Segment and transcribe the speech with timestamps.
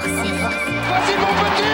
[0.00, 1.64] Vas-y mon petit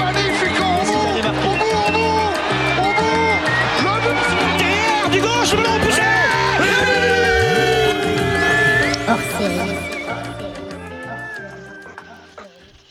[0.00, 0.58] Magnifique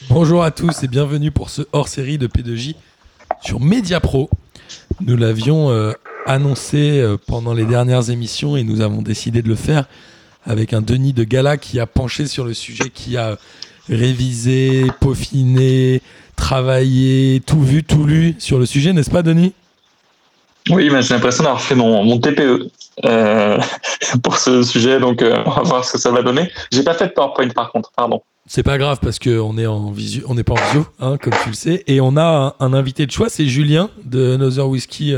[0.10, 2.76] Bonjour à tous et bienvenue pour ce hors-série de P2J
[3.42, 4.30] sur Mediapro.
[5.02, 5.92] Nous l'avions euh,
[6.26, 9.86] annoncé euh, pendant les dernières émissions et nous avons décidé de le faire
[10.46, 13.38] avec un Denis de Gala qui a penché sur le sujet, qui a
[13.90, 16.02] révisé, peaufiné,
[16.36, 19.54] travaillé, tout vu, tout lu sur le sujet, n'est-ce pas Denis?
[20.70, 22.70] Oui, mais j'ai l'impression d'avoir fait mon, mon TPE
[23.06, 23.58] euh,
[24.24, 26.50] pour ce sujet, donc euh, on va voir ce que ça va donner.
[26.72, 28.22] J'ai pas fait de PowerPoint par contre, pardon.
[28.46, 31.34] C'est pas grave parce qu'on est en visu, on n'est pas en visio, hein, comme
[31.44, 31.84] tu le sais.
[31.88, 35.18] Et on a un, un invité de choix, c'est Julien de Another Whiskey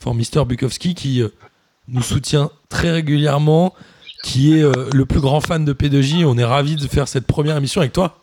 [0.00, 0.44] euh, for Mr.
[0.46, 1.28] Bukowski qui euh,
[1.88, 3.74] nous soutient très régulièrement,
[4.22, 6.24] qui est euh, le plus grand fan de P2J.
[6.24, 8.16] On est ravi de faire cette première émission avec toi.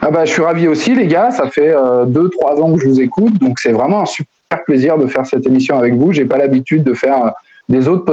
[0.00, 1.30] Ah bah, je suis ravi aussi, les gars.
[1.30, 5.06] Ça fait 2-3 ans que je vous écoute, donc c'est vraiment un super plaisir de
[5.06, 6.12] faire cette émission avec vous.
[6.12, 7.30] J'ai pas l'habitude de faire euh,
[7.68, 8.04] des autres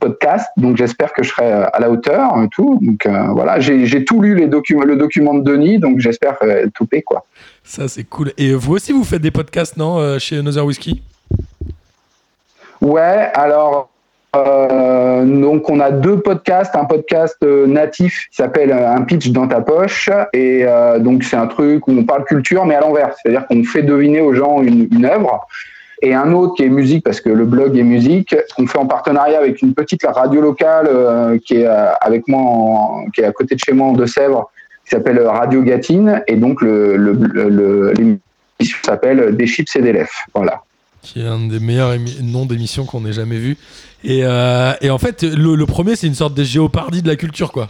[0.00, 2.78] podcasts, donc j'espère que je serai euh, à la hauteur et tout.
[2.80, 6.66] Donc euh, voilà, j'ai tout lu les documents, le document de Denis, donc j'espère euh,
[6.74, 7.24] tout paix, quoi.
[7.64, 8.32] Ça, c'est cool.
[8.36, 10.96] Et vous aussi, vous faites des podcasts, non, euh, chez Another Whiskey?
[12.82, 13.88] Ouais, alors
[14.36, 19.48] euh, donc on a deux podcasts, un podcast euh, natif qui s'appelle Un pitch dans
[19.48, 20.10] ta poche.
[20.34, 20.66] Et
[20.98, 24.20] donc c'est un truc où on parle culture mais à l'envers, c'est-à-dire qu'on fait deviner
[24.20, 25.46] aux gens une, œuvre.
[26.02, 28.86] Et un autre qui est musique parce que le blog est musique, qu'on fait en
[28.86, 33.60] partenariat avec une petite radio locale qui est avec moi, qui est à côté de
[33.60, 34.50] chez moi en Deux-Sèvres,
[34.84, 37.12] qui s'appelle Radio Gatine et donc le le-
[37.48, 40.62] le- l'émission s'appelle Des chips et des lèvres, voilà.
[41.02, 43.56] qui est un des meilleurs émi- noms d'émissions qu'on ait jamais vu.
[44.04, 47.16] Et, euh, et en fait, le, le premier, c'est une sorte de géopardie de la
[47.16, 47.68] culture, quoi.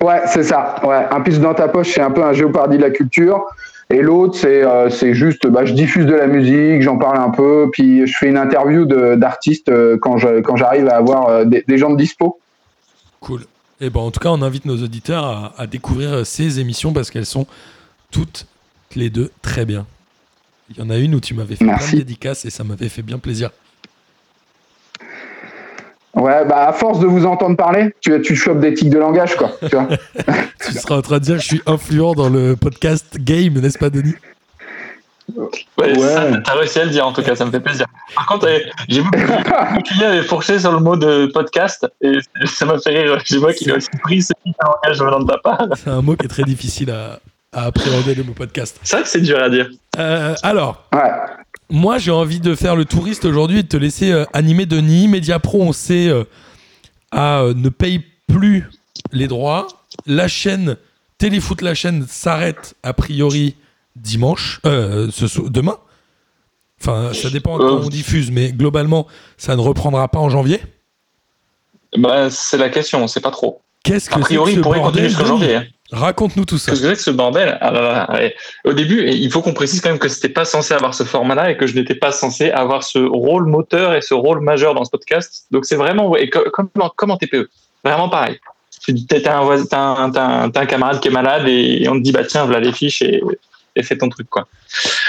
[0.00, 0.76] Ouais, c'est ça.
[0.84, 3.44] Ouais, un pitch dans ta poche, c'est un peu un géopardie de la culture.
[3.90, 7.30] Et l'autre, c'est euh, c'est juste, bah, je diffuse de la musique, j'en parle un
[7.30, 11.28] peu, puis je fais une interview de- d'artistes euh, quand je- quand j'arrive à avoir
[11.28, 12.38] euh, des, des gens de dispo.
[13.20, 13.42] Cool.
[13.80, 16.92] Et ben, en tout cas, on invite nos auditeurs à, à découvrir euh, ces émissions
[16.92, 17.46] parce qu'elles sont
[18.10, 18.46] toutes
[18.94, 19.86] les deux très bien.
[20.70, 21.92] Il y en a une où tu m'avais fait plein Merci.
[21.96, 23.50] de dédicaces et ça m'avait fait bien plaisir.
[26.14, 29.34] Ouais, bah à force de vous entendre parler, tu, tu chopes des tics de langage,
[29.36, 29.50] quoi.
[29.68, 29.88] Tu vois
[30.64, 33.78] Tu seras en train de dire que je suis influent dans le podcast game, n'est-ce
[33.78, 34.14] pas, Denis?
[35.36, 36.42] Ouais, Ouais.
[36.44, 37.86] t'as réussi à le dire en tout cas, ça me fait plaisir.
[38.14, 38.58] Par contre, euh,
[38.88, 42.90] j'ai vu que client avait fourché sur le mot de podcast et ça m'a fait
[42.90, 43.18] rire.
[43.24, 45.66] J'ai moi qui l'ai aussi pris ce petit langage venant de ta part.
[45.76, 47.20] C'est un mot qui est très difficile à,
[47.52, 48.78] à appréhender, le mot podcast.
[48.82, 49.68] C'est vrai que c'est dur à dire.
[49.98, 51.00] Euh, alors, Ouais.
[51.70, 55.08] Moi, j'ai envie de faire le touriste aujourd'hui et de te laisser euh, animer Denis.
[55.08, 56.24] Mediapro, on sait, euh,
[57.10, 58.68] à, euh, ne paye plus
[59.12, 59.66] les droits.
[60.06, 60.76] La chaîne,
[61.16, 63.56] Téléfoot, la chaîne, s'arrête a priori
[63.96, 65.78] dimanche, euh, ce demain.
[66.80, 67.82] Enfin, ça dépend quand Euh.
[67.84, 69.06] on diffuse, mais globalement,
[69.38, 70.60] ça ne reprendra pas en janvier?
[71.96, 73.60] Bah, c'est la question, on sait pas trop.
[73.84, 75.54] Qu'est-ce que A priori, que il ce pourrait continuer jusqu'en janvier.
[75.56, 75.64] hein.
[75.92, 76.72] Raconte-nous tout ça.
[76.72, 77.56] Qu'est-ce que c'est que ce bordel?
[77.60, 78.34] Ah là là, ouais.
[78.64, 81.50] Au début, il faut qu'on précise quand même que c'était pas censé avoir ce format-là
[81.52, 84.84] et que je n'étais pas censé avoir ce rôle moteur et ce rôle majeur dans
[84.84, 85.46] ce podcast.
[85.52, 87.48] Donc c'est vraiment co- comme, en- comme en TPE,
[87.84, 88.40] vraiment pareil.
[88.88, 92.44] Un, t'as un, un- un camarade qui est malade et on te dit bah tiens
[92.44, 93.22] voilà les fiches et,
[93.76, 94.46] et fais ton truc quoi.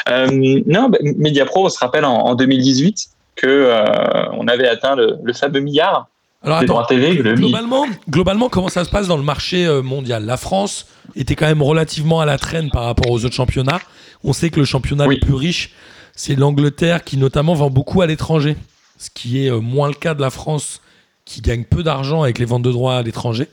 [0.10, 0.28] Euh,
[0.66, 3.86] non, bah, Mediapro, on se rappelle en, en 2018 que euh,
[4.34, 6.08] on avait atteint le, le fameux milliard
[6.44, 7.14] Alors des attends, droits TV.
[7.14, 10.26] Le mi- Globalement, globalement, comment ça se passe dans le marché euh, mondial?
[10.26, 13.80] La France était quand même relativement à la traîne par rapport aux autres championnats.
[14.24, 15.16] On sait que le championnat Oui.
[15.20, 15.72] le plus riche,
[16.16, 18.56] c'est l'Angleterre qui notamment vend beaucoup à l'étranger,
[18.98, 20.82] ce qui est moins le cas de la France
[21.26, 23.48] qui gagne peu d'argent avec les ventes de droits à l'étranger.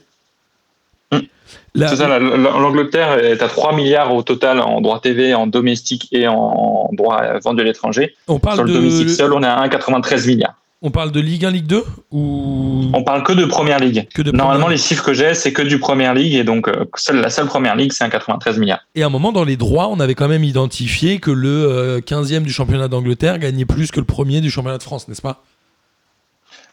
[1.13, 1.27] Mm.
[1.75, 5.33] La- C'est ça, la- la- l'Angleterre est à 3 milliards au total en droits TV,
[5.33, 8.13] en domestique et en droits vendus à l'étranger.
[8.27, 10.53] on, parle Sur le domestique de, seul, on est à 1,93 milliards.
[10.83, 14.07] on parle de Ligue 1, Ligue 2 ou On parle que de première ligue.
[14.13, 16.67] que de Normalement, Première les chiffres que j'ai, c'est que du première ligue et donc
[16.67, 18.81] euh, seule, la seule première ligue, c'est 1,93 milliards.
[18.95, 21.99] Et à un moment, dans les droits, on avait quand même identifié que le euh,
[22.01, 25.43] 15e du championnat d'Angleterre gagnait plus que le premier du championnat de France, n'est-ce pas?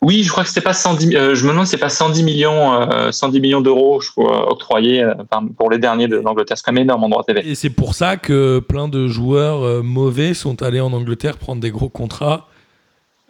[0.03, 1.15] Oui, je crois que c'était pas 110.
[1.15, 5.03] euh, je me demande, c'est pas 110 millions, euh, 110 millions d'euros, je crois, octroyés
[5.03, 5.15] euh,
[5.59, 6.57] pour les derniers de l'Angleterre.
[6.57, 7.47] C'est quand même énorme en droit TV.
[7.47, 11.61] Et c'est pour ça que plein de joueurs euh, mauvais sont allés en Angleterre prendre
[11.61, 12.47] des gros contrats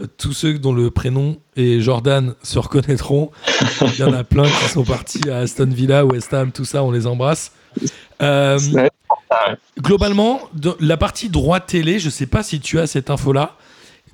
[0.00, 3.32] Euh, Tous ceux dont le prénom est Jordan se reconnaîtront.
[3.82, 6.84] Il y en a plein qui sont partis à Aston Villa, West Ham, tout ça,
[6.84, 7.50] on les embrasse.
[8.22, 8.58] Euh,
[9.80, 10.40] globalement,
[10.80, 13.56] la partie droit télé, je sais pas si tu as cette info-là,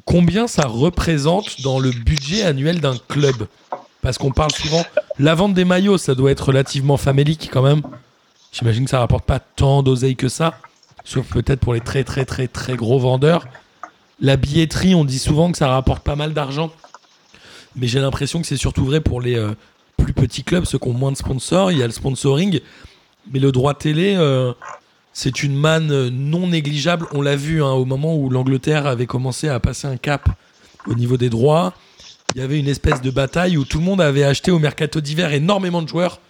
[0.07, 3.47] combien ça représente dans le budget annuel d'un club?
[4.01, 4.85] Parce qu'on parle souvent,
[5.19, 7.83] la vente des maillots, ça doit être relativement famélique quand même.
[8.53, 10.55] J'imagine que ça rapporte pas tant d'oseille que ça,
[11.05, 13.47] sauf peut-être pour les très très très très gros vendeurs.
[14.21, 16.71] La billetterie, on dit souvent que ça rapporte pas mal d'argent,
[17.75, 19.55] mais j'ai l'impression que c'est surtout vrai pour les euh,
[19.99, 21.73] plus petits clubs, ceux qui ont moins de sponsors.
[21.73, 22.61] Il y a le sponsoring,
[23.31, 24.53] mais le droit télé, euh,
[25.19, 27.07] c'est une manne non négligeable.
[27.13, 30.29] On l'a vu hein, au moment où l'Angleterre avait commencé à passer un cap
[30.87, 31.73] au niveau des droits.
[32.35, 35.01] Il y avait une espèce de bataille où tout le monde avait acheté au mercato
[35.01, 36.21] d'hiver énormément de joueurs,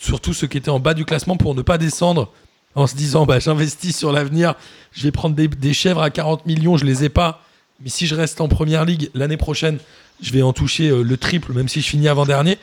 [0.00, 2.32] surtout ceux qui étaient en bas du classement pour ne pas descendre
[2.74, 4.56] en se disant bah, j'investis sur l'avenir,
[4.90, 7.44] je vais prendre des, des chèvres à 40 millions, je les ai pas.
[7.78, 9.78] Mais si je reste en première ligue l'année prochaine,
[10.20, 12.58] je vais en toucher euh, le triple, même si je finis avant-dernier.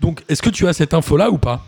[0.00, 1.66] Donc, est-ce que tu as cette info-là ou pas?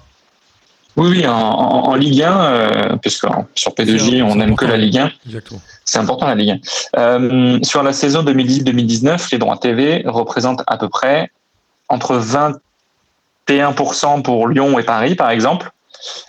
[0.96, 4.64] Oui, oui, en, en- en Ligue 1, euh, puisque sur C'est P2J, on n'aime que
[4.66, 5.60] la Ligue 1, Exactement.
[5.84, 6.60] c'est important la Ligue
[6.94, 7.00] 1.
[7.00, 11.30] Euh, sur la saison 2010-2019, les droits TV représentent à peu près
[11.88, 12.20] entre
[13.48, 15.70] 21% pour Lyon et Paris, par exemple,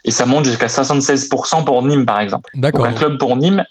[0.04, 2.50] et ça monte jusqu'à 76% pour Nîmes, par exemple.
[2.56, 2.86] D'accord.
[2.86, 3.64] un club pour Nîmes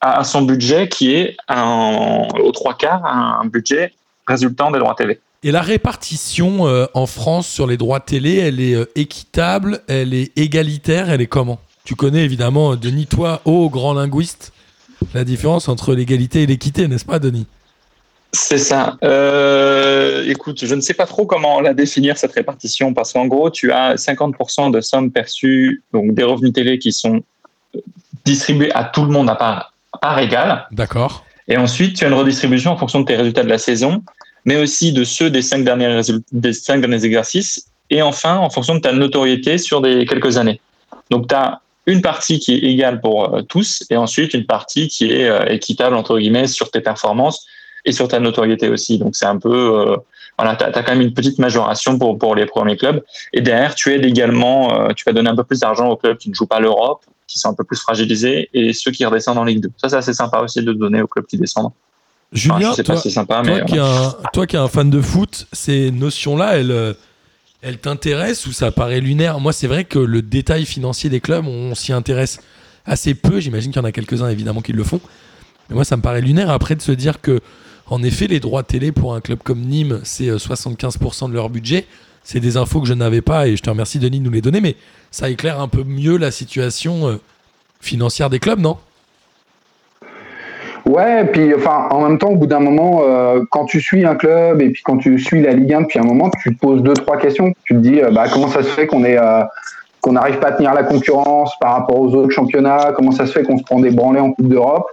[0.00, 3.92] a son budget qui est un- aux trois quarts un budget
[4.26, 5.20] résultant des droits TV.
[5.44, 10.12] Et la répartition euh, en France sur les droits télé, elle est euh, équitable, elle
[10.12, 11.60] est égalitaire, elle est comment?
[11.84, 14.52] Tu connais évidemment, euh, Denis, toi, ô grand linguiste,
[15.14, 17.46] la différence entre l'égalité et l'équité, n'est-ce pas, Denis?
[18.32, 18.96] C'est ça.
[19.04, 23.48] Euh, écoute, je ne sais pas trop comment la définir cette répartition parce qu'en gros,
[23.48, 27.22] tu as 50% de sommes perçues, donc des revenus télé qui sont
[28.24, 30.66] distribués à tout le monde à part, à part égale.
[30.72, 31.24] D'accord.
[31.46, 34.02] Et ensuite, tu as une redistribution en fonction de tes résultats de la saison,
[34.48, 37.66] mais aussi de ceux des cinq derniers, exercices.
[37.90, 40.58] Et enfin, en fonction de ta notoriété sur des quelques années.
[41.10, 44.88] Donc, tu as une partie qui est égale pour euh, tous et ensuite une partie
[44.88, 47.46] qui est euh, équitable, entre guillemets, sur tes performances
[47.84, 48.98] et sur ta notoriété aussi.
[48.98, 49.52] Donc, c'est un peu.
[49.52, 49.96] euh,
[50.38, 53.04] voilà, tu as, quand même une petite majoration pour, pour les premiers clubs.
[53.34, 56.30] Et derrière, tu aides également, tu vas donner un peu plus d'argent aux clubs qui
[56.30, 59.44] ne jouent pas l'Europe, qui sont un peu plus fragilisés, et ceux qui redescendent en
[59.44, 59.70] Ligue 2.
[59.76, 61.72] Ça, c'est assez sympa aussi de donner aux clubs qui descendent.
[62.32, 64.58] Julien, sais toi, pas si c'est sympa, toi mais qui es un, toi qui es
[64.58, 66.92] un fan de foot, ces notions-là, elles, euh,
[67.62, 69.40] elles t'intéressent ou ça paraît lunaire?
[69.40, 72.40] Moi, c'est vrai que le détail financier des clubs, on s'y intéresse
[72.84, 73.40] assez peu.
[73.40, 75.00] J'imagine qu'il y en a quelques-uns, évidemment, qui le font.
[75.68, 77.40] Mais moi, ça me paraît lunaire après de se dire que,
[77.86, 81.48] en effet, les droits télé pour un club comme Nîmes, c'est euh, 75% de leur
[81.48, 81.86] budget.
[82.24, 84.42] C'est des infos que je n'avais pas et je te remercie, Denis, de nous les
[84.42, 84.60] donner.
[84.60, 84.76] Mais
[85.10, 87.16] ça éclaire un peu mieux la situation euh,
[87.80, 88.76] financière des clubs, non?
[90.86, 94.14] Ouais, puis enfin, en même temps, au bout d'un moment, euh, quand tu suis un
[94.14, 96.82] club et puis quand tu suis la Ligue 1 depuis un moment, tu te poses
[96.82, 97.52] deux, trois questions.
[97.64, 99.42] Tu te dis, euh, bah, comment ça se fait qu'on est, euh,
[100.00, 102.92] qu'on n'arrive pas à tenir la concurrence par rapport aux autres championnats?
[102.94, 104.86] Comment ça se fait qu'on se prend des branlés en Coupe d'Europe?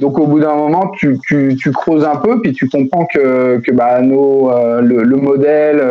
[0.00, 3.58] Donc, au bout d'un moment, tu, tu, tu creuses un peu, puis tu comprends que,
[3.58, 5.82] que bah, nos, euh, le, le modèle.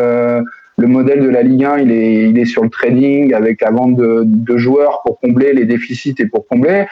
[0.77, 3.71] le modèle de la Ligue 1, il est, il est sur le trading avec la
[3.71, 6.85] vente de, de joueurs pour combler les déficits et pour combler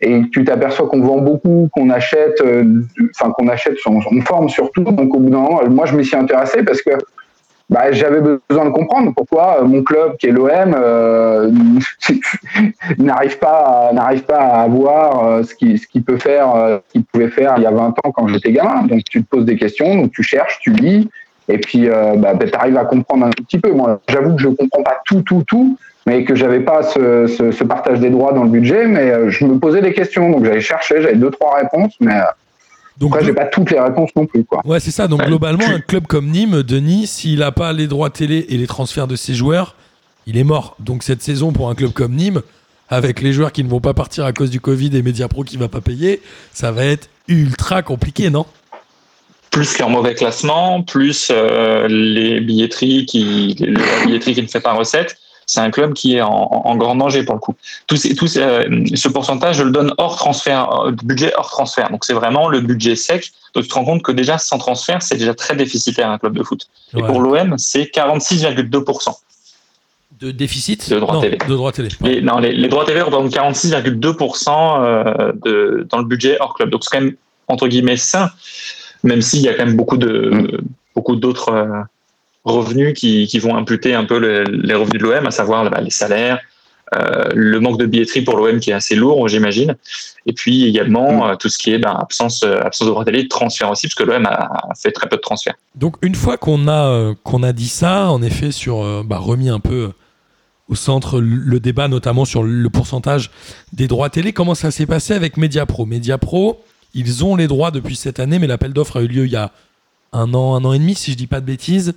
[0.00, 2.64] et tu t'aperçois qu'on vend beaucoup, qu'on achète, euh,
[3.14, 4.82] enfin qu'on achète, on, on forme surtout.
[4.82, 6.90] Donc au bout d'un moment, moi je m'y suis intéressé parce que
[7.70, 11.50] bah, j'avais besoin de comprendre pourquoi euh, mon club qui est l'OM euh,
[12.98, 17.04] n'arrive pas n'arrive pas à avoir euh, ce qu'il ce qu'il peut faire, ce qu'il
[17.04, 18.84] pouvait faire il y a 20 ans quand j'étais gamin.
[18.84, 21.08] Donc tu te poses des questions, donc tu cherches, tu lis.
[21.48, 23.72] Et puis, euh, bah, tu arrives à comprendre un petit peu.
[23.72, 25.78] Moi, j'avoue que je comprends pas tout, tout, tout,
[26.08, 28.86] mais que j'avais pas ce, ce, ce partage des droits dans le budget.
[28.86, 32.14] Mais euh, je me posais des questions, donc j'allais chercher, j'avais deux, trois réponses, mais
[32.14, 32.22] euh,
[32.98, 34.62] Donc, après, j'ai pas toutes les réponses non plus, quoi.
[34.64, 35.06] Ouais, c'est ça.
[35.06, 38.66] Donc, globalement, un club comme Nîmes, Denis, s'il n'a pas les droits télé et les
[38.66, 39.74] transferts de ses joueurs,
[40.26, 40.76] il est mort.
[40.78, 42.40] Donc, cette saison, pour un club comme Nîmes,
[42.88, 45.58] avec les joueurs qui ne vont pas partir à cause du Covid et Mediapro qui
[45.58, 46.22] va pas payer,
[46.54, 48.46] ça va être ultra compliqué, non?
[49.50, 54.72] Plus leur mauvais classement, plus euh, les billetteries qui, la billetterie qui ne fait pas
[54.72, 55.18] recette,
[55.50, 57.54] c'est un club qui est en, en grand danger pour le coup.
[57.86, 61.48] Tout, ces- tout ces- euh, ce pourcentage, je le donne hors transfert, euh, budget hors
[61.50, 61.90] transfert.
[61.90, 63.32] Donc c'est vraiment le budget sec.
[63.54, 66.36] Donc tu te rends compte que déjà sans transfert, c'est déjà très déficitaire un club
[66.36, 66.68] de foot.
[66.94, 69.16] Et pour l'OM, c'est 46,2%.
[70.20, 71.38] De déficit De droits Non, télé.
[71.48, 71.88] De droits télé.
[72.02, 76.68] Les, non, les, les droits TV représentent 46,2% euh, de, dans le budget hors club.
[76.70, 77.14] Donc c'est quand même
[77.46, 78.30] entre guillemets sain,
[79.02, 80.60] même s'il y a quand même beaucoup de
[80.94, 81.52] beaucoup d'autres
[82.44, 85.80] revenus qui, qui vont imputer un peu le- les revenus de l'OM, à savoir bah,
[85.80, 86.38] les salaires,
[86.94, 89.76] euh, le manque de billetterie pour l'OM qui est assez lourd, j'imagine.
[90.24, 93.28] Et puis également euh, tout ce qui est ben, absence, euh, absence de droit télé,
[93.28, 94.30] transfert aussi, parce que l'OM a,
[94.70, 95.54] a fait très peu de transferts.
[95.74, 99.60] Donc une fois qu'on a, qu'on a dit ça, en effet, sur bah, remis un
[99.60, 99.90] peu
[100.70, 103.30] au centre le débat, notamment sur le pourcentage
[103.72, 105.86] des droits télé, comment ça s'est passé avec Mediapro?
[105.86, 106.62] Mediapro,
[106.94, 109.36] ils ont les droits depuis cette année, mais l'appel d'offres a eu lieu il y
[109.36, 109.50] a
[110.12, 111.94] un an, un an et demi, si je dis pas de bêtises.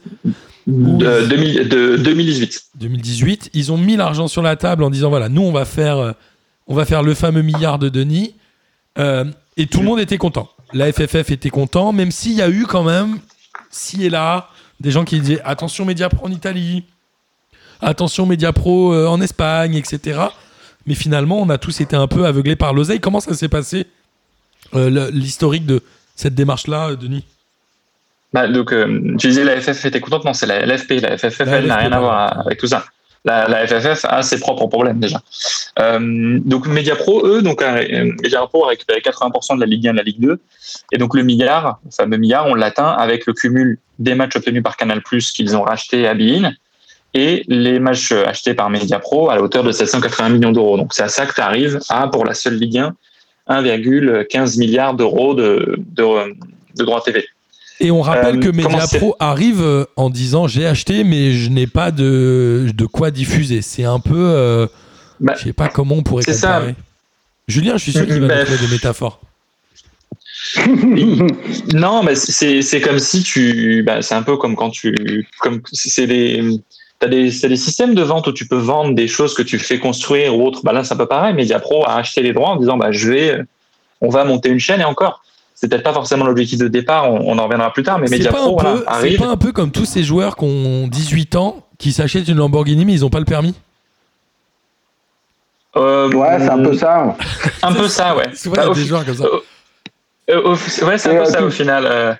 [0.68, 2.64] De, 2000 de 2018.
[2.76, 5.98] 2018, ils ont mis l'argent sur la table en disant voilà, nous on va faire,
[5.98, 6.12] euh,
[6.68, 8.36] on va faire le fameux milliard de Denis,
[8.98, 9.24] Euh,
[9.56, 10.50] et tout le monde était content.
[10.74, 13.20] La FFF était content, même s'il y a eu quand même,
[13.70, 14.50] ci et là,
[14.80, 16.84] des gens qui disaient attention Mediapro en Italie,
[17.82, 20.20] attention Mediapro euh, en Espagne, etc.
[20.86, 23.00] Mais finalement, on a tous été un peu aveuglés par l'oseille.
[23.00, 23.86] Comment ça s'est passé
[24.74, 25.82] euh, l'historique de
[26.16, 27.26] cette démarche-là, euh, Denis?
[28.34, 31.02] Bah, donc, euh, tu disais la FFF était contente, non, c'est la LFP.
[31.02, 32.86] La FFF, La elle n'a rien à voir avec tout ça.
[33.24, 35.22] La, la FFF a ses propres problèmes déjà.
[35.80, 39.94] Euh, donc Mediapro, eux, donc euh, Mediapro a récupéré 80% de la Ligue 1 et
[39.94, 40.40] de la Ligue 2.
[40.92, 44.64] Et donc le milliard, le fameux milliard, on l'atteint avec le cumul des matchs obtenus
[44.64, 46.54] par Canal+, qu'ils ont racheté à Bein,
[47.14, 50.78] et les matchs euh, achetés par Mediapro à la hauteur de 780 millions d'euros.
[50.78, 52.96] Donc c'est à ça que tu arrives à, pour la seule Ligue 1,
[53.50, 56.34] 1,15 milliard d'euros de, de,
[56.76, 57.28] de droits TV.
[57.84, 61.68] Et on rappelle Euh, que Mediapro arrive euh, en disant j'ai acheté mais je n'ai
[61.68, 63.62] pas de, de quoi diffuser.
[63.62, 64.68] C'est un peu, euh,
[65.20, 66.54] Bah, je sais pas comment on pourrait c'est ça.
[66.54, 66.76] comparer.
[67.48, 69.20] Julien, je suis sûr qu'il va Bah, nous trouver des métaphores.
[71.74, 76.08] Non, mais c'est comme si tu, bah, c'est un peu comme quand tu, comme c'est
[76.08, 76.44] des,
[77.00, 79.80] t'as des, des systèmes de vente où tu peux vendre des choses que tu fais
[79.80, 80.62] construire ou autre.
[80.64, 81.34] Bah là, c'est un peu pareil.
[81.34, 83.38] Mediapro a acheté les droits en disant, bah je vais,
[84.02, 85.24] on va monter une chaîne et encore.
[85.62, 87.12] C'est peut-être pas forcément l'objectif de départ.
[87.14, 88.00] On, on en reviendra plus tard.
[88.00, 90.36] Mais C'est pas, Mediapro, un voilà, peu- c'est pas un peu comme tous ces joueurs
[90.36, 93.54] qui ont 18 ans, qui s'achètent une Lamborghini mais ils n'ont pas le permis
[95.78, 97.16] Euh, Ouais, c'est un peu ça.
[97.64, 98.26] Un peu ça, ouais.
[98.36, 99.26] Souvent, Bah, il y a des joueurs comme ça.
[100.30, 100.50] euh,
[100.86, 101.86] ouais, c'est un peu euh, ça tu- au final.
[101.86, 102.14] euh.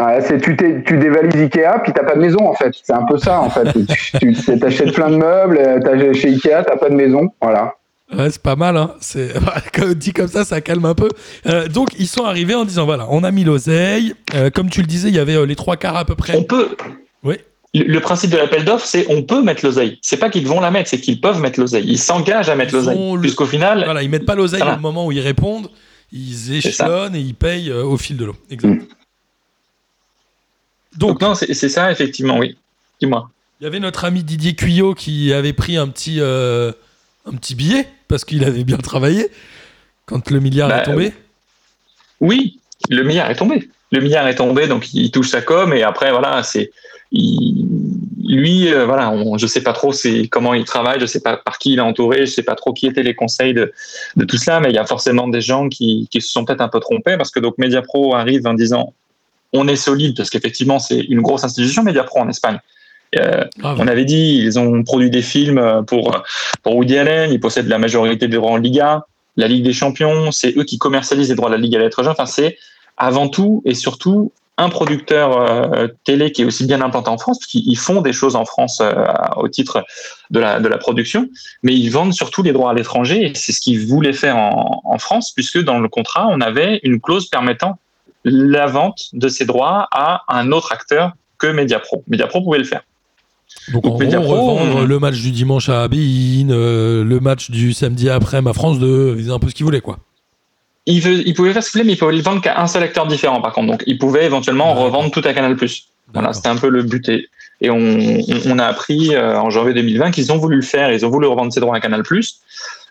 [0.00, 2.74] Ouais, c'est tu, dévalises Ikea, puis t'as pas de maison en fait.
[2.82, 3.68] C'est un peu ça en fait.
[4.20, 7.28] tu t'achètes plein de meubles, chez Ikea, t'as pas de maison.
[7.40, 7.74] Voilà.
[8.12, 8.94] Ouais, c'est pas mal, hein.
[9.00, 9.32] C'est
[9.96, 11.08] dit comme ça, ça calme un peu.
[11.46, 14.14] Euh, donc ils sont arrivés en disant voilà, on a mis l'oseille.
[14.34, 16.36] Euh, comme tu le disais, il y avait euh, les trois quarts à peu près.
[16.36, 16.76] On peut.
[17.22, 17.36] Oui.
[17.72, 19.98] Le le principe de l'appel d'offres, c'est on peut mettre l'oseille.
[20.02, 21.84] C'est pas qu'ils vont la mettre, c'est qu'ils peuvent mettre l'oseille.
[21.86, 22.98] Ils s'engagent à mettre l'oseille.
[23.14, 24.76] le- Puisqu'au final, Voilà, ils mettent pas l'oseille Voilà.
[24.76, 25.70] au moment où ils répondent,
[26.10, 28.36] ils échelonnent et ils payent au fil de l'eau.
[28.50, 28.70] Exact.
[28.70, 28.86] Mm.
[30.98, 32.56] Donc, donc non, c'est ça effectivement, oui.
[33.00, 33.30] Dis-moi.
[33.60, 37.86] il y avait notre ami Didier Cuyot qui avait pris un petit, un petit billet
[38.10, 39.28] parce qu'il avait bien travaillé
[40.04, 41.12] quand le milliard Bah, est tombé.
[42.20, 42.58] Oui,
[42.90, 43.70] le milliard est tombé.
[43.92, 46.70] Le milliard est tombé, donc il touche sa com et après voilà, c'est
[47.12, 47.66] il-
[48.22, 51.36] lui, euh, voilà, on, je sais pas trop c'est comment il travaille, je sais pas
[51.36, 53.72] par qui il est entouré, je sais pas trop qui étaient les conseils de,
[54.16, 56.60] de tout cela, mais il y a forcément des gens qui, qui se sont peut-être
[56.60, 58.92] un peu trompés parce que donc Mediapro arrive en disant
[59.52, 62.58] on est solide parce qu'effectivement c'est une grosse institution Mediapro en Espagne.
[63.18, 63.78] Euh, Grave.
[63.80, 66.22] on avait dit, ils ont produit des films pour,
[66.62, 69.04] pour Woody Allen, ils possèdent la majorité des droits en Liga,
[69.36, 72.02] la Ligue des Champions, c'est eux qui commercialisent les droits de la Ligue à l'être
[72.02, 72.12] jeune.
[72.12, 72.56] Enfin, c'est
[72.96, 77.38] avant tout et surtout un producteur euh, télé qui est aussi bien implanté en France,
[77.38, 79.82] parce qu'ils font des choses en France euh, au titre
[80.30, 81.28] de la, de la production,
[81.62, 84.82] mais ils vendent surtout les droits à l'étranger, et c'est ce qu'ils voulaient faire en,
[84.84, 87.78] en France, puisque dans le contrat, on avait une clause permettant
[88.24, 92.04] la vente de ces droits à un autre acteur que Mediapro.
[92.06, 92.82] Mediapro pouvait le faire.
[93.72, 97.50] Donc, donc en gros, revendre on- le match du dimanche à Bein, euh, le match
[97.50, 99.98] du samedi après ma France 2, ils faisaient un peu ce qu'ils voulaient quoi.
[100.86, 102.66] Il, veut, il pouvait faire ce qu'il voulait, mais il pouvait le vendre qu'à un
[102.66, 103.68] seul acteur différent, par contre.
[103.68, 104.84] Donc, il pouvait éventuellement D'accord.
[104.84, 105.56] revendre tout à Canal+.
[106.12, 107.08] Voilà, c'était un peu le but.
[107.08, 107.28] Et,
[107.60, 110.90] et on, on- on a appris euh, en janvier 2020 qu'ils ont voulu le faire.
[110.92, 112.02] Ils ont voulu revendre ses droits à Canal+.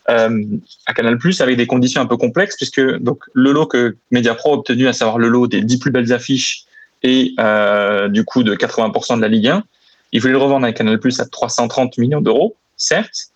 [0.09, 0.43] Euh,
[0.85, 4.57] à Canal+, avec des conditions un peu complexes, puisque donc, le lot que Mediapro a
[4.57, 6.63] obtenu, à savoir le lot des 10 plus belles affiches
[7.03, 9.63] et euh, du coup de 80% de la Ligue 1,
[10.11, 13.31] ils voulaient le revendre à Canal+, à 330 millions d'euros, certes,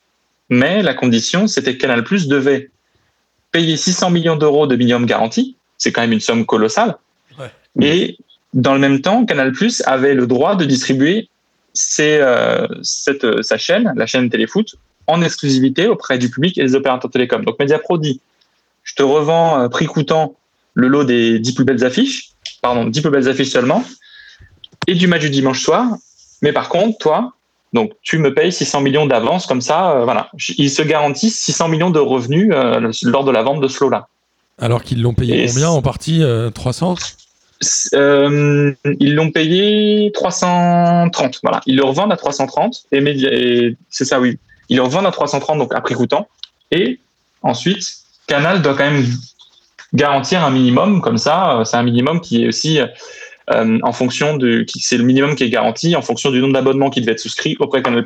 [0.49, 2.69] mais la condition, c'était que Canal+, devait
[3.51, 6.97] payer 600 millions d'euros de minimum garantie, c'est quand même une somme colossale,
[7.39, 7.49] Ouais.
[7.81, 8.17] et
[8.53, 9.51] dans le même temps, Canal+
[9.85, 11.29] avait le droit de distribuer
[11.73, 14.75] ses, euh, cette, euh, sa chaîne, la chaîne Téléfoot,
[15.07, 17.43] en exclusivité auprès du public et des opérateurs télécoms.
[17.43, 18.21] Donc Mediapro dit,
[18.83, 20.35] je te revends euh, prix coûtant
[20.75, 22.29] le lot des 10 plus belles affiches,
[22.61, 23.83] pardon, 10 plus belles affiches seulement,
[24.87, 25.97] et du match du dimanche soir,
[26.43, 27.33] mais par contre, toi,
[27.73, 30.29] donc tu me payes 600 millions d'avance, comme ça, euh, voilà.
[30.59, 34.07] Ils se garantissent 600 millions de revenus euh, lors de la vente de ce lot-là.
[34.59, 36.95] Alors qu'ils l'ont payé Et combien en partie euh, 300
[37.93, 41.39] Euh, ils l'ont payé 330.
[41.43, 44.37] Voilà, ils le revendent à 330 et, Média- et c'est ça, oui.
[44.69, 46.27] ils le revendent à 330 donc à prix coûtant
[46.71, 46.99] et
[47.41, 47.85] ensuite
[48.27, 49.05] Canal doit quand même
[49.93, 52.79] garantir un minimum comme ça c'est un minimum qui est aussi
[53.51, 56.89] euh, en fonction de c'est le minimum qui est garanti en fonction du nombre d'abonnements
[56.89, 58.05] qui devait être souscrit auprès de Canal+.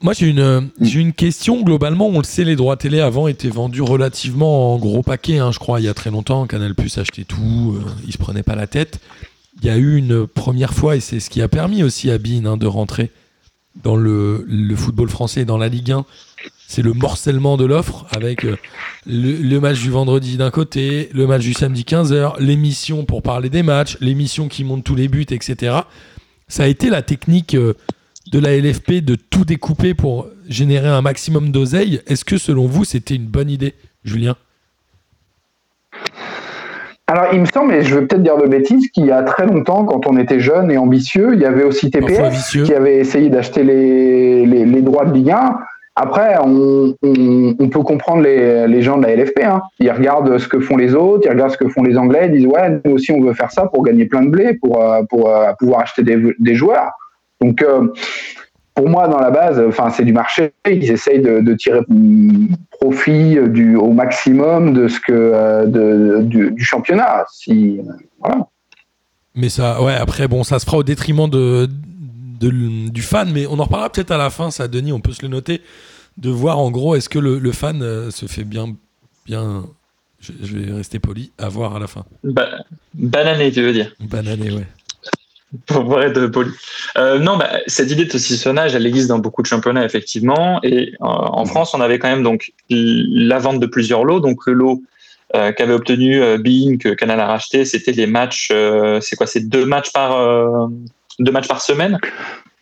[0.00, 1.62] Moi, j'ai une, j'ai une question.
[1.62, 5.50] Globalement, on le sait, les droits télé avant étaient vendus relativement en gros paquet, hein,
[5.50, 6.46] je crois, il y a très longtemps.
[6.46, 9.00] Canal Plus achetait tout, euh, il se prenait pas la tête.
[9.60, 12.18] Il y a eu une première fois, et c'est ce qui a permis aussi à
[12.18, 13.10] Bean hein, de rentrer
[13.82, 16.04] dans le, le football français et dans la Ligue 1.
[16.70, 18.56] C'est le morcellement de l'offre avec euh,
[19.06, 23.48] le, le match du vendredi d'un côté, le match du samedi 15h, l'émission pour parler
[23.48, 25.76] des matchs, l'émission qui monte tous les buts, etc.
[26.46, 27.72] Ça a été la technique euh,
[28.30, 32.02] de la LFP de tout découper pour générer un maximum d'oseille.
[32.06, 33.72] Est-ce que selon vous, c'était une bonne idée,
[34.04, 34.36] Julien?
[37.06, 39.46] Alors, il me semble, et je vais peut-être dire de bêtises, qu'il y a très
[39.46, 41.90] longtemps, quand on était jeune et ambitieux, il y avait aussi
[42.30, 42.64] vicieux.
[42.64, 45.58] qui avait essayé d'acheter les, les, les droits de Ligue 1.
[46.00, 49.40] Après, on, peut comprendre les, gens de la LFP.
[49.42, 49.62] Hein.
[49.80, 52.38] Ils regardent ce que font les autres, ils regardent ce que font les Anglais, ils
[52.38, 55.02] disent ouais, nous aussi on veut faire ça pour gagner plein de blé, pour, euh,
[55.12, 56.92] euh, pouvoir acheter des, joueurs.
[57.40, 57.88] Donc, euh,
[58.76, 60.52] pour moi, dans la base, c'est du marché.
[60.70, 61.80] Ils essayent de, tirer
[62.80, 65.66] profit au maximum de ce que
[66.20, 67.24] du, championnat.
[67.32, 67.80] Si.
[69.34, 71.68] Mais ça, ouais, après, bon, ça se fera au détriment de,
[72.40, 75.12] de- du fan, mais on en reparlera peut-être à la fin, ça, Denis, on peut
[75.12, 75.60] se le noter,
[76.16, 78.74] de voir en gros, est-ce que le, le fan euh, se fait bien,
[79.26, 79.66] bien,
[80.20, 82.04] je, je vais rester poli, à voir à la fin.
[82.24, 82.64] Ba-
[82.94, 83.94] banané, tu veux dire?
[84.00, 84.66] Banané, ouais.
[85.66, 86.50] pour pour être poli.
[86.96, 90.60] Euh, non, bah, cette idée de saucissonnage, elle existe dans beaucoup de championnats, effectivement.
[90.62, 94.20] Et euh, en France, on avait quand même donc la vente de plusieurs lots.
[94.20, 94.82] Donc le lot
[95.34, 98.52] euh, qu'avait obtenu Bein, que Canal a racheté, c'était les matchs.
[99.00, 100.68] c'est quoi C'est deux matchs par
[101.18, 101.98] deux matchs par semaine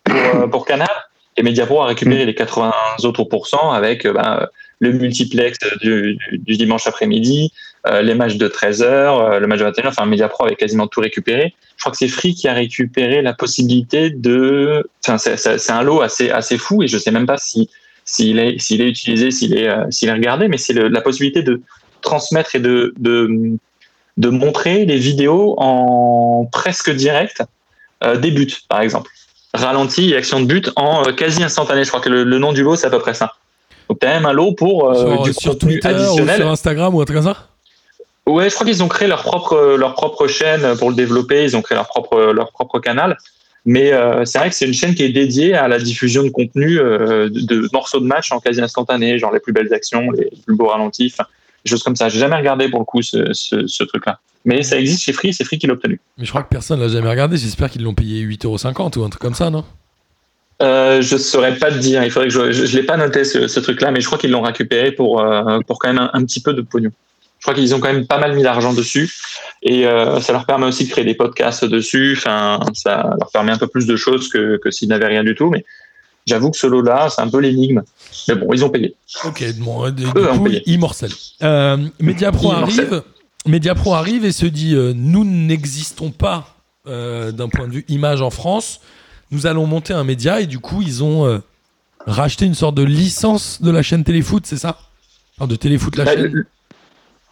[0.05, 0.89] pour, euh, pour Canal.
[1.37, 2.73] Et Mediapro a récupéré les 80
[3.05, 4.47] autres pourcents avec euh, ben,
[4.79, 7.53] le multiplex du, du- du dimanche après-midi,
[7.87, 9.89] euh, les matchs de 13h, le match de 21h.
[9.89, 13.35] Enfin, Mediapro avait quasiment tout récupéré je crois que c'est Free qui a récupéré la
[13.35, 14.89] possibilité de.
[15.07, 17.69] Enfin, c'est- un lot assez assez fou et je sais même pas si
[18.07, 21.43] s'il est s'il est utilisé, s'il est euh, s'il est regardé, mais c'est la possibilité
[21.43, 21.61] de
[22.01, 23.29] transmettre et de de
[24.17, 27.43] de montrer les vidéos en presque direct
[28.02, 29.11] des buts, par exemple.
[29.54, 31.85] Ralenti et action de but en euh, quasi instantané.
[31.85, 33.32] Je crois que le, le nom du lot, c'est à peu près ça.
[33.89, 36.37] Donc, tu as même un lot pour euh, sur du sur contenu Twitter ou additionnel.
[36.37, 37.49] sur Instagram ou un truc comme ça
[38.26, 41.45] Ouais, je crois qu'ils ont créé leur propre leur propre chaîne pour le développer.
[41.45, 43.17] Ils ont créé leur propre leur propre canal.
[43.67, 46.28] Mais euh, c'est vrai que c'est une chaîne qui est dédiée à la diffusion de
[46.28, 50.13] contenu euh, de, de morceaux de match en quasi instantané, genre les plus belles actions,
[50.13, 51.28] les plus beaux ralentis, enfin,
[51.69, 52.09] choses comme ça.
[52.09, 54.21] J'ai jamais regardé pour le coup ce, ce, ce truc-là.
[54.45, 56.00] Mais ça existe chez Free, c'est Free qui l'a obtenu.
[56.19, 59.09] Mais je crois que personne l'a jamais regardé, j'espère qu'ils l'ont payé 8,50€ ou un
[59.11, 59.65] truc comme ça, non?
[60.63, 62.02] Euh, je saurais pas te dire.
[62.02, 64.19] Il faudrait que je, je, je l'ai pas noté ce, ce truc-là, mais je crois
[64.19, 66.91] qu'ils l'ont récupéré pour euh, pour quand même un, un petit peu de pognon.
[67.39, 69.13] Je crois qu'ils ont quand même pas mal mis d'argent dessus
[69.63, 72.15] et euh, ça leur permet aussi de créer des podcasts dessus.
[72.17, 75.35] Enfin, ça leur permet un peu plus de choses que, que s'ils n'avaient rien du
[75.35, 75.50] tout.
[75.50, 75.65] Mais
[76.26, 77.82] j'avoue que ce lot-là, c'est un peu l'énigme.
[78.28, 78.95] Mais bon, ils ont payé.
[79.25, 80.19] Ok, bon, du coup,
[80.78, 81.15] morcellent.
[81.43, 83.02] Euh, Mediapro arrive,
[83.47, 88.23] Mediapro arrive et se dit euh, nous n'existons pas euh, d'un point de vue image
[88.23, 88.80] en France.
[89.30, 91.39] Nous allons monter un média et du coup ils ont euh,
[92.06, 94.78] racheté une sorte de licence de la chaîne Téléfoot, c'est ça?
[95.39, 96.30] Enfin, De Téléfoot la Bah, chaîne.
[96.32, 96.47] le,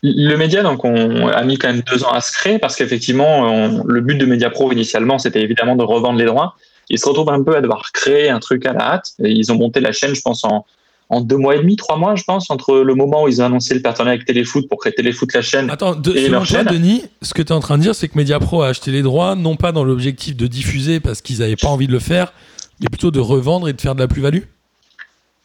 [0.02, 3.82] le média, donc, on a mis quand même deux ans à se créer parce qu'effectivement,
[3.86, 6.56] le but de Mediapro initialement, c'était évidemment de revendre les droits.
[6.90, 9.12] Ils se retrouvent un peu à devoir créer un truc à la hâte.
[9.22, 10.64] Et ils ont monté la chaîne, je pense, en,
[11.10, 13.46] en deux mois et demi, trois mois, je pense, entre le moment où ils ont
[13.46, 15.70] annoncé le partenariat avec Téléfoot pour créer Téléfoot la chaîne.
[15.70, 16.64] Attends, de, et leur toi.
[16.64, 19.02] Denis, ce que tu es en train de dire, c'est que Mediapro a acheté les
[19.02, 22.32] droits, non pas dans l'objectif de diffuser parce qu'ils n'avaient pas envie de le faire,
[22.80, 24.42] mais plutôt de revendre et de faire de la plus-value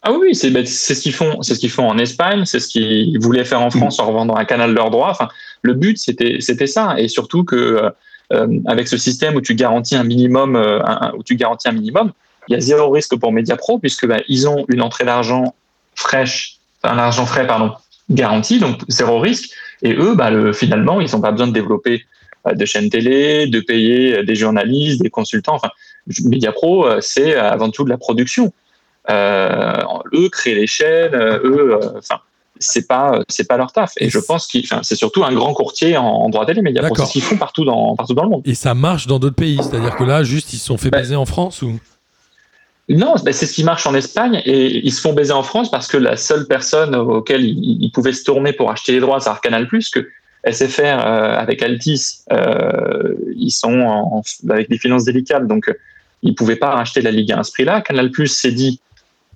[0.02, 2.46] Ah oui, oui, c'est bah, c'est ce qu'ils font, c'est ce qu'ils font en Espagne,
[2.46, 5.12] c'est ce qu'ils voulaient faire en France en revendant un canal de leurs droits.
[5.12, 5.28] Enfin,
[5.62, 7.90] le but c'était c'était ça, et surtout que euh,
[8.32, 10.80] avec ce système où tu garantis un minimum, euh,
[11.18, 12.12] où tu un minimum,
[12.48, 15.56] il y a zéro risque pour Mediapro puisque bah, ils ont une entrée d'argent
[15.96, 17.74] fraîche, enfin l'argent frais pardon,
[18.10, 19.52] garanti, donc zéro risque.
[19.82, 22.06] Et eux, bah, le, finalement, ils n'ont pas besoin de développer
[22.48, 25.60] euh, de chaînes télé, de payer euh, des journalistes, des consultants.
[26.24, 28.52] Mediapro, euh, c'est avant tout de la production.
[29.10, 29.82] Euh,
[30.14, 32.00] eux créent les chaînes, euh, eux, euh,
[32.60, 33.94] c'est pas, c'est pas leur taf.
[33.98, 36.62] Et je pense enfin, c'est surtout un grand courtier en, en droit télé.
[36.62, 36.98] D'accord.
[36.98, 38.42] C'est ce qu'ils font partout dans, partout dans le monde.
[38.46, 41.00] Et ça marche dans d'autres pays, c'est-à-dire que là, juste, ils se sont fait Bah,
[41.00, 41.80] baiser en France ou?
[42.90, 45.70] Non, ben, c'est ce qui marche en Espagne et ils se font baiser en France
[45.70, 49.20] parce que la seule personne auquel ils, ils pouvaient se tourner pour acheter les droits,
[49.20, 50.10] c'est Canal+, que
[50.44, 55.74] SFR euh, avec Altis, euh, ils sont en- avec des finances délicates, donc euh,
[56.24, 57.82] ils pouvaient pas racheter la Ligue 1 à ce prix-là.
[57.82, 58.80] Canal+ s'est dit,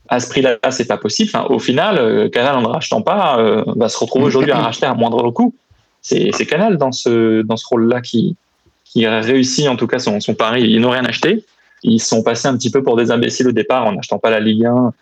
[0.09, 1.29] à ce prix-là, c'est pas possible.
[1.33, 4.59] Enfin, au final, euh, Canal, en ne rachetant pas, euh, va se retrouver aujourd'hui à
[4.59, 5.53] racheter à moindre coût.
[6.01, 8.35] C'est Canal dans ce, dans ce rôle-là qui,
[8.83, 10.63] qui a réussi, en tout cas, son, son pari.
[10.63, 11.45] Ils n'ont rien acheté.
[11.83, 14.39] Ils sont passés un petit peu pour des imbéciles au départ en n'achetant pas la
[14.39, 14.93] Ligue 1.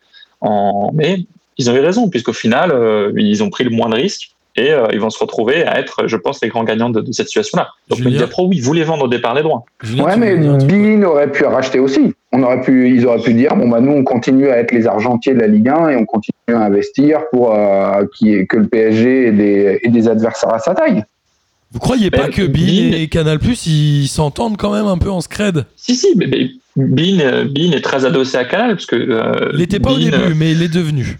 [0.41, 0.91] En...
[0.93, 1.25] Mais
[1.57, 4.71] ils ont eu raison, puisqu'au final, euh, ils ont pris le moins de risques et
[4.71, 7.27] euh, ils vont se retrouver à être, je pense, les grands gagnants de, de cette
[7.27, 7.69] situation-là.
[7.89, 9.63] Donc Julien Mediapro, oui, voulait vendre au départ les droits.
[9.83, 12.13] Julien, Ouais, mais Bein aurait pu racheter aussi.
[12.31, 14.87] On aurait pu, ils auraient pu dire bon bah nous on continue à être les
[14.87, 18.67] argentiers de la Ligue 1 et on continue à investir pour euh, qui que le
[18.67, 21.03] PSG ait des, ait des adversaires à sa taille.
[21.73, 25.21] Vous croyez pas que Bean et Canal Plus ils s'entendent quand même un peu en
[25.21, 25.65] scred?
[25.77, 28.95] Si, si, mais, mais Bean, Bean est très adossé à Canal, parce que.
[28.97, 31.17] euh, Il l'était pas au début, mais il est devenu.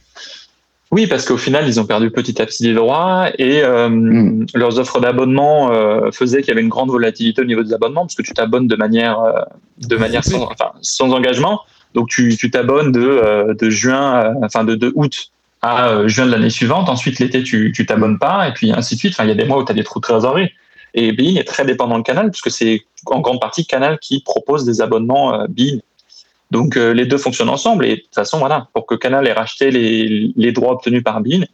[0.91, 4.47] Oui, parce qu'au final, ils ont perdu petit à petit les droits et euh, Mm.
[4.55, 8.01] leurs offres d'abonnement euh, faisaient qu'il y avait une grande volatilité au niveau des abonnements,
[8.01, 9.41] parce que tu t'abonnes de manière, euh,
[9.87, 11.61] de manière sans, enfin, sans engagement.
[11.93, 16.07] Donc tu tu t'abonnes de, euh, de juin, euh, enfin de, de août à euh,
[16.07, 16.89] juin de l'année suivante.
[16.89, 19.13] Ensuite, l'été, tu tu t'abonnes pas, et puis ainsi de suite.
[19.13, 20.49] Enfin, il y a des mois où tu as des trous de trésorerie.
[20.93, 24.65] Et Bein est très dépendant de Canal, puisque c'est en grande partie Canal qui propose
[24.65, 25.79] des abonnements euh, Bein.
[26.51, 29.33] Donc euh, les deux fonctionnent ensemble et de toute façon voilà pour que Canal ait
[29.33, 31.45] racheté les, les droits obtenus par Bein,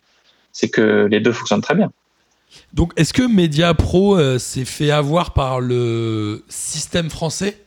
[0.51, 1.91] c'est que les deux fonctionnent très bien.
[2.73, 7.63] Donc, est-ce que Media Pro euh, s'est fait avoir par le système français?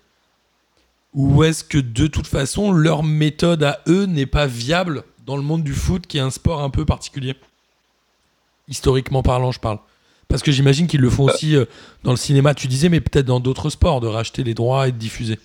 [1.15, 5.43] Ou est-ce que de toute façon, leur méthode à eux n'est pas viable dans le
[5.43, 7.35] monde du foot, qui est un sport un peu particulier?
[8.69, 9.79] Historiquement parlant, je parle.
[10.29, 11.65] Parce que j'imagine qu'ils le font aussi euh,
[12.05, 14.93] dans le cinéma, tu disais, mais peut-être dans d'autres sports, de racheter les droits et
[14.93, 15.39] de diffuser.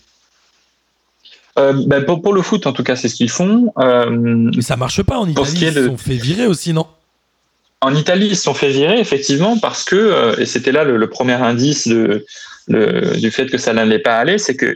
[1.57, 3.71] Euh, ben, pour, pour le foot en tout cas c'est ce qu'ils font.
[3.79, 6.85] Euh, Mais ça marche pas en Italie, ils de- se sont fait virer aussi, non?
[7.81, 10.97] En Italie ils se sont fait virer effectivement parce que euh, et c'était là le,
[10.97, 12.25] le premier indice de,
[12.67, 14.75] le- du fait que ça n'allait pas aller, c'est que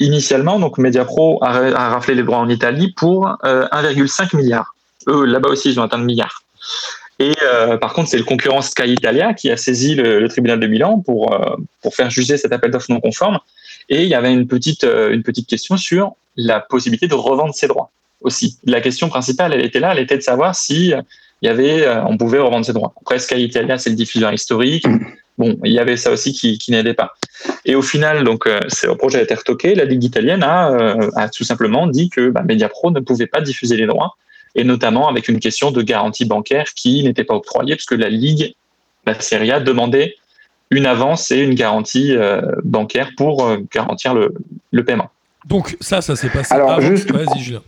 [0.00, 4.74] initialement donc Mediapro a, a raflé les droits en Italie pour euh, 1,5 milliard.
[5.08, 6.42] Eux là-bas aussi ils ont atteint le milliard.
[7.20, 10.60] Et euh, par contre, c'est le concurrent Sky Italia qui a saisi le, le tribunal
[10.60, 13.40] de Milan pour, euh, pour faire juger cet appel d'offres non conforme.
[13.88, 17.54] Et il y avait une petite, euh, une petite question sur la possibilité de revendre
[17.54, 18.58] ses droits aussi.
[18.64, 21.00] La question principale, elle était là, elle était de savoir si euh,
[21.42, 22.92] il y avait, euh, on pouvait revendre ses droits.
[23.00, 24.84] Après, Sky Italia, c'est le diffuseur historique.
[25.38, 27.14] Bon, il y avait ça aussi qui, qui n'aidait pas.
[27.64, 29.76] Et au final, donc, le projet a été retoqué.
[29.76, 33.76] La Ligue italienne a, a tout simplement dit que bah, Mediapro ne pouvait pas diffuser
[33.76, 34.16] les droits,
[34.56, 38.56] et notamment avec une question de garantie bancaire qui n'était pas octroyée, puisque la Ligue,
[39.06, 40.16] la Serie A, demandait
[40.70, 44.34] une avance et une garantie euh, bancaire pour euh, garantir le,
[44.70, 45.10] le paiement.
[45.46, 46.80] Donc, ça, ça s'est passé Alors, avant.
[46.80, 47.62] juste- Vas-y, Julien.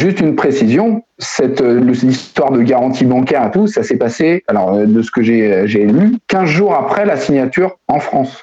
[0.00, 4.84] Juste une précision, cette euh, l'histoire de garantie bancaire et tout, ça s'est passé, alors
[4.84, 8.42] de ce que j'ai j'ai lu, 15 jours après la signature en France.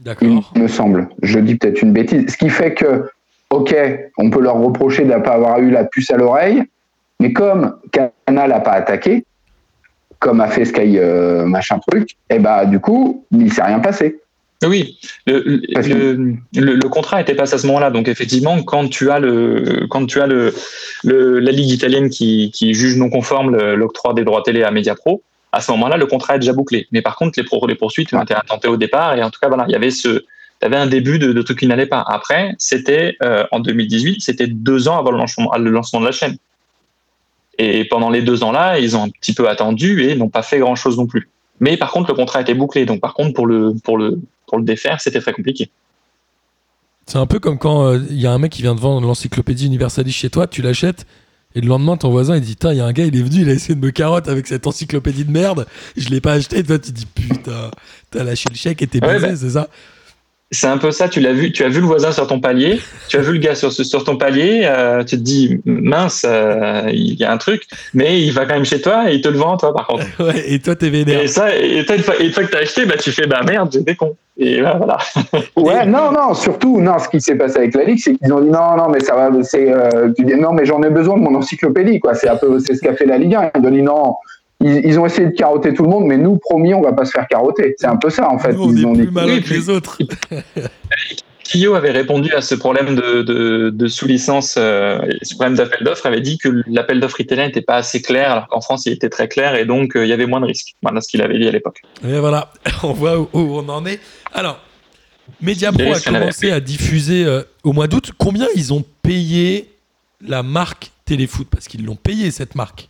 [0.00, 0.52] il D'accord.
[0.56, 1.08] me semble.
[1.22, 2.24] Je dis peut-être une bêtise.
[2.32, 3.08] Ce qui fait que,
[3.50, 3.74] ok,
[4.18, 6.64] on peut leur reprocher de ne pas avoir eu la puce à l'oreille,
[7.20, 9.24] mais comme Canal n'a pas attaqué,
[10.26, 14.20] comme a fait Sky euh, machin truc, et bah du coup, il s'est rien passé.
[14.64, 15.60] Oui, le,
[16.54, 17.90] le, contrat était passé à ce moment-là.
[17.90, 20.52] Donc effectivement, quand tu as le, quand tu as le,
[21.04, 25.60] la ligue italienne qui, qui juge non conforme l'octroi des droits télé à Mediapro, à
[25.60, 26.88] ce moment-là, le contrat est déjà bouclé.
[26.90, 29.66] Mais par contre, les, poursuites ont été intentées au départ et en tout cas, voilà,
[29.68, 30.24] il y avait ce,
[30.60, 32.04] avait un début de, de truc qui n'allait pas.
[32.08, 36.12] Après, c'était euh, en 2018, c'était deux ans avant le lancement, le lancement de la
[36.12, 36.36] chaîne.
[37.58, 40.58] Et pendant les deux ans-là, ils ont un petit peu attendu et n'ont pas fait
[40.58, 41.28] grand-chose non plus.
[41.60, 42.84] Mais par contre, le contrat été bouclé.
[42.84, 45.70] Donc par contre, pour le, pour le, pour le défaire, c'était très compliqué.
[47.06, 49.06] C'est un peu comme quand euh, il y a un mec qui vient de vendre
[49.06, 51.06] l'encyclopédie Universalis chez toi, tu l'achètes,
[51.54, 53.22] et le lendemain, ton voisin, il dit Putain, il y a un gars, il est
[53.22, 55.66] venu, il a essayé de me carotte avec cette encyclopédie de merde,
[55.96, 57.70] je l'ai pas acheté, et toi, tu dis Putain,
[58.10, 59.36] t'as lâché le chèque et t'es Ouais, baisé, bah.
[59.36, 59.68] c'est ça?
[60.52, 61.08] C'est un peu ça.
[61.08, 63.38] Tu l'as vu, tu as vu le voisin sur ton palier, tu as vu le
[63.38, 67.64] gars sur, ton palier, euh, tu te dis mince, euh, il y a un truc,
[67.94, 70.04] mais il va quand même chez toi et il te le vend toi par contre.
[70.20, 71.20] Ouais, et toi, t'es vénère.
[71.20, 73.26] Et ça, et toi, une fois, et une fois que t'as acheté, bah tu fais
[73.26, 74.16] bah merde, j'étais con.
[74.38, 74.98] Et là, voilà.
[75.56, 78.40] Ouais, non, non, surtout, non, ce qui s'est passé avec la Ligue, c'est qu'ils ont
[78.40, 81.16] dit non, non, mais ça va, c'est, euh, tu dis, non, mais j'en ai besoin
[81.16, 82.14] de mon encyclopédie, quoi.
[82.14, 83.50] C'est un peu, c'est ce qu'a fait la Ligue 1.
[83.58, 84.16] Ils ont dit non,
[84.60, 87.04] ils, ils ont essayé de carotter tout le monde, mais nous, promis, on va pas
[87.04, 87.74] se faire carotter.
[87.78, 88.52] C'est un peu ça, en fait.
[88.52, 89.98] Nous, on ils est ont plus Oui, que les autres.
[91.46, 96.06] Kyo avait répondu à ce problème de, de, de sous-licence, euh, ce problème d'appel d'offres,
[96.06, 99.08] avait dit que l'appel d'offres italien n'était pas assez clair, alors qu'en France il était
[99.10, 100.74] très clair et donc euh, il y avait moins de risques.
[100.82, 101.82] Voilà ce qu'il avait dit à l'époque.
[102.04, 102.50] Et voilà,
[102.82, 104.00] on voit où, où on en est.
[104.32, 104.58] Alors,
[105.40, 108.12] Mediapro a commencé à diffuser euh, au mois d'août.
[108.18, 109.70] Combien ils ont payé
[110.26, 111.46] la marque Téléfoot?
[111.48, 112.88] Parce qu'ils l'ont payé, cette marque.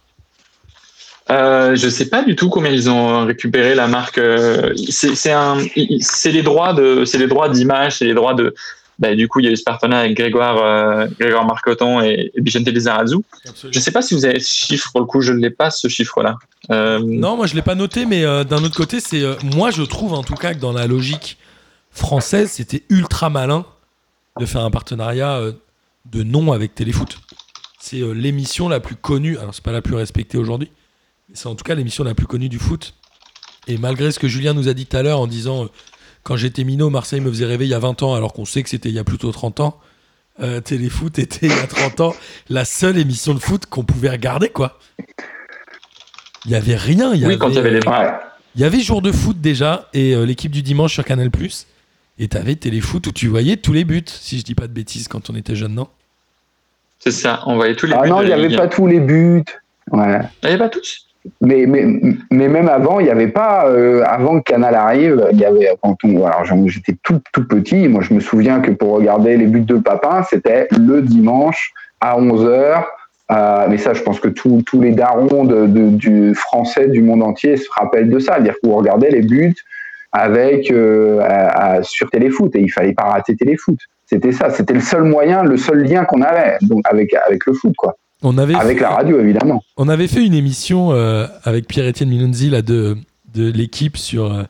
[1.31, 4.19] Euh, je sais pas du tout combien ils ont récupéré la marque.
[4.19, 5.57] euh, C'est c'est un,
[6.01, 8.55] c'est les droits de, c'est les droits d'image, c'est les droits de
[8.99, 12.31] bah, du coup, il y a eu ce partenariat avec Grégoire, euh, Grégoire Marcoton et,
[12.35, 13.17] et Vicente Lizarazu.
[13.71, 15.71] Je sais pas si vous avez ce chiffre, pour le coup, je ne l'ai pas,
[15.71, 16.37] ce chiffre-là.
[16.71, 19.83] Euh, Non, moi je l'ai pas noté, mais euh, d'un autre côté, c'est moi je
[19.83, 21.37] trouve en tout cas que dans la logique
[21.91, 23.67] française, c'était ultra malin
[24.41, 25.41] de faire un partenariat
[26.11, 27.19] de nom avec Téléfoot.
[27.79, 30.71] C'est l'émission la plus connue, alors c'est pas la plus respectée aujourd'hui,
[31.35, 32.95] c'est en tout cas l'émission la plus connue du foot.
[33.69, 35.69] Et malgré ce que Julien nous a dit tout à l'heure en disant euh,
[36.23, 38.62] quand j'étais minot, Marseille me faisait rêver il y a 20 ans, alors qu'on sait
[38.62, 39.79] que c'était il y a plutôt 30 ans.
[40.41, 42.15] euh, Téléfoot était il y a 30 ans
[42.49, 44.79] la seule émission de foot qu'on pouvait regarder, quoi.
[46.45, 47.12] Il y avait rien.
[47.15, 47.81] Il y oui, avait, quand il y avait les.
[48.55, 51.31] il y avait jour de foot déjà et euh, l'équipe du dimanche sur Canal+.
[52.19, 55.07] Et t'avais téléfoot où tu voyais tous les buts, si je dis pas de bêtises,
[55.09, 55.89] quand on était jeune, non?
[57.01, 58.57] C'est ça, on voyait tous les Ah buts non, de il n'y avait Ligue.
[58.57, 59.45] pas tous les buts.
[59.91, 60.21] Ouais.
[60.43, 61.06] Il n'y avait pas tous?
[61.41, 65.45] Mais, mais, même avant, il n'y avait pas, euh, avant que Canal arrive, il y
[65.45, 69.37] avait, quand on, alors j'étais tout, tout petit, moi je me souviens que pour regarder
[69.37, 72.85] les buts de Papin, c'était le dimanche à 11h.
[73.69, 77.69] mais ça, je pense que tous les darons de, du français du monde entier se
[77.73, 78.35] rappellent de ça.
[78.35, 79.55] C'est-à-dire que vous regardez les buts
[80.12, 83.79] avec, euh, sur Téléfoot et il fallait pas rater Téléfoot.
[84.07, 87.53] C'était ça, c'était le seul moyen, le seul lien qu'on avait donc avec, avec le
[87.53, 87.97] foot, quoi.
[88.22, 89.62] On avait, Avec fait, la radio, évidemment.
[89.76, 92.96] on avait fait une émission euh, avec Pierre-Étienne Minunzi là, de,
[93.35, 94.42] de l'équipe sur euh,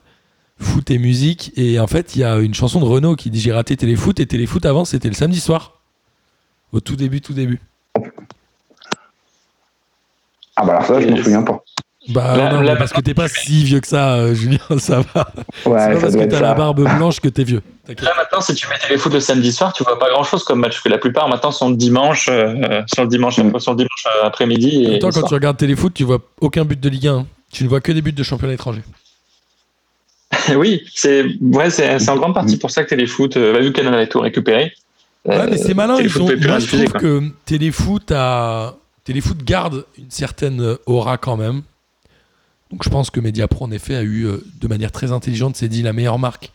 [0.59, 1.51] foot et musique.
[1.55, 4.19] Et en fait, il y a une chanson de Renault qui dit J'ai raté Téléfoot.
[4.19, 5.81] Et Téléfoot avant, c'était le samedi soir.
[6.71, 7.59] Au tout début, tout début.
[10.55, 11.63] Ah bah alors ça, je m'en Et- souviens pas.
[12.09, 14.59] Bah Là- non, là, mais parce que t'es pas si vieux que ça, euh, Julien,
[14.77, 15.27] ça va.
[15.63, 17.61] C'est Ouais, pas parce que t'as la barbe blanche que t'es vieux.
[18.01, 20.59] Là maintenant, si tu mets téléfoot le samedi soir, tu vois pas grand chose comme
[20.59, 20.71] match.
[20.73, 23.59] Parce que la plupart maintenant sont le dimanche, euh, sont le dimanche, Mm.
[23.59, 24.85] sont le dimanche euh, après-midi.
[24.87, 25.27] En Et temps, quand soir.
[25.29, 27.13] tu regardes Téléfoot, tu vois aucun but de Ligue 1.
[27.15, 27.25] hein.
[27.51, 28.81] Tu ne vois que des buts de championnat étranger.
[30.55, 33.77] oui, c'est ouais, c'est en grande partie pour ça que téléfoot, euh, bah, vu que
[33.77, 34.73] Canal avait tout récupéré.
[35.25, 35.97] Ouais, euh, mais c'est malin.
[35.99, 36.25] Ils ont...
[36.25, 36.99] Moi, je diffuser, trouve quoi.
[37.01, 38.75] que Téléfoot, a...
[39.05, 41.61] Téléfoot garde une certaine aura quand même.
[42.71, 45.69] Donc je pense que Mediapro, en effet, a eu, euh, de manière très intelligente, s'est
[45.69, 46.51] dit la meilleure marque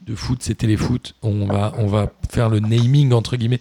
[0.00, 1.14] de foot, c'est Téléfoot.
[1.22, 3.60] On va, on va faire le naming, entre guillemets.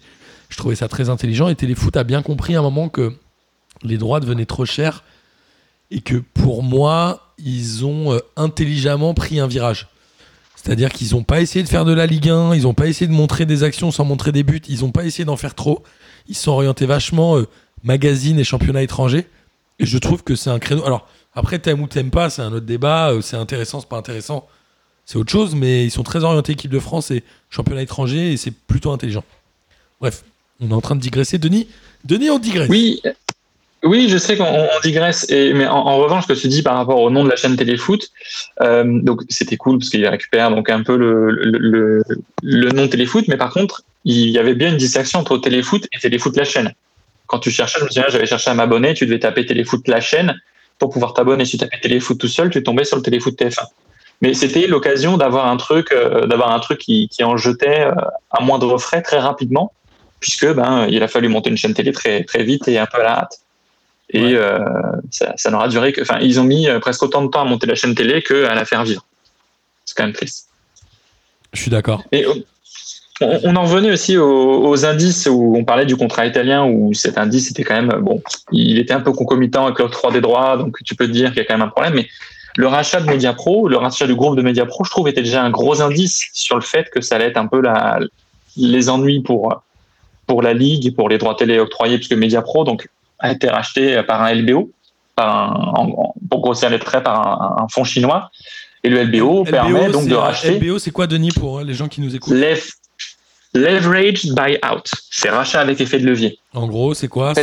[0.50, 1.48] Je trouvais ça très intelligent.
[1.48, 3.16] Et Téléfoot a bien compris à un moment que
[3.84, 5.04] les droits devenaient trop chers
[5.92, 9.88] et que pour moi, ils ont euh, intelligemment pris un virage.
[10.56, 13.08] C'est-à-dire qu'ils n'ont pas essayé de faire de la Ligue 1, ils n'ont pas essayé
[13.08, 15.84] de montrer des actions sans montrer des buts, ils n'ont pas essayé d'en faire trop.
[16.28, 17.48] Ils sont orientés vachement euh,
[17.84, 19.28] magazine et championnat étranger.
[19.78, 20.84] Et je trouve que c'est un créneau.
[20.86, 23.12] Alors, après, t'aimes ou t'aimes pas, c'est un autre débat.
[23.12, 24.48] euh, C'est intéressant, c'est pas intéressant.
[25.06, 28.38] C'est autre chose, mais ils sont très orientés équipe de France et championnat étranger et
[28.38, 29.24] c'est plutôt intelligent.
[30.02, 30.24] Bref,
[30.60, 31.38] on est en train de digresser.
[31.38, 31.68] Denis,
[32.06, 32.70] Denis, on digresse.
[32.70, 33.12] Oui, euh,
[33.84, 37.00] oui, je sais qu'on on digresse, mais en, revanche, ce que tu dis par rapport
[37.00, 38.10] au nom de la chaîne Téléfoot,
[38.62, 42.04] euh, c'était cool parce qu'il récupère donc un peu le, le, le,
[42.42, 46.00] le nom Téléfoot, mais par contre, il y avait bien une distinction entre Téléfoot et
[46.00, 46.74] Téléfoot la chaîne.
[47.28, 50.02] Quand tu cherchais, je me souviens, j'avais cherché à m'abonner, tu devais taper Téléfoot la
[50.02, 50.36] chaîne
[50.80, 51.46] pour pouvoir t'abonner.
[51.46, 53.66] Si tu tapais Téléfoot tout seul, tu tombais sur le Téléfoot TF1.
[54.22, 57.94] Mais c'était l'occasion d'avoir un truc, euh, d'avoir un truc qui, qui en jetait euh,
[58.32, 59.74] à moindre frais très rapidement,
[60.20, 63.00] puisque ben il a fallu monter une chaîne télé très très vite et un peu
[63.02, 63.40] à la hâte.
[64.12, 64.36] Et Ouais.
[64.36, 64.60] euh,
[65.12, 67.68] ça, ça n'aura duré que, enfin, ils ont mis presque autant de temps à monter
[67.68, 69.06] la chaîne télé qu'à la faire vivre.
[69.84, 70.48] C'est quand même triste.
[71.54, 72.04] Je suis d'accord.
[72.12, 72.26] Et
[73.22, 76.94] on, on en venait aussi aux, aux indices où on parlait du contrat italien où
[76.94, 80.58] cet indice était quand même bon, il était un peu concomitant avec l'octroi des droits,
[80.58, 81.94] donc tu peux te dire qu'il y a quand même un problème.
[81.96, 82.08] Mais
[82.58, 85.50] le rachat de Mediapro, le rachat du groupe de Mediapro, je trouve était déjà un
[85.50, 88.00] gros indice sur le fait que ça allait être un peu la,
[88.58, 89.62] les ennuis pour
[90.28, 92.88] pour la ligue et pour les droits télé octroyés, puisque Mediapro donc
[93.20, 94.72] a été racheté par un LBO,
[95.16, 98.32] par un, en- pour grossir les traits par un, un fonds chinois.
[98.84, 102.02] Et le LBO, permet donc de racheter LBO, c'est quoi, Denis, pour les gens qui
[102.02, 102.34] nous écoutent?
[103.56, 104.84] Leveraged buyout.
[105.10, 106.40] C'est rachat avec effet de levier.
[106.54, 107.34] En gros, c'est quoi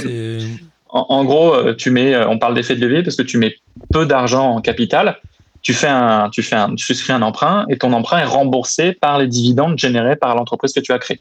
[0.88, 3.38] En, en gros, euh, tu mets, euh, on parle d'effet de levier parce que tu
[3.38, 3.56] mets
[3.92, 5.18] peu d'argent en capital.
[5.62, 8.92] Tu fais un, tu fais un, tu souscris un emprunt et ton emprunt est remboursé
[8.92, 11.20] par les dividendes générés par l'entreprise que tu as créée.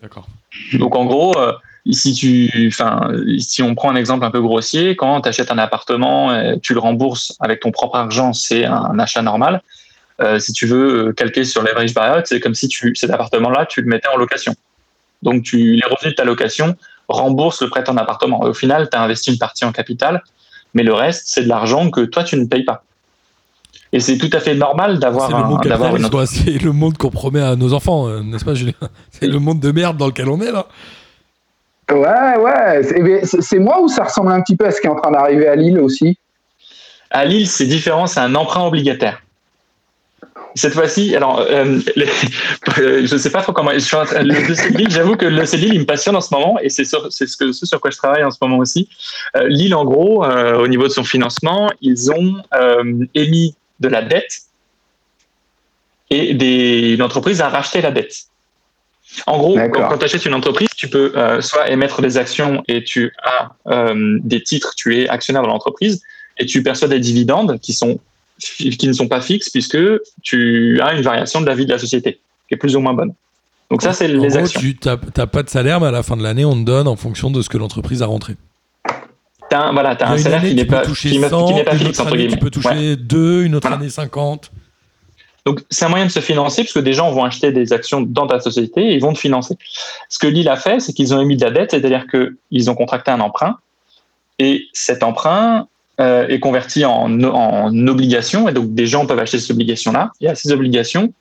[0.00, 0.26] D'accord.
[0.74, 1.52] Donc en gros, euh,
[1.90, 5.58] si tu, enfin, si on prend un exemple un peu grossier, quand tu achètes un
[5.58, 9.62] appartement, tu le rembourses avec ton propre argent, c'est un achat normal.
[10.20, 13.66] Euh, si tu veux euh, calquer sur leverage buyout, c'est comme si tu, cet appartement-là,
[13.66, 14.54] tu le mettais en location.
[15.22, 16.76] Donc tu, les revenus de ta location
[17.08, 18.44] remboursent le prêt de ton appartement.
[18.44, 20.22] Et au final, tu as investi une partie en capital,
[20.74, 22.84] mais le reste, c'est de l'argent que toi, tu ne payes pas.
[23.92, 26.26] Et c'est tout à fait normal d'avoir C'est le un.
[26.26, 28.74] C'est le monde qu'on promet à nos enfants, euh, n'est-ce pas, Julien?
[29.10, 30.66] C'est le monde de merde dans lequel on est, là.
[31.90, 33.20] Ouais, ouais.
[33.22, 35.48] C'est moi ou ça ressemble un petit peu à ce qui est en train d'arriver
[35.48, 36.18] à Lille aussi?
[37.10, 39.22] À Lille, c'est différent, c'est un emprunt obligataire.
[40.58, 42.06] Cette fois-ci, alors, euh, les-
[42.78, 43.70] euh, je sais pas trop comment.
[43.72, 44.34] Je suis en train- le
[44.90, 46.96] j'avoue que le Lille, il me passionne en ce moment et c'est ce,
[47.38, 48.88] que, ce sur quoi je travaille en ce moment aussi.
[49.36, 52.42] Euh, Lille, en gros, euh, au niveau de son financement, ils ont
[53.14, 54.42] émis de la dette
[56.10, 58.24] et des, une entreprise a racheté la dette.
[59.26, 63.12] En gros, quand, tu achètes une entreprise, tu peux soit émettre des actions et tu
[63.22, 63.50] as
[63.94, 66.02] des titres, tu es actionnaire de l'entreprise
[66.38, 67.98] et tu perçois des dividendes qui sont
[68.38, 69.78] qui ne sont pas fixes puisque
[70.22, 72.94] tu as une variation de la vie de la société qui est plus ou moins
[72.94, 73.12] bonne.
[73.70, 74.60] Donc ça, c'est les gros, actions.
[74.60, 76.96] tu n'as pas de salaire, mais à la fin de l'année, on te donne en
[76.96, 78.36] fonction de ce que l'entreprise a rentré.
[79.50, 81.72] T'as voilà, t'as un salaire qui n'est pas, toucher qui n'est- 100, qui n'est pas
[81.72, 82.40] une fixe, entre année, tu guillemets.
[82.40, 82.96] peux toucher Ouais.
[82.96, 83.80] 2, une autre Voilà.
[83.82, 84.50] année 50.
[85.46, 88.26] Donc, c'est un moyen de se financer puisque des gens vont acheter des actions dans
[88.26, 89.56] ta société et ils vont te financer.
[90.10, 92.74] Ce que Lille a fait, c'est qu'ils ont émis de la dette, c'est-à-dire qu'ils ont
[92.74, 93.56] contracté un emprunt
[94.38, 95.66] et cet emprunt
[96.00, 100.12] euh, est converti en, en obligation et donc des gens peuvent acheter ces obligations-là.
[100.20, 101.12] Et à ces obligations,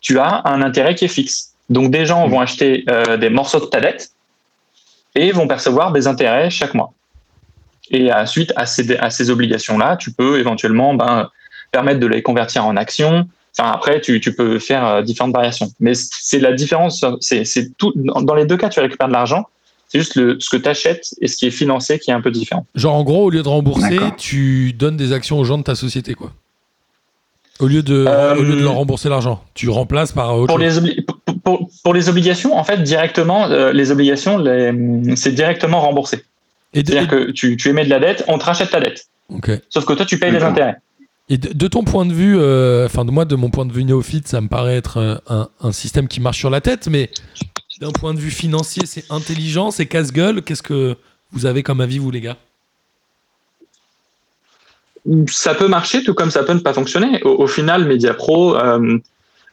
[0.00, 1.54] tu as un intérêt qui est fixe.
[1.70, 4.10] Donc, des gens vont acheter euh, des morceaux de ta dette
[5.14, 6.92] et vont percevoir des intérêts chaque mois.
[7.90, 11.30] Et ensuite, à ces, à ces obligations-là, tu peux éventuellement ben,
[11.72, 13.28] permettre de les convertir en actions.
[13.58, 15.68] Enfin, après, tu, tu peux faire euh, différentes variations.
[15.80, 17.04] Mais c'est la différence.
[17.20, 17.92] C'est c'est tout.
[17.96, 19.46] Dans les deux cas, tu récupères de l'argent.
[19.88, 22.20] C'est juste le, ce que tu achètes et ce qui est financé qui est un
[22.20, 22.66] peu différent.
[22.74, 25.74] Genre, en gros, au lieu de rembourser, tu donnes des actions aux gens de ta
[25.74, 26.32] société, quoi.
[27.60, 30.62] Au lieu de, Euh, au lieu de leur rembourser l'argent, tu remplaces par autre Pour
[30.62, 30.80] chose.
[30.84, 35.32] les, obli- pour, pour- pour les obligations, en fait, directement, euh, les obligations, les- c'est
[35.32, 36.22] directement remboursé.
[36.72, 39.06] C'est-à-dire que tu, tu émets de la dette, on te rachète ta dette.
[39.70, 40.76] Sauf que toi, tu payes les intérêts.
[41.30, 43.72] Et de, de ton point de vue, euh, enfin de moi, de mon point de
[43.72, 46.86] vue néophyte, ça me paraît être euh, un, un système qui marche sur la tête,
[46.88, 47.10] mais
[47.80, 50.42] d'un point de vue financier, c'est intelligent, c'est casse-gueule.
[50.42, 50.96] Qu'est-ce que
[51.32, 52.36] vous avez comme avis, vous les gars?
[55.28, 57.22] Ça peut marcher tout comme ça peut ne pas fonctionner.
[57.22, 58.98] Au, au final, Mediapro, euh,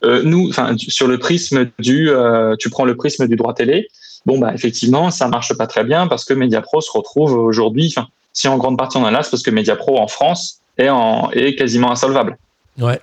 [0.03, 3.87] euh, nous, sur le prisme du, euh, tu prends le prisme du droit télé.
[4.25, 7.93] Bon, bah effectivement, ça marche pas très bien parce que Mediapro se retrouve aujourd'hui,
[8.33, 10.89] si en grande partie on en a là, c'est parce que Mediapro en France est,
[10.89, 12.37] en, est quasiment insolvable.
[12.79, 12.99] Ouais.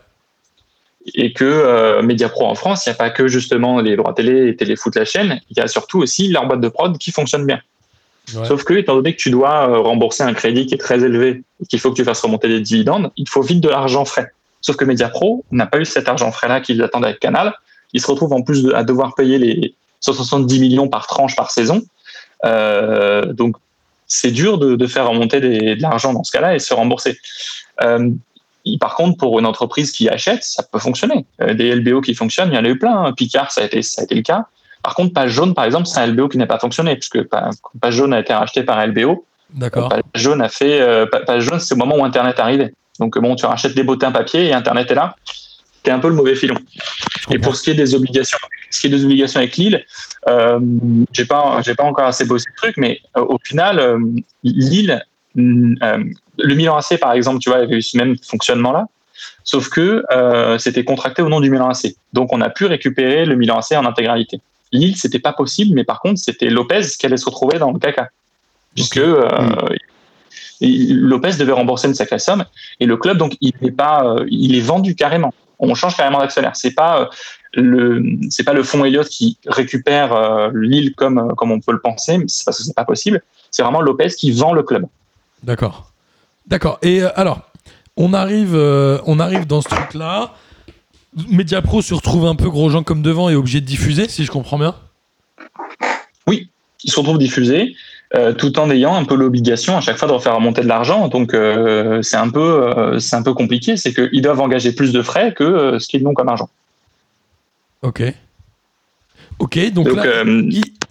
[1.15, 4.49] Et que euh, Mediapro en France, il n'y a pas que justement les droits télé
[4.49, 7.45] et Téléfoot la chaîne, il y a surtout aussi leur boîte de prod qui fonctionne
[7.45, 7.61] bien.
[8.35, 8.45] ouais.
[8.47, 11.43] Sauf que, étant donné que tu dois euh, rembourser un crédit qui est très élevé
[11.61, 14.29] et qu'il faut que tu fasses remonter des dividendes, il faut vite de l'argent frais.
[14.61, 17.53] Sauf que Mediapro n'a pas eu cet argent frais-là qu'ils attendaient avec Canal.
[17.93, 21.51] Ils se retrouvent en plus de- à devoir payer les 170 millions par tranche par
[21.51, 21.83] saison.
[22.45, 23.57] Euh, donc,
[24.07, 27.19] c'est dur de, de faire remonter des- de l'argent dans ce cas-là et se rembourser.
[27.83, 28.11] Euh,
[28.81, 31.27] par contre, pour une entreprise qui achète, ça peut fonctionner.
[31.41, 33.05] Euh, des LBO qui fonctionnent, il y en a eu plein.
[33.07, 33.13] hein.
[33.13, 34.47] Picard, ça a été, ça a été le cas.
[34.83, 37.51] Par contre, Page Jaune, par exemple, c'est un LBO qui n'a pas fonctionné, puisque Pa-
[37.81, 39.25] Page Jaune a été racheté par LBO.
[39.51, 39.89] D'accord.
[39.89, 40.81] Page Jaune a fait.
[40.81, 42.73] euh, Page Jaune, c'est au moment où Internet arrivait.
[42.99, 45.17] Donc, bon, tu rachètes des bottins papier et Internet est là.
[45.83, 46.55] T'es un peu le mauvais filon.
[47.33, 48.39] Et pour ce qui est des obligations,
[48.71, 49.85] ce qui est des obligations avec Lille,
[50.29, 50.61] euh,
[51.13, 53.99] j'ai pas, j'ai pas encore assez bossé le truc, mais euh, au final,
[54.45, 58.87] Lille, le Milan AC par exemple, tu vois, avait eu ce même fonctionnement-là,
[59.45, 61.95] sauf que euh, c'était contracté au nom du Milan AC.
[62.13, 64.41] Donc on a pu récupérer le Milan AC en intégralité.
[64.73, 67.79] Lille, c'était pas possible, mais par contre, c'était Lopez qui allait se retrouver dans le
[67.79, 68.09] caca,
[68.75, 69.27] puisque euh,
[70.61, 72.45] Lopez devait rembourser une sacrée somme
[72.81, 75.35] et le club donc il est pas, euh, il est vendu carrément.
[75.59, 76.57] On change carrément d'actionnaire.
[76.57, 77.07] C'est pas euh,
[77.55, 81.73] le, c'est pas le fonds Elliott qui récupère euh, Lille comme euh, comme on peut
[81.73, 83.23] le penser, mais c'est parce que c'est pas possible.
[83.51, 84.87] C'est vraiment Lopez qui vend le club.
[85.43, 85.93] D'accord.
[86.47, 86.79] D'accord.
[86.83, 87.43] Et euh, alors,
[87.97, 90.35] on arrive, euh, on arrive dans ce truc-là.
[91.29, 94.31] Mediapro se retrouve un peu gros gens comme devant et obligé de diffuser, si je
[94.31, 94.75] comprends bien.
[96.85, 97.77] Ils se retrouvent diffusés
[98.15, 101.09] euh, tout en ayant un peu l'obligation à chaque fois de refaire remonter de l'argent.
[101.09, 103.79] Donc euh, c'est un peu euh, c'est un peu compliqué.
[103.79, 106.51] C'est qu'ils doivent engager plus de frais que ce qu'ils n'ont comme argent.
[107.81, 108.03] Ok.
[109.39, 109.89] Ok, donc,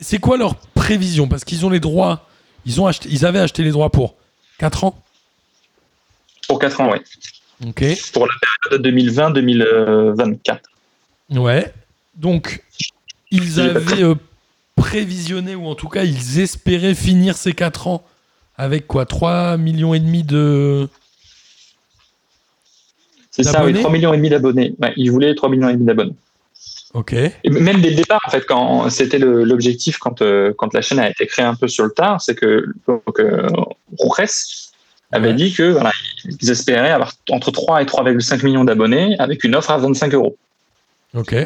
[0.02, 1.28] c'est quoi leur prévision?
[1.28, 2.26] Parce qu'ils ont les droits,
[2.66, 4.16] ils, ont acheté, ils avaient acheté les droits pour
[4.62, 5.04] 4 ans.
[6.47, 7.00] pour 4 ans, oui.
[7.67, 7.84] Ok.
[8.13, 8.34] Pour la
[8.69, 10.60] période 2020-2024.
[11.32, 11.74] Ouais.
[12.15, 12.63] Donc,
[13.32, 14.13] ils avaient euh,
[14.76, 18.04] prévisionné, ou en tout cas, ils espéraient finir ces 4 ans
[18.56, 19.08] avec quoi?
[19.08, 20.88] 3 millions et demi de.
[23.32, 23.80] C'est ça, oui, D'abonnés?
[23.80, 24.76] 3 millions et demi d'abonnés.
[24.80, 26.13] Ouais, ils voulaient 3 millions et demi d'abonnés.
[27.43, 31.00] Et même dès le départ, en fait, quand c'était l'objectif quand, euh, quand la chaîne
[31.00, 33.48] a été créée un peu sur le tard, c'est que donc, euh,
[35.12, 35.92] avait dit que voilà,
[36.25, 40.37] ils espéraient avoir entre 3 et 3,5 millions d'abonnés avec une offre à 25 euros.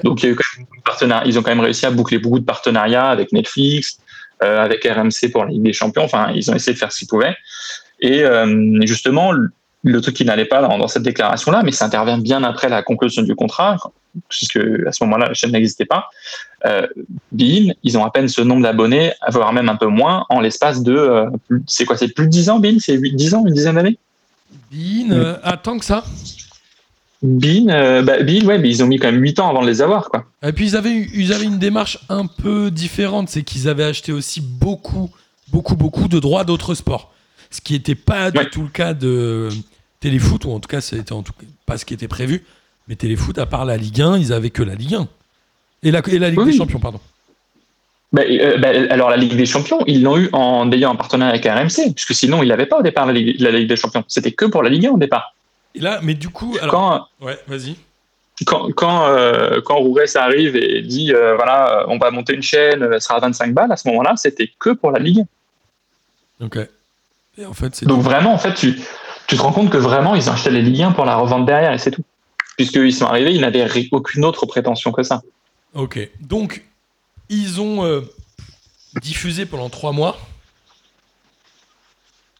[0.03, 1.27] Donc il y a eu quand même beaucoup de partenariats.
[1.27, 3.97] Ils ont quand même réussi à boucler beaucoup de partenariats avec Netflix,
[4.43, 6.03] euh, avec RMC pour la Ligue des Champions.
[6.03, 7.35] Enfin, ils ont essayé de faire ce qu'ils pouvaient.
[7.99, 9.31] Et euh, justement,
[9.83, 13.23] le truc qui n'allait pas dans cette déclaration-là, mais ça intervient bien après la conclusion
[13.23, 13.77] du contrat,
[14.29, 16.09] puisque à ce moment-là, la chaîne n'existait pas.
[16.65, 16.87] Euh,
[17.31, 20.83] Bein, ils ont à peine ce nombre d'abonnés, voire même un peu moins, en l'espace
[20.83, 20.95] de.
[20.95, 21.29] euh,
[21.67, 23.97] c'est quoi C'est plus de 10 ans, Bein C'est 8, 10 ans, une dizaine d'années?
[24.71, 26.03] Bean, euh, attends que ça?
[27.21, 29.81] Bein, euh, bah, ouais, mais ils ont mis quand même 8 ans avant de les
[29.81, 30.25] avoir, quoi.
[30.43, 34.11] Et puis ils avaient, ils avaient une démarche un peu différente, c'est qu'ils avaient acheté
[34.11, 35.09] aussi beaucoup,
[35.51, 37.13] beaucoup, beaucoup de droits d'autres sports.
[37.51, 39.49] Ce qui n'était pas du tout le cas de
[39.99, 42.43] Téléfoot, ou en tout cas, c'était en tout cas pas ce qui était prévu.
[42.87, 45.07] Mais Téléfoot, à part la Ligue 1, ils avaient que la Ligue 1.
[45.83, 46.57] Et la, et la Ligue Oui, des.
[46.57, 46.99] Champions, pardon.
[48.11, 51.33] Bah, euh, bah, alors la Ligue des Champions, ils l'ont eu en ayant un partenariat
[51.33, 54.03] avec RMC, puisque sinon ils l'avaient pas au départ la Ligue, la Ligue des Champions.
[54.07, 55.35] C'était que pour la Ligue 1 au départ.
[55.73, 57.75] Et là, mais du coup, alors, Quand ouais, vas-y.
[58.45, 59.83] quand quand euh, quand
[60.15, 63.71] arrive et dit euh, voilà, on va monter une chaîne, ça sera à 25 balles.
[63.71, 65.25] À ce moment-là, c'était que pour la Ligue
[66.39, 66.45] 1.
[66.45, 66.59] Ok.
[67.37, 68.79] Et en fait, c'est Donc vraiment, en fait, tu
[69.27, 71.73] tu te rends compte que vraiment ils acheté les Ligue 1 pour la revendre derrière
[71.73, 72.03] et c'est tout.
[72.57, 75.21] Puisqu'ils sont arrivés, ils n'avaient aucune autre prétention que ça.
[75.73, 75.99] Ok.
[76.21, 76.63] Donc,
[77.29, 78.01] ils ont euh,
[79.01, 80.17] diffusé pendant trois mois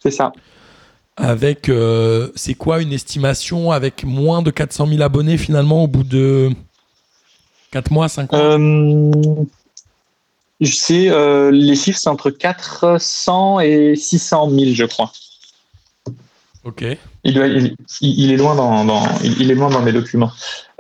[0.01, 0.31] C'est ça.
[1.17, 6.03] avec, euh, c'est quoi une estimation avec moins de 400 000 abonnés finalement au bout
[6.03, 6.49] de
[7.71, 8.39] 4 mois, 5 mois?
[8.41, 9.11] Euh,
[10.61, 15.11] je sais, euh, les chiffres c'est entre 400 et 600 000, je crois.
[16.65, 16.83] Ok.
[17.23, 17.37] Il,
[18.31, 20.31] est loin dans, dans- il, il est loin dans mes documents.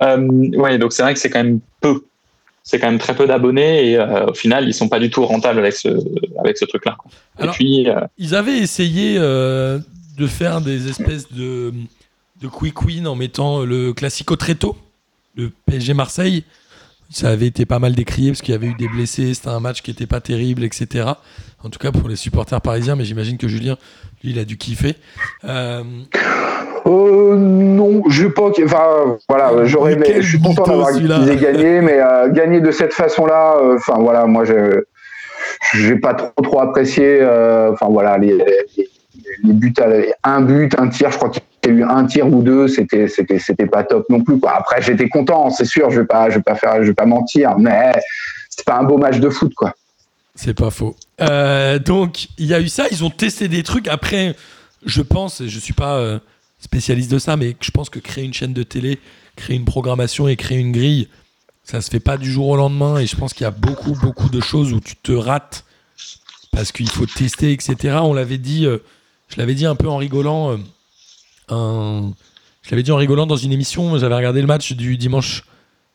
[0.01, 0.17] Euh,
[0.57, 2.03] ouais, donc c'est vrai que c'est quand même peu.
[2.63, 5.23] C'est quand même très peu d'abonnés et euh, au final, ils sont pas du tout
[5.23, 5.87] rentables avec ce,
[6.39, 6.97] avec ce truc-là.
[7.39, 9.77] Et puis, euh, Ils avaient essayé euh,
[10.17, 11.71] de faire des espèces de,
[12.41, 14.75] de quick win en mettant le Classico très tôt,
[15.35, 16.43] le PSG Marseille.
[17.09, 19.59] Ça avait été pas mal décrié parce qu'il y avait eu des blessés, c'était un
[19.59, 21.05] match qui était pas terrible, etc.
[21.63, 23.77] En tout cas pour les supporters parisiens, mais j'imagine que Julien,
[24.23, 24.95] lui, il a dû kiffer.
[25.43, 25.83] Euh,
[26.87, 28.51] Euh, non, je pas.
[28.63, 29.97] Enfin, voilà, j'aurais.
[30.21, 31.19] Je suis content d'avoir celui-là.
[31.19, 34.83] qu'ils aient gagné, mais euh, gagner de cette façon-là, enfin voilà, moi je
[35.73, 37.23] j'ai pas trop trop apprécié.
[37.71, 38.37] Enfin voilà, les,
[38.77, 38.89] les,
[39.43, 39.73] les buts,
[40.21, 43.39] à un but, un tir, je crois qu'il eu un tir ou deux, c'était c'était
[43.39, 44.39] c'était pas top non plus.
[44.39, 44.57] Quoi.
[44.57, 47.05] Après, j'étais content, c'est sûr, je vais pas je vais pas faire, je vais pas
[47.05, 47.91] mentir, mais
[48.49, 49.73] c'était pas un beau match de foot, quoi.
[50.35, 50.95] C'est pas faux.
[51.21, 52.85] Euh, donc, il y a eu ça.
[52.91, 53.87] Ils ont testé des trucs.
[53.87, 54.35] Après,
[54.85, 56.19] je pense, je suis pas euh,
[56.59, 58.99] spécialiste de ça, mais je pense que créer une chaîne de télé,
[59.35, 61.07] créer une programmation et créer une grille,
[61.63, 62.99] ça se fait pas du jour au lendemain.
[62.99, 65.63] Et je pense qu'il y a beaucoup, beaucoup de choses où tu te rates
[66.51, 67.97] parce qu'il faut tester, etc.
[68.01, 68.79] On l'avait dit, euh,
[69.29, 70.57] je l'avais dit un peu en rigolant.
[71.49, 73.97] Je l'avais dit en rigolant dans une émission.
[73.97, 75.43] J'avais regardé le match du dimanche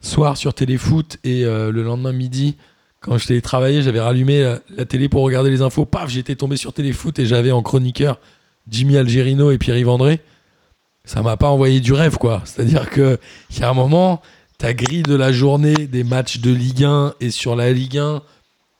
[0.00, 2.56] soir sur Téléfoot et euh, le lendemain midi.
[3.00, 5.84] Quand je t'ai travaillé, j'avais rallumé la, la télé pour regarder les infos.
[5.84, 8.18] Paf, j'étais tombé sur Téléfoot et j'avais en chroniqueur
[8.68, 10.20] Jimmy Algerino et Pierre-Yves André.
[11.04, 12.42] Ça m'a pas envoyé du rêve, quoi.
[12.44, 13.18] C'est-à-dire que
[13.50, 14.20] il y a un moment,
[14.58, 18.22] ta grille de la journée des matchs de Ligue 1 et sur la Ligue 1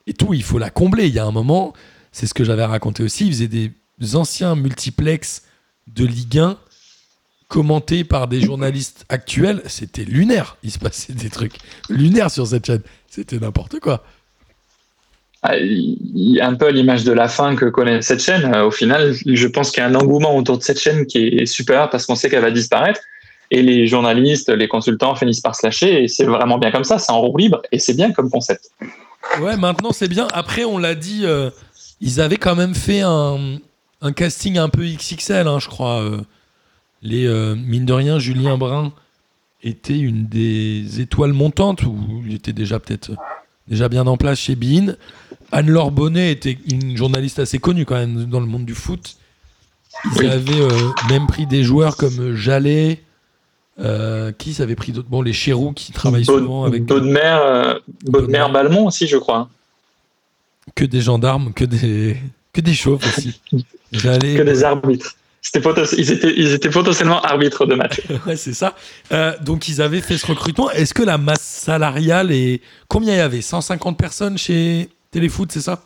[0.07, 1.07] et tout, il faut la combler.
[1.07, 1.73] Il y a un moment,
[2.11, 3.71] c'est ce que j'avais raconté aussi, ils faisaient des
[4.15, 5.43] anciens multiplex
[5.87, 6.57] de Ligue 1
[7.47, 9.61] commentés par des journalistes actuels.
[9.67, 10.55] C'était lunaire.
[10.63, 11.55] Il se passait des trucs
[11.89, 12.81] lunaires sur cette chaîne.
[13.09, 14.03] C'était n'importe quoi.
[15.43, 18.53] ah, un peu à l'image de la fin que connaît cette chaîne.
[18.53, 21.27] Euh, Au final, je pense qu'il y a un engouement autour de cette chaîne qui
[21.27, 23.01] est super parce qu'on sait qu'elle va disparaître.
[23.53, 26.03] Et les journalistes, les consultants finissent par se lâcher.
[26.03, 26.99] Et c'est vraiment bien comme ça.
[26.99, 28.71] C'est en roue libre et c'est bien comme concept.
[29.41, 30.27] Ouais, maintenant c'est bien.
[30.31, 31.49] Après, on l'a dit, euh,
[31.99, 33.57] ils avaient quand même fait un,
[34.01, 36.01] un casting un peu XXL, hein, je crois.
[36.01, 36.21] euh.
[37.03, 38.91] les euh, mine de rien, Julien Brun
[39.63, 43.11] était une des étoiles montantes où il était déjà peut-être
[43.67, 44.95] déjà bien en place chez Bein.
[45.51, 49.17] Anne-Laure Bonnet était une journaliste assez connue quand même dans le monde du foot.
[50.05, 50.27] Ils Oui.
[50.27, 53.01] avaient euh, même pris des joueurs comme Jallet.
[53.79, 58.39] euh, qui s'avait pris d'autres Bon, les Chérou qui travaillent souvent avec Baudemer, euh, Baudemer
[58.39, 58.53] Baudemer.
[58.53, 59.49] Balmont aussi, je crois.
[60.75, 62.17] que des gendarmes, que des,
[62.53, 63.39] que des chauves aussi.
[63.91, 64.35] J'allais.
[64.35, 65.15] Que des arbitres.
[65.43, 67.99] C'était ils, étaient, ils étaient potentiellement arbitres de match.
[68.27, 68.75] Ouais, c'est ça.
[69.11, 70.69] Euh, donc, ils avaient fait ce recrutement.
[70.69, 72.61] Est-ce que la masse salariale est.
[72.87, 73.41] Combien il y avait?
[73.41, 75.81] 150 personnes chez Téléfoot, c'est ça?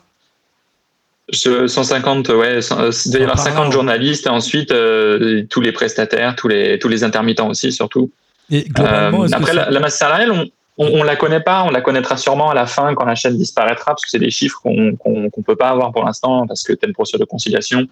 [1.32, 3.56] Je- 150, ouais, euh, il devait y avoir Par an.
[3.56, 8.12] 50 journalistes et ensuite euh, tous les prestataires, tous les, tous les intermittents aussi, surtout.
[8.50, 10.46] Et globalement, Euh, que après, la, la masse salariale, on,
[10.78, 13.36] on, on la connaît pas, on la connaîtra sûrement à la fin quand la chaîne
[13.36, 16.62] disparaîtra, parce que c'est des chiffres qu'on qu'on qu'on peut pas avoir pour l'instant, parce
[16.62, 17.86] que une procédure de conciliation,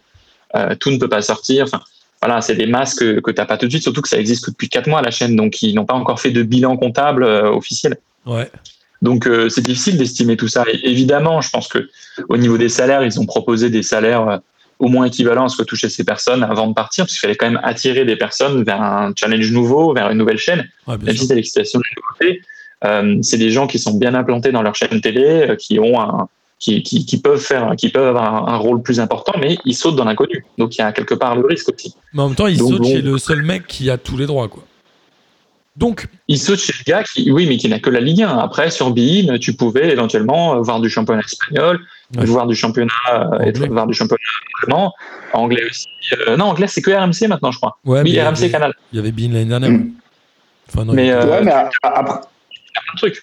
[0.55, 1.64] euh, tout ne peut pas sortir.
[1.64, 1.80] Enfin,
[2.20, 4.18] voilà, c'est des masses que, que tu n'as pas tout de suite, surtout que ça
[4.18, 6.76] existe que depuis 4 mois la chaîne, donc ils n'ont pas encore fait de bilan
[6.76, 7.97] comptable euh, officiel.
[8.24, 8.51] Ouais.
[9.03, 10.64] Donc euh, c'est difficile d'estimer tout ça.
[10.72, 11.91] Et évidemment, je pense que
[12.30, 14.39] au niveau des salaires, ils ont proposé des salaires euh,
[14.78, 17.37] au moins équivalent à ce que touchaient ces personnes avant de partir, parce qu'il fallait
[17.37, 20.66] quand même attirer des personnes vers un challenge nouveau, vers une nouvelle chaîne.
[20.87, 22.43] Ouais, Même si c'est l'excitation de nouveauté,
[23.22, 26.28] c'est des gens qui sont bien implantés dans leur chaîne télé, euh, qui ont un,
[26.59, 29.74] qui, qui, qui peuvent faire, qui peuvent avoir un, un rôle plus important, mais ils
[29.74, 30.45] sautent dans l'inconnu.
[30.59, 31.95] Donc il y a quelque part le risque aussi.
[32.12, 32.89] Mais en même temps, il Donc, saute bon.
[32.89, 34.62] chez le seul mec qui a tous les droits, quoi.
[35.76, 38.39] Donc, Il saute chez le gars qui, oui, mais qui n'a que la Ligue 1.
[38.39, 41.80] Après, sur Bein, tu pouvais éventuellement voir du championnat espagnol,
[42.16, 42.24] Ouais.
[42.26, 43.68] voir du championnat, euh, Anglais.
[43.68, 44.20] voir du championnat
[44.62, 44.93] allemand,
[45.32, 45.87] anglais aussi.
[46.28, 47.76] Euh, non, anglais, c'est que RMC maintenant, je crois.
[47.85, 48.72] ouais, mais oui, RMC avait- Canal.
[48.93, 49.70] Il y avait Bean l'année dernière.
[49.70, 49.91] Mm.
[50.68, 51.51] Enfin, non, Mais, Euh, ouais, mais
[51.82, 52.20] après,
[52.75, 53.22] y a plein de trucs.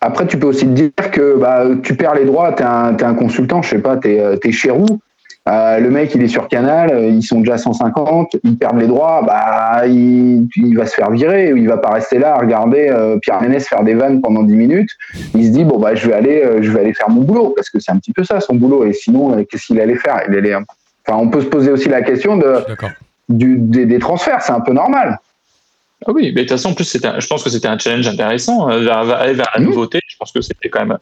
[0.00, 3.04] après, tu peux aussi te dire que bah, tu perds les droits, t'es un, t'es
[3.04, 5.00] un consultant, je sais pas, t'es es chez Roux.
[5.48, 8.86] Euh, le mec, il est sur Canal, euh, ils sont déjà 150, ils perdent les
[8.86, 12.88] droits, bah, il, il va se faire virer, il va pas rester là à regarder
[12.90, 14.90] euh, Pierre Ménès faire des vannes pendant 10 minutes.
[15.34, 17.54] Il se dit bon bah je vais aller, euh, je vais aller faire mon boulot
[17.56, 18.84] parce que c'est un petit peu ça son boulot.
[18.84, 20.22] Et sinon, euh, qu'est-ce qu'il allait faire?
[20.28, 22.58] Il allait, enfin, on peut se poser aussi la question de
[23.28, 25.18] du, des, des transferts, c'est un peu normal.
[26.06, 28.06] Ah oui, mais de toute façon, en plus, un- je pense que c'était un challenge
[28.08, 28.68] intéressant.
[28.70, 30.98] euh, vers- vers- aller vers la nouveauté, je pense que c'était quand même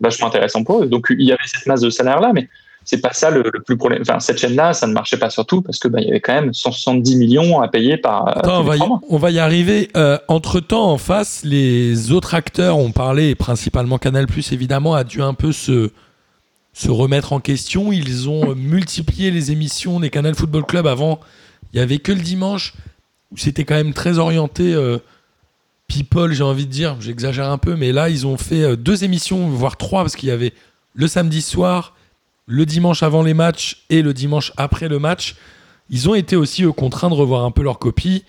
[0.00, 0.86] vachement intéressant pour eux.
[0.86, 2.48] Donc, il y avait cette masse de salaire-là, mais
[2.86, 4.02] c'est pas ça le, le plus problème.
[4.02, 6.34] Enfin, cette chaîne-là, ça ne marchait pas surtout parce que bah, il y avait quand
[6.34, 8.28] même 170 millions à payer par.
[8.28, 9.00] euh, Attends, on va, y, trois mois.
[9.08, 9.88] on va y arriver.
[9.96, 15.02] Euh, entre temps, en face, les autres acteurs ont parlé, et principalement Canal évidemment, a
[15.04, 15.90] dû un peu se,
[16.74, 17.90] se remettre en question.
[17.92, 20.86] Ils ont multiplié les émissions des Canal Football Club.
[20.86, 21.20] Avant,
[21.72, 22.74] il y avait que le dimanche
[23.36, 24.98] c'était quand même très orienté euh,
[25.88, 26.96] people, j'ai envie de dire.
[27.00, 30.28] J'exagère un peu, mais là, ils ont fait euh, deux émissions, voire trois, parce qu'il
[30.28, 30.52] y avait
[30.94, 31.94] le samedi soir,
[32.46, 35.36] le dimanche avant les matchs et le dimanche après le match.
[35.90, 38.24] Ils ont été aussi contraints de revoir un peu leur copie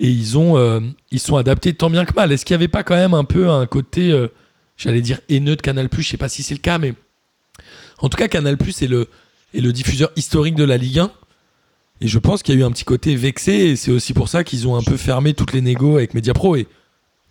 [0.00, 0.80] et ils ont euh,
[1.16, 2.32] sont adaptés tant bien que mal.
[2.32, 4.28] Est-ce qu'il n'y avait pas quand même un peu un côté,
[4.76, 6.94] j'allais dire haineux de Canal+, je sais pas si c'est le cas, mais
[7.98, 9.08] en tout cas Canal+, le,
[9.54, 11.12] est le diffuseur historique de la Ligue 1
[12.00, 14.28] et je pense qu'il y a eu un petit côté vexé et c'est aussi pour
[14.28, 16.66] ça qu'ils ont un peu fermé toutes les négos avec Mediapro et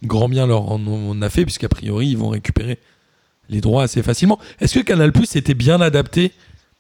[0.04, 2.80] grand bien leur en on a fait puisqu'a priori ils vont récupérer
[3.50, 4.40] les droits assez facilement.
[4.60, 6.32] Est-ce que Canal+ était bien adapté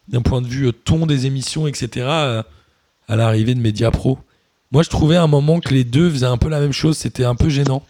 [0.07, 4.19] d'un point de vue euh, ton des émissions, etc., à l'arrivée de Mediapro?
[4.71, 6.97] Moi, je trouvais à un moment que les deux faisaient un peu la même chose.
[6.97, 7.83] C'était un peu gênant.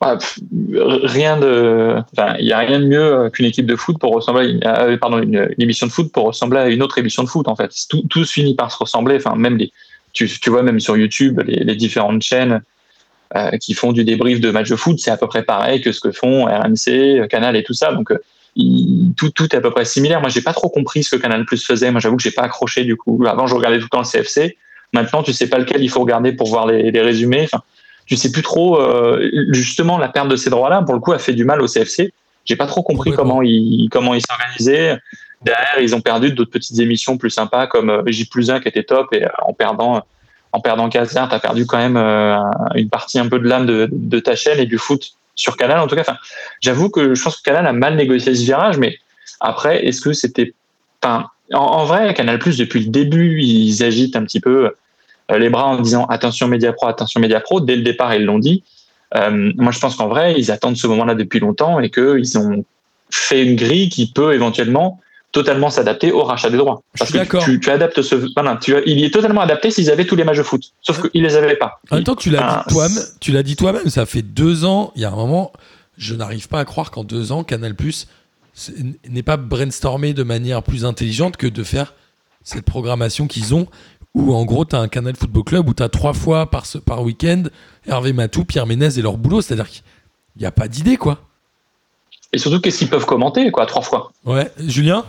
[0.00, 0.16] Ah,
[1.02, 4.12] rien de, enfin, il y a rien de mieux euh, qu'une équipe de foot pour
[4.12, 7.48] ressembler, euh, pardon, une, émission de foot pour ressembler à une autre émission de foot
[7.48, 7.74] en fait.
[7.88, 9.16] Tout, tout finit par se ressembler.
[9.16, 9.72] Enfin, même les,
[10.12, 12.62] tu, tu vois même sur YouTube les, les différentes chaînes
[13.34, 15.90] euh, qui font du débrief de matchs de foot, c'est à peu près pareil que
[15.90, 17.92] ce que font RMC, Canal et tout ça.
[17.92, 18.18] Donc euh,
[18.54, 20.20] il- tout, tout est à peu près similaire.
[20.20, 21.90] Moi, j'ai pas trop compris ce que Canal Plus faisait.
[21.90, 23.20] Moi, j'avoue que j'ai pas accroché du coup.
[23.26, 24.56] Avant, je regardais tout le temps le CFC.
[24.92, 27.42] Maintenant, tu sais pas lequel il faut regarder pour voir les, les résumés.
[27.44, 27.62] Enfin,
[28.08, 28.80] tu sais plus trop.
[28.80, 31.66] euh, justement, la perte de ces droits-là, pour le coup, a fait du mal au
[31.66, 32.12] CFC.
[32.44, 34.98] J'ai pas trop compris comment ils comment ils s'organisaient.
[35.42, 38.68] Derrière, ils ont perdu d'autres petites émissions plus sympas comme euh, J plus 1 qui
[38.68, 40.02] était top et euh, en perdant
[40.52, 42.38] en perdant Casar, t'as perdu quand même euh,
[42.74, 45.78] une partie un peu de l'âme de, de ta chaîne et du foot sur Canal
[45.78, 46.00] en tout cas.
[46.00, 46.16] Enfin,
[46.60, 48.96] j'avoue que je pense que Canal a mal négocié ce virage, mais
[49.40, 50.54] après, est-ce que c'était
[51.02, 54.72] enfin, en, en vrai, Canal Plus depuis le début, ils agitent un petit peu
[55.36, 57.60] les bras en disant attention Mediapro, attention Mediapro.
[57.60, 58.62] Dès le départ, ils l'ont dit.
[59.14, 62.64] Euh, moi, je pense qu'en vrai, ils attendent ce moment-là depuis longtemps et qu'ils ont
[63.10, 65.00] fait une grille qui peut éventuellement
[65.32, 66.82] totalement s'adapter au rachat des droits.
[66.98, 70.16] Parce que tu, tu adaptes ce, voilà, tu, il est totalement adapté s'ils avaient tous
[70.16, 70.62] les matchs de foot.
[70.80, 71.80] Sauf qu'ils les avaient pas.
[71.90, 73.02] En même temps, tu l'as dit toi-même.
[73.20, 73.88] Tu l'as dit toi-même.
[73.90, 74.92] Ça fait deux ans.
[74.96, 75.52] Il y a un moment,
[75.98, 77.74] je n'arrive pas à croire qu'en deux ans, Canal
[78.54, 78.74] c'est-
[79.08, 81.94] n'est pas brainstormé de manière plus intelligente que de faire
[82.42, 83.66] cette programmation qu'ils ont.
[84.18, 86.66] Où en gros, tu as un Canal Football Club où tu as trois fois par,
[86.66, 87.44] ce- par week-end
[87.86, 89.40] Hervé Matou, Pierre Ménez et leur boulot.
[89.40, 89.82] C'est-à-dire qu'il
[90.40, 91.18] n'y a pas d'idée, quoi.
[92.32, 94.10] Et surtout, qu'est-ce qu'ils peuvent commenter, quoi, trois fois?
[94.26, 95.04] Ouais, Julien?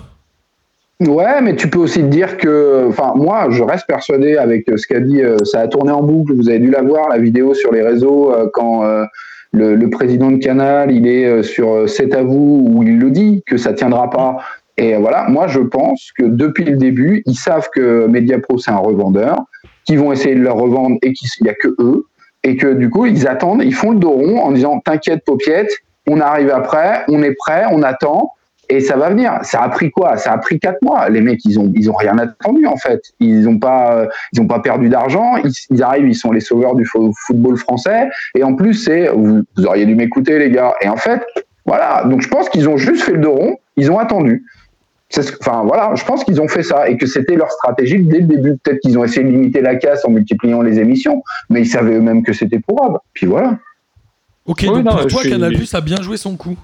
[1.02, 4.86] Ouais, mais tu peux aussi te dire que, enfin, moi, je reste persuadé avec ce
[4.86, 6.34] qu'a dit, euh, ça a tourné en boucle.
[6.34, 9.06] Vous avez dû la voir, la vidéo sur les réseaux, euh, quand euh,
[9.52, 13.00] le, le président de Canal, il est euh, sur euh, C'est à vous, où il
[13.00, 14.38] le dit que ça tiendra pas.
[14.80, 18.78] Et voilà, moi, je pense que depuis le début, ils savent que Mediapro, c'est un
[18.78, 19.36] revendeur,
[19.84, 22.06] qu'ils vont essayer de leur revendre et qu'il n'y a que eux.
[22.46, 25.70] Et que du coup, ils attendent, ils font le dos rond en disant T'inquiète, paupiette,
[26.08, 28.32] on arrive après, on est prêt, on attend.
[28.70, 29.40] Et ça va venir.
[29.42, 30.16] Ça a pris quoi?
[30.16, 31.10] Ça a pris quatre mois.
[31.10, 33.02] Les mecs, ils ont, ils ont rien attendu en fait.
[33.20, 34.08] Ils ont pas,
[34.38, 35.34] euh, pas perdu d'argent.
[35.72, 38.08] Ils, arrivent, ils sont les sauveurs du fo- football français.
[38.36, 40.74] Et en plus, c'est, vous, vous auriez dû m'écouter, les gars.
[40.82, 41.22] Et en fait,
[41.66, 42.04] voilà.
[42.06, 43.58] Donc je pense qu'ils ont juste fait le dos rond.
[43.76, 44.46] Ils ont attendu.
[45.10, 48.00] C'est ce- Enfin voilà, je pense qu'ils ont fait ça et que c'était leur stratégie
[48.00, 48.58] dès le début.
[48.64, 51.96] Peut-être qu'ils ont essayé de limiter la casse en multipliant les émissions, mais ils savaient
[51.96, 53.00] eux-mêmes que c'était probable.
[53.14, 53.58] Puis voilà.
[54.46, 56.56] Ok, Oui, donc non, pour je toi, suis- Canal a bien joué son coup.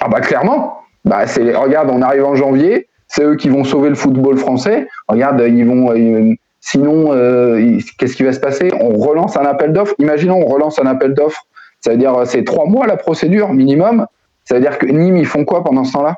[0.00, 0.78] Ah bah clairement.
[1.04, 4.86] Bah c'est regarde, on arrive en janvier, c'est eux qui vont sauver le football français.
[5.08, 5.92] Regarde, ils vont.
[5.92, 8.70] euh, sinon, euh, qu'est-ce qui va se passer?
[8.80, 9.94] On relance un appel d'offres.
[9.98, 11.42] Imaginons, on relance un appel d'offres.
[11.80, 14.06] Ça veut dire, euh, c'est trois mois la procédure minimum.
[14.44, 16.16] Ça veut dire que Nîmes, ils font quoi pendant ce temps-là?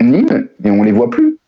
[0.00, 1.38] Nîmes, et on les voit plus.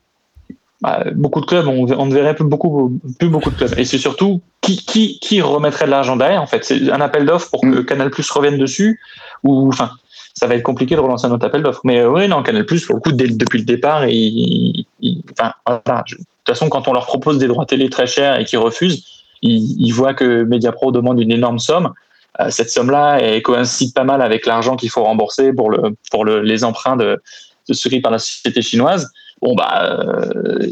[0.81, 3.75] Bah, beaucoup de clubs, on, ne verrait plus beaucoup, plus beaucoup de clubs.
[3.79, 6.65] Et c'est surtout qui, qui, qui remettrait de l'argent derrière, en fait?
[6.65, 9.01] C'est un appel d'offres pour que Canal Plus revienne dessus,
[9.43, 9.91] ou enfin,
[10.35, 11.81] ça va être compliqué de relancer un autre appel d'offres.
[11.83, 15.23] Mais euh, oui, non, Canal Plus, pour le coup, dès- depuis le départ, il, il-
[15.33, 18.39] enfin, voilà, je- de toute façon, quand on leur propose des droits télé très chers
[18.39, 19.05] et qu'ils refusent,
[19.43, 21.93] ils, ils voient que Mediapro demande une énorme somme.
[22.41, 26.41] Euh, cette somme-là coïncide pas mal avec l'argent qu'il faut rembourser pour, le, pour le,
[26.41, 27.21] les emprunts de,
[27.69, 29.11] de souscrits par la société chinoise.
[29.41, 30.67] Bon, bah, euh,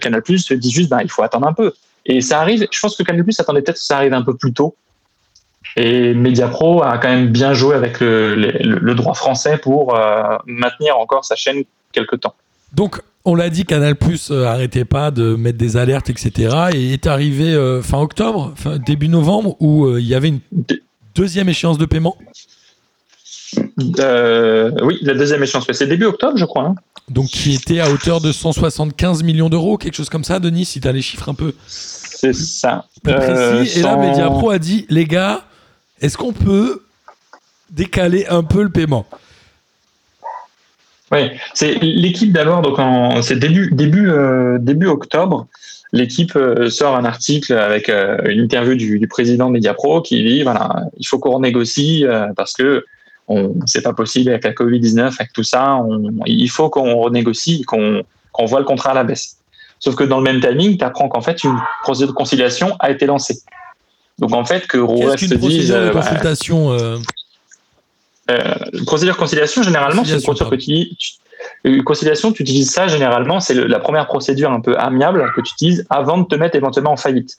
[0.00, 1.72] Canal Plus dit juste, bah, il faut attendre un peu.
[2.06, 4.36] Et ça arrive, je pense que Canal Plus attendait peut-être que ça arrive un peu
[4.36, 4.76] plus tôt.
[5.76, 10.36] Et Mediapro a quand même bien joué avec le, le- le droit français pour euh,
[10.46, 12.34] maintenir encore sa chaîne quelque temps.
[12.72, 16.68] Donc, on l'a dit, Canal Plus euh, arrêtait pas de mettre des alertes, etc.
[16.74, 20.40] Et est arrivé euh, fin octobre, fin- début novembre, où il y avait une
[21.14, 22.16] deuxième échéance de paiement?
[23.98, 26.64] Euh, oui, la deuxième échéance, c'est début octobre, je crois.
[26.64, 26.74] hein.
[27.08, 30.80] Donc, qui était à hauteur de 175 millions d'euros, quelque chose comme ça, Denis, si
[30.80, 32.86] tu as les chiffres un peu C'est ça.
[33.02, 33.78] plus Euh, précis.
[33.80, 35.42] Et là, sans- Mediapro a dit, les gars,
[36.00, 36.82] est-ce qu'on peut
[37.70, 39.06] décaler un peu le paiement?
[41.12, 42.78] Oui, c'est l'équipe d'abord, donc
[43.22, 45.46] c'est début, début, euh, début octobre.
[45.92, 50.24] L'équipe euh, sort un article avec euh, une interview du, du président de Mediapro qui
[50.24, 52.84] dit voilà, il faut qu'on renégocie euh, parce que
[53.66, 58.02] c'est pas possible avec la Covid-19, avec tout ça, on- il faut qu'on renégocie, qu'on
[58.46, 59.36] voit le contrat à la baisse.
[59.78, 62.90] Sauf que dans le même timing, tu apprends qu'en fait une procédure de conciliation a
[62.90, 63.38] été lancée.
[64.18, 66.98] Donc en fait que Rouet Qu'est-ce se dise procédure de euh, bah, consultation euh,
[68.30, 68.54] euh,
[68.86, 71.18] procédure conciliation, généralement, c'est une procédure que tu utilises.
[71.64, 75.52] Une conciliation, tu utilises ça généralement, c'est la première procédure un peu amiable que tu
[75.52, 77.38] utilises avant de te mettre éventuellement en faillite.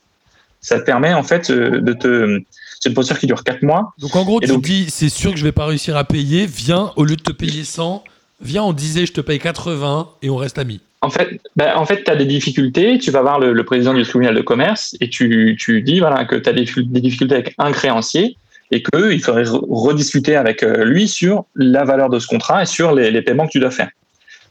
[0.61, 2.39] Ça te permet en fait euh, de te.
[2.85, 3.93] C'est une procédure qui dure 4 mois.
[3.97, 6.03] Donc, en gros, Et tu donc- dis, c'est sûr que je vais pas réussir à
[6.03, 8.03] payer, viens, au lieu de te payer 100,
[8.41, 10.81] viens, on disait, je te paye 80 et on reste amis.
[11.01, 12.99] En fait, bah, en fait, tu as des difficultés.
[12.99, 16.25] Tu vas voir le, le président du tribunal de commerce et tu, tu dis voilà,
[16.25, 18.37] que tu as des, des difficultés avec un créancier
[18.69, 22.65] et qu'il faudrait re- rediscuter avec euh, lui sur la valeur de ce contrat et
[22.67, 23.89] sur les, les paiements que tu dois faire.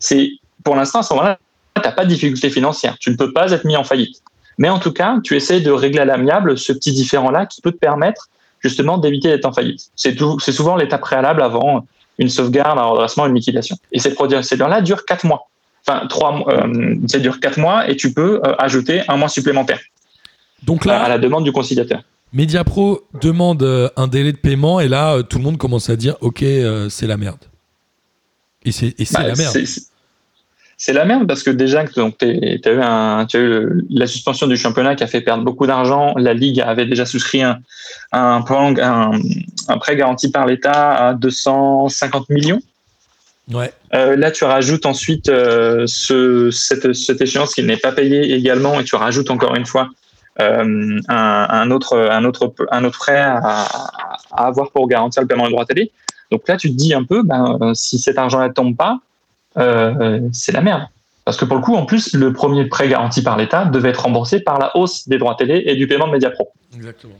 [0.01, 0.31] C'est
[0.65, 1.39] Pour l'instant, à ce moment-là,
[1.77, 2.97] tu n'as pas de difficulté financière.
[2.99, 4.21] Tu ne peux pas être mis en faillite.
[4.59, 7.73] Mais en tout cas, tu essaies de régler à l'amiable ce petit différent-là qui peut
[7.73, 8.29] te permettre
[8.61, 9.91] justement d'éviter d'être en faillite.
[9.97, 11.87] C'est souvent l'étape préalable avant
[12.19, 13.77] une sauvegarde, un redressement, une liquidation.
[13.93, 15.49] Et cette procédure-là dure 4 mois.
[15.87, 19.29] Enfin, trois mois, euh, ça dure 4 mois et tu peux euh, ajouter un mois
[19.29, 19.81] supplémentaire
[20.63, 22.03] Donc à là, la demande du conciliateur.
[22.35, 25.95] Mediapro demande euh, un délai de paiement et là, euh, tout le monde commence à
[25.95, 27.39] dire Ok, euh, c'est la merde.
[28.65, 29.57] Et c'est Bah, la merde.
[30.77, 34.47] C'est la merde parce que déjà donc eu, un, tu as eu le- la suspension
[34.47, 36.15] du championnat qui a fait perdre beaucoup d'argent.
[36.17, 37.59] La ligue avait déjà souscrit un,
[38.13, 39.11] un, plan- un,
[39.69, 42.61] un prêt garanti par l'État à 250 millions.
[43.53, 43.73] Ouais.
[43.95, 48.81] Euh, là, tu rajoutes ensuite euh, ce, cette, cette échéance qui n'est pas payée également,
[48.81, 49.91] et tu rajoutes encore une fois
[50.41, 53.67] euh, un, autre, un, autre, un autre prêt à,
[54.33, 55.93] à avoir pour garantir le paiement des droits télé.
[56.33, 58.99] Donc là, tu te dis un peu, ben, si cet argent-là ne tombe pas,
[59.57, 60.83] c'est la merde.
[61.25, 64.03] Parce que pour le coup, en plus, le premier prêt garanti par l'État devait être
[64.03, 66.51] remboursé par la hausse des droits télé et du paiement de Mediapro.
[66.77, 67.15] Exactement.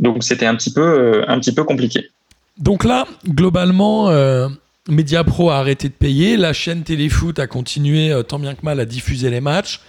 [0.00, 2.10] Donc c'était un petit peu, euh, un petit peu compliqué.
[2.58, 4.48] Donc là, globalement, euh,
[4.88, 6.36] Mediapro a arrêté de payer.
[6.36, 9.80] La chaîne Téléfoot a continué euh, tant bien que mal à diffuser les matchs.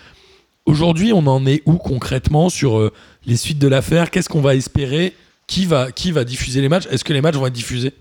[0.65, 2.93] Aujourd'hui, on en est où concrètement sur euh,
[3.25, 4.11] les suites de l'affaire?
[4.11, 5.15] Qu'est-ce qu'on va espérer?
[5.47, 6.87] Qui va, qui va diffuser les matchs?
[6.91, 7.93] Est-ce que les matchs vont être diffusés?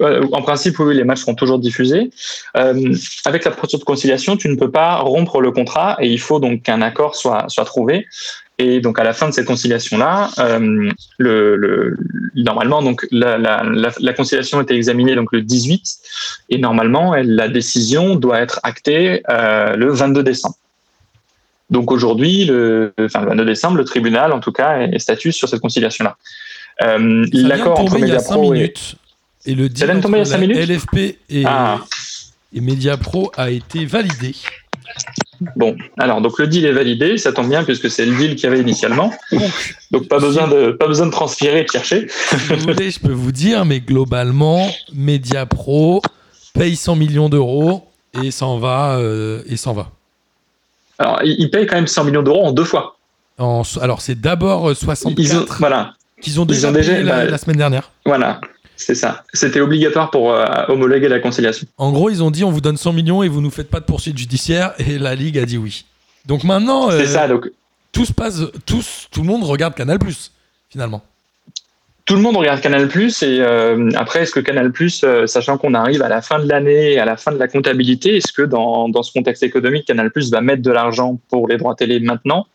[0.00, 2.10] Euh, en principe, oui, les matchs seront toujours diffusés.
[2.56, 2.94] Euh,
[3.24, 6.40] avec la procédure de conciliation, tu ne peux pas rompre le contrat et il faut
[6.40, 8.06] donc qu'un accord soit, soit trouvé.
[8.58, 11.96] Et donc, à la fin de cette conciliation-là, euh, le, le,
[12.34, 15.82] normalement, donc, la, la, la, la conciliation était examinée donc, le 18
[16.48, 20.56] et normalement, elle, la décision doit être actée le 22 décembre.
[21.68, 25.48] Donc aujourd'hui, le, enfin, le 22 décembre, le tribunal, en tout cas, est statue sur
[25.48, 26.16] cette conciliation-là.
[26.82, 28.96] Euh, L'accord entre tomber il y a 5 Mediapro et, minutes.
[29.46, 31.78] Et le deal entre la LFP et, Ah.
[32.52, 34.34] et Mediapro a été validé.
[35.56, 38.44] Bon, alors donc le deal est validé, ça tombe bien puisque c'est le deal qu'il
[38.44, 39.12] y avait initialement.
[39.90, 42.06] Donc, pas besoin de pas besoin de transpirer et de chercher.
[42.08, 46.02] si vous voulez, je peux vous dire, mais globalement, Mediapro
[46.54, 47.86] paye 100 millions d'euros
[48.22, 48.96] et s'en va.
[48.98, 49.90] euh, et s'en va.
[50.98, 52.96] Alors ils ils payent quand même 100 millions d'euros en deux fois.
[53.38, 55.92] En- alors, c'est d'abord euh, Ils ont 64 voilà,
[56.22, 57.90] qu'ils ont ils déjà, ont déjà- payé la, bah, la semaine dernière.
[58.06, 58.40] voilà.
[58.76, 59.24] C'est ça.
[59.32, 61.66] C'était obligatoire pour euh, homologuer la conciliation.
[61.78, 63.80] En gros, ils ont dit on vous donne 100 millions et vous nous faites pas
[63.80, 65.84] de poursuite judiciaire et la Ligue a dit oui.
[66.26, 67.28] Donc maintenant, C'est euh, ça.
[67.28, 67.50] Donc,
[67.92, 69.98] tout se passe, tous, tout le monde regarde Canal
[70.68, 71.02] finalement.
[72.04, 75.72] tout le monde regarde Canal Plus et euh, après est-ce que Canal Plus, sachant qu'on
[75.72, 78.90] arrive à la fin de l'année à la fin de la comptabilité, est-ce que dans,
[78.90, 82.46] dans ce contexte économique, Canal Plus va mettre de l'argent pour les droits télé maintenant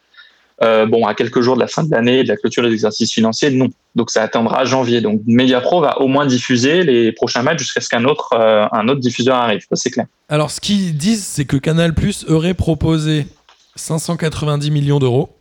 [0.63, 2.71] Euh, Bon, à quelques jours de la fin de l'année et de la clôture des
[2.71, 3.69] exercices financiers, non.
[3.95, 5.01] Donc ça attendra janvier.
[5.01, 8.87] Donc Mediapro va au moins diffuser les prochains matchs jusqu'à ce qu'un autre, euh, un
[8.87, 9.65] autre diffuseur arrive.
[9.73, 10.05] C'est clair.
[10.29, 11.93] Alors, ce qu'ils disent, c'est que Canal
[12.27, 13.25] aurait proposé
[13.75, 15.35] 590 millions d'euros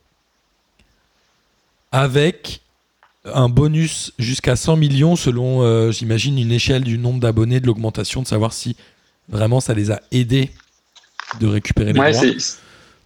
[1.93, 2.61] avec
[3.25, 8.23] un bonus jusqu'à 100 millions selon, euh, j'imagine, une échelle du nombre d'abonnés, de l'augmentation,
[8.23, 8.77] de savoir si
[9.29, 10.51] vraiment ça les a aidés
[11.39, 12.25] de récupérer les Ouais, droits.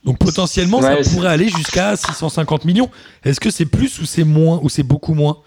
[0.04, 2.90] Donc potentiellement, Ouais, ça pourrait aller jusqu'à 650 millions.
[3.24, 5.38] Est-ce que c'est plus ou c'est moins ou c'est beaucoup moins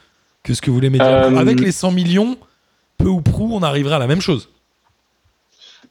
[0.44, 2.38] que ce que vous voulez Euh, Avec les 100 millions,
[2.98, 4.50] peu ou prou, on arriverait à la même chose.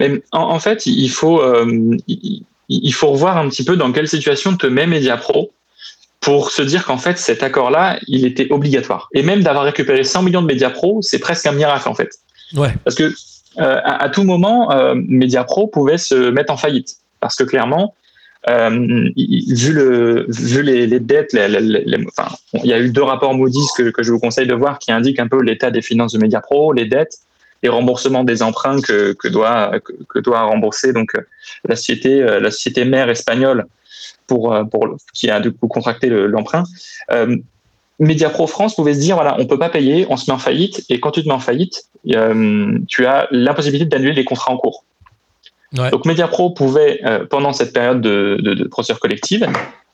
[0.01, 3.93] Mais en, en fait, il faut, euh, il, il faut revoir un petit peu dans
[3.93, 5.53] quelle situation te met Mediapro
[6.21, 9.09] pour se dire qu'en fait, cet accord-là, il était obligatoire.
[9.15, 12.11] Et même d'avoir récupéré 100 millions de Mediapro, c'est presque un miracle en fait.
[12.55, 12.75] Ouais.
[12.85, 13.05] Parce que
[13.59, 16.97] euh, à, à tout moment, Mediapro pouvait se mettre en faillite.
[17.21, 17.95] Parce que clairement,
[18.49, 23.03] euh, vu, le, vu les, les dettes, les- les- enfin, il y a eu deux
[23.03, 25.83] rapports Moody's que, que je vous conseille de voir qui indiquent un peu l'état des
[25.83, 27.19] finances de Mediapro, les dettes,
[27.63, 29.73] les remboursements des emprunts que, que doit,
[30.09, 31.23] que, doit rembourser donc euh,
[31.69, 33.67] la société, euh, la société mère espagnole
[34.27, 36.65] pour, pour le- qui a du coup contracté le- l'emprunt.
[37.11, 37.37] Euh,
[37.99, 40.85] Mediapro France pouvait se dire voilà, on peut pas payer, on se met en faillite,
[40.91, 44.85] et quand tu te mets en faillite, tu as l'impossibilité d'annuler les contrats en cours.
[45.77, 45.91] Ouais.
[45.91, 49.47] Donc Mediapro pouvait, euh, pendant cette période de, de, de procédure collective,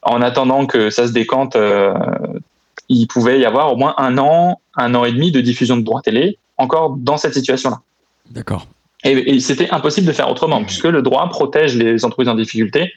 [0.02, 1.94] en attendant que ça se décante, euh,
[2.88, 5.82] il pouvait y avoir au moins un an, un an et demi de diffusion de
[5.82, 7.80] droits télé, encore dans cette situation-là.
[8.30, 8.66] D'accord.
[9.04, 12.92] Et, et c'était impossible de faire autrement, puisque le droit protège les entreprises en difficulté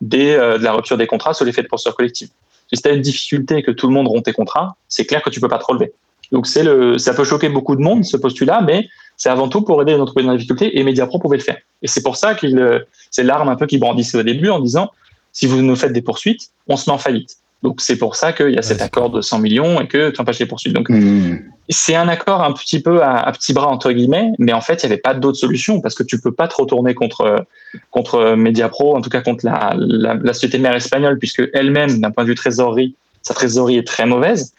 [0.00, 2.28] des, euh, de la rupture des contrats sur l'effet de procédure collective.
[2.72, 5.22] Si tu as une difficulté et que tout le monde rompt tes contrats, c'est clair
[5.22, 5.92] que tu peux pas te relever.
[6.32, 9.62] Donc c'est le, ça peut choquer beaucoup de monde, ce postulat, mais c'est avant tout
[9.62, 11.58] pour aider les entreprises en difficulté, et Mediapro pouvait le faire.
[11.82, 12.80] Et c'est pour ça qu'il, euh,
[13.10, 14.90] c'est l'arme un peu qu'il brandissait au début en disant,
[15.32, 17.36] si vous nous faites des poursuites, on se met en faillite.
[17.62, 20.20] Donc c'est pour ça qu'il y a cet accord de 100 millions et que tu
[20.20, 20.72] empêches les poursuites.
[20.72, 21.38] Donc Mmh.
[21.68, 24.82] c'est un accord un petit peu à, à petits bras entre guillemets, mais en fait
[24.82, 27.46] il n'y avait pas d'autre solution parce que tu peux pas te retourner contre
[27.92, 32.10] contre Mediapro, en tout cas contre la, la, la société mère espagnole, puisque elle-même d'un
[32.10, 34.52] point de vue trésorerie, sa trésorerie est très mauvaise.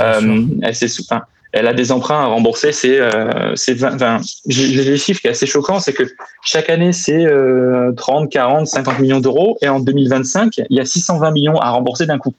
[0.00, 0.46] Euh,
[1.52, 5.26] elle, a des emprunts à rembourser, c'est euh, c'est 20, 20 J'ai des chiffres qui
[5.26, 6.04] est assez choquant, c'est que
[6.42, 10.84] chaque année c'est euh, 30, 40, 50 millions d'euros, et en 2025 il y a
[10.84, 12.34] 620 millions à rembourser d'un coup.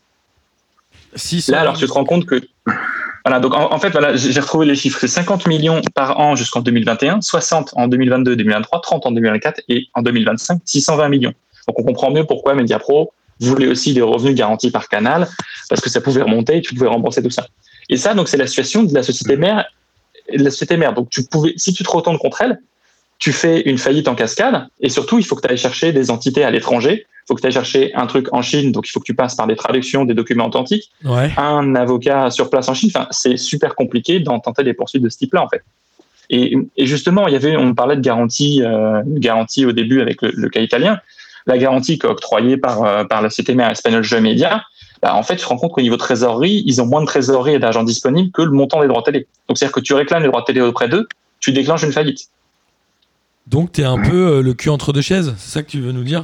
[1.16, 2.42] 600 Là, alors tu te rends compte que.
[3.26, 5.00] Voilà, donc en, en fait, voilà, j'ai j'ai retrouvé les chiffres.
[5.00, 9.88] C'est 50 millions par an jusqu'en 2021, 60 en 2022, 2023, 30 en 2024 et
[9.94, 11.34] en 2025, 620 millions.
[11.68, 15.28] Donc on comprend mieux pourquoi Mediapro voulait aussi des revenus garantis par canal,
[15.70, 17.48] parce que ça pouvait remonter et tu pouvais rembourser tout ça.
[17.90, 19.66] Et ça, donc c'est la situation de la société mère.
[20.32, 20.94] De la société mère.
[20.94, 22.60] Donc tu pouvais, si tu te retournes contre elle,
[23.20, 26.12] tu fais une faillite en cascade, et surtout, il faut que tu ailles chercher des
[26.12, 27.06] entités à l'étranger.
[27.06, 29.14] Il faut que tu ailles chercher un truc en Chine, donc il faut que tu
[29.14, 31.32] passes par des traductions des documents authentiques Ouais.
[31.38, 32.90] un avocat sur place en Chine.
[32.94, 35.64] Enfin, c'est super compliqué d'en tenter des poursuites de ce type-là, en fait.
[36.30, 40.22] Et, et justement, il y avait, on parlait de garantie, euh, garantie au début avec
[40.22, 41.00] le, le cas italien.
[41.46, 44.64] La garantie octroyée par, euh, par la société mère espagnole Jeux Media,
[45.04, 47.56] bah, en fait, tu te rends compte qu'au niveau trésorerie, ils ont moins de trésorerie
[47.56, 49.28] et d'argent disponible que le montant des droits télé.
[49.48, 51.08] Donc, c'est-à-dire que tu réclames les droits télé auprès d'eux,
[51.40, 52.30] tu déclenches une faillite.
[53.46, 55.92] Donc t'es un peu euh, le cul entre deux chaises, c'est ça que tu veux
[55.92, 56.24] nous dire?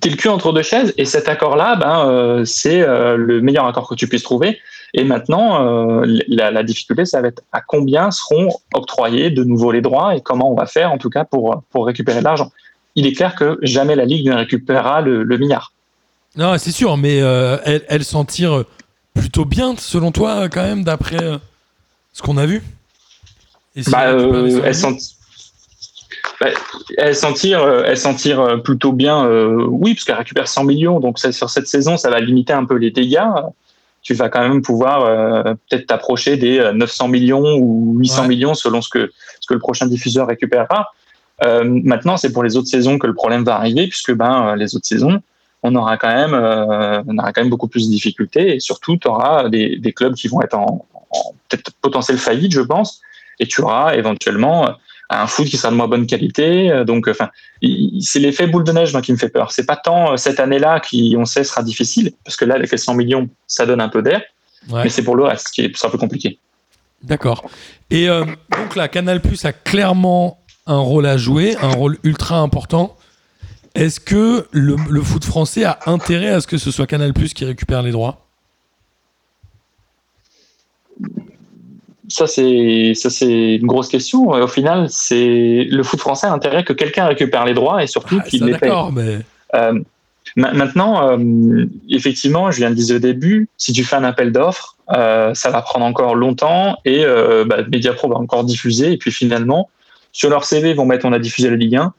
[0.00, 3.66] T'es le cul entre deux chaises et cet accord-là, ben, euh, c'est euh, le meilleur
[3.66, 4.58] accord que tu puisses trouver.
[4.94, 9.72] Et maintenant, euh, la, la difficulté, ça va être à combien seront octroyés de nouveau
[9.72, 12.52] les droits et comment on va faire, en tout cas, pour, pour récupérer de l'argent.
[12.94, 15.72] Il est clair que jamais la Ligue ne récupérera le, le milliard.
[16.36, 18.64] Non, c'est sûr, mais euh, elle, elle s'en tire
[19.14, 21.38] plutôt bien, selon toi, quand même, d'après euh,
[22.12, 22.62] ce qu'on a vu?
[23.76, 25.14] Et si Bah, elle récupère les euh, 100 elle millions s'en
[26.40, 26.46] bah,
[26.98, 30.48] elle s'en tire, euh, elle s'en tire euh, plutôt bien, euh, oui, parce qu'elle récupère
[30.48, 30.98] 100 millions.
[31.00, 33.22] Donc sur cette saison, ça va limiter un peu les dégâts.
[34.02, 38.28] Tu vas quand même pouvoir euh, peut-être t'approcher des euh, 900 millions ou 800 Ouais.
[38.28, 40.88] millions selon ce que, ce que le prochain diffuseur récupérera.
[41.44, 44.56] Euh, maintenant, c'est pour les autres saisons que le problème va arriver, puisque ben, euh,
[44.56, 45.20] les autres saisons,
[45.66, 48.96] on aura quand même, euh, on aura quand même beaucoup plus de difficultés et surtout,
[48.98, 53.00] tu auras des, des clubs qui vont être en, en peut-être potentiel faillite, je pense,
[53.40, 54.72] et tu auras éventuellement euh,
[55.10, 56.70] un foot qui sera de moins bonne qualité.
[56.70, 57.30] Euh, Donc, enfin,
[58.00, 59.52] c'est l'effet boule de neige moi, qui me fait peur.
[59.52, 62.76] C'est pas tant cette année-là qui, on sait, sera difficile, parce que là, avec les
[62.78, 64.22] 100 millions, ça donne un peu d'air,
[64.70, 64.82] Ouais.
[64.84, 66.38] mais c'est pour le reste qui est- sera plus compliqué.
[67.02, 67.44] D'accord.
[67.90, 68.24] Et euh,
[68.58, 72.96] donc là, Canal Plus a clairement un rôle à jouer, un rôle ultra important.
[73.74, 77.34] Est-ce que le, le foot français a intérêt à ce que ce soit Canal Plus
[77.34, 78.20] qui récupère les droits?
[82.08, 84.36] Ça, c'est ça, c'est une grosse question.
[84.36, 87.86] Et au final, c'est le foot français a intérêt que quelqu'un récupère les droits et
[87.86, 88.68] surtout Ah, qu'il les paye.
[88.68, 89.18] D'accord, mais
[89.54, 89.80] Euh,
[90.36, 94.32] ma- maintenant, euh, effectivement, je viens de dire au début, si tu fais un appel
[94.32, 97.04] d'offres, euh, ça va prendre encore longtemps et
[97.46, 98.92] bah, Mediapro va encore diffuser.
[98.92, 99.68] Et puis finalement,
[100.12, 101.92] sur leur CV, ils vont mettre on a diffusé la Ligue 1.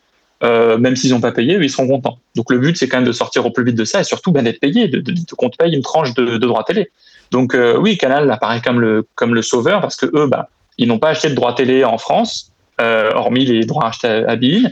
[0.43, 2.17] Euh, même s'ils n'ont pas payé, ils seront contents.
[2.35, 4.31] Donc le but, c'est quand même de sortir au plus vite de ça et surtout
[4.31, 6.91] bah, d'être payé, de, de, de- qu'on te paye une tranche de, de droits télé.
[7.31, 10.87] Donc euh, oui, Canal apparaît comme le, comme le sauveur parce que eux, bah, ils
[10.87, 14.35] n'ont pas acheté de droits télé en France, euh, hormis les droits achetés à, à
[14.35, 14.63] Bein.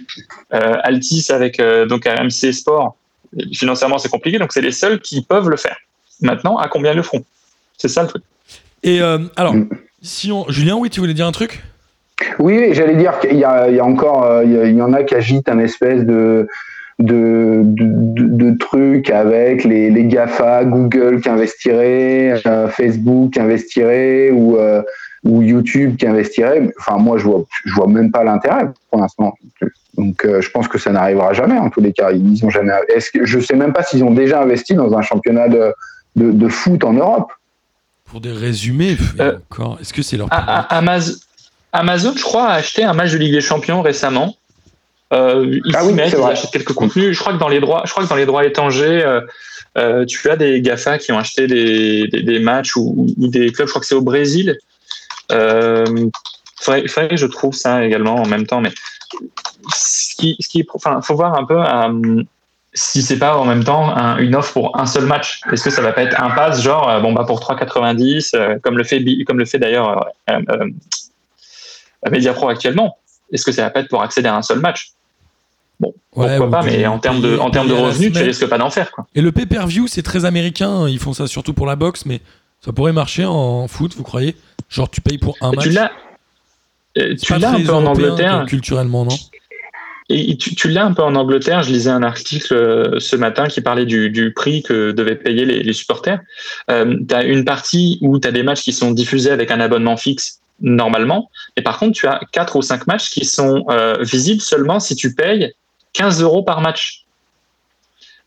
[0.52, 2.96] Altis avec donc RMC Sport,
[3.54, 5.78] financièrement c'est compliqué, donc c'est les seuls qui peuvent le faire.
[6.22, 7.24] Maintenant, à combien le feront?
[7.78, 8.24] C'est ça le truc.
[8.84, 9.00] Et
[9.36, 9.56] alors.
[10.50, 11.64] Julien, oui, tu voulais dire un truc?
[12.40, 14.76] Oui, j'allais dire qu'il y a, il y a encore, euh, il y, a- il
[14.76, 16.48] y en a qui agitent un espèce de
[17.00, 23.40] de, de, de- de trucs avec les, les GAFA, Google qui investirait, euh, Facebook qui
[23.40, 24.84] investirait ou, euh,
[25.24, 26.70] ou YouTube qui investirait.
[26.80, 29.34] Enfin, moi, je vois, je vois même pas l'intérêt pour l'instant.
[29.98, 31.58] Donc, euh, je pense que ça n'arrivera jamais.
[31.58, 32.72] En tous les cas, ils ont jamais.
[32.96, 35.74] Est-ce que je sais même pas s'ils ont déjà investi dans un championnat de,
[36.16, 37.32] de, de foot en Europe.
[38.06, 39.80] Pour des résumés, Euh, encore.
[39.82, 40.28] Est-ce que c'est leur.
[40.30, 41.22] Amaz-
[41.74, 44.36] Amazon, je crois, a acheté un match de Ligue des Champions récemment.
[45.12, 47.16] Euh, ils Ah oui, mettent, ils achètent quelques contenus.
[47.16, 49.22] Je crois que dans les droits, je crois que dans les droits étrangers, euh,
[49.78, 53.52] euh, tu as des Gafa qui ont acheté des, des, des matchs ou, ou des
[53.52, 53.68] clubs.
[53.68, 54.58] Je crois que c'est au Brésil.
[55.32, 55.86] Euh,
[56.62, 58.72] faudrait, faudrait que je trouve ça également en même temps, mais
[59.74, 61.60] ce qui, ce qui, enfin, faut voir un peu
[62.76, 65.42] si c'est pas en même temps un- une offre pour un seul match.
[65.52, 68.80] Est-ce que ça va pas être un pass genre bon bah pour 3,90 euh, comme
[68.80, 70.08] le fait comme le fait d'ailleurs
[72.10, 72.98] Mediapro actuellement.
[73.32, 74.92] Est-ce que ça va pas être pour accéder à un seul match?
[75.82, 78.58] Ouais, Pourquoi ou pas, mais en termes de en termes de revenus, tu risques pas
[78.58, 79.08] d'en faire quoi.
[79.16, 80.88] Et le pay-per-view, c'est très américain.
[80.88, 82.22] Ils font ça surtout pour la boxe, mais
[82.64, 84.36] ça pourrait marcher en foot, vous croyez?
[84.70, 85.64] Genre, tu payes pour un match.
[85.64, 85.92] tu l'as
[86.98, 88.46] euh, tu l'as un peu en Angleterre.
[88.48, 89.16] culturellement, non?
[90.10, 91.64] Et tu, tu l'as un peu en Angleterre.
[91.64, 95.46] Je lisais un article euh, ce matin qui parlait du, du prix que devaient payer
[95.46, 96.20] les, les supporters.
[96.70, 99.60] Euh, tu as une partie où tu as des matchs qui sont diffusés avec un
[99.60, 101.30] abonnement fixe normalement.
[101.58, 104.96] Et par contre, tu as quatre ou cinq matchs qui sont euh, visibles seulement si
[104.96, 105.52] tu payes
[105.94, 107.06] 15 euros par match.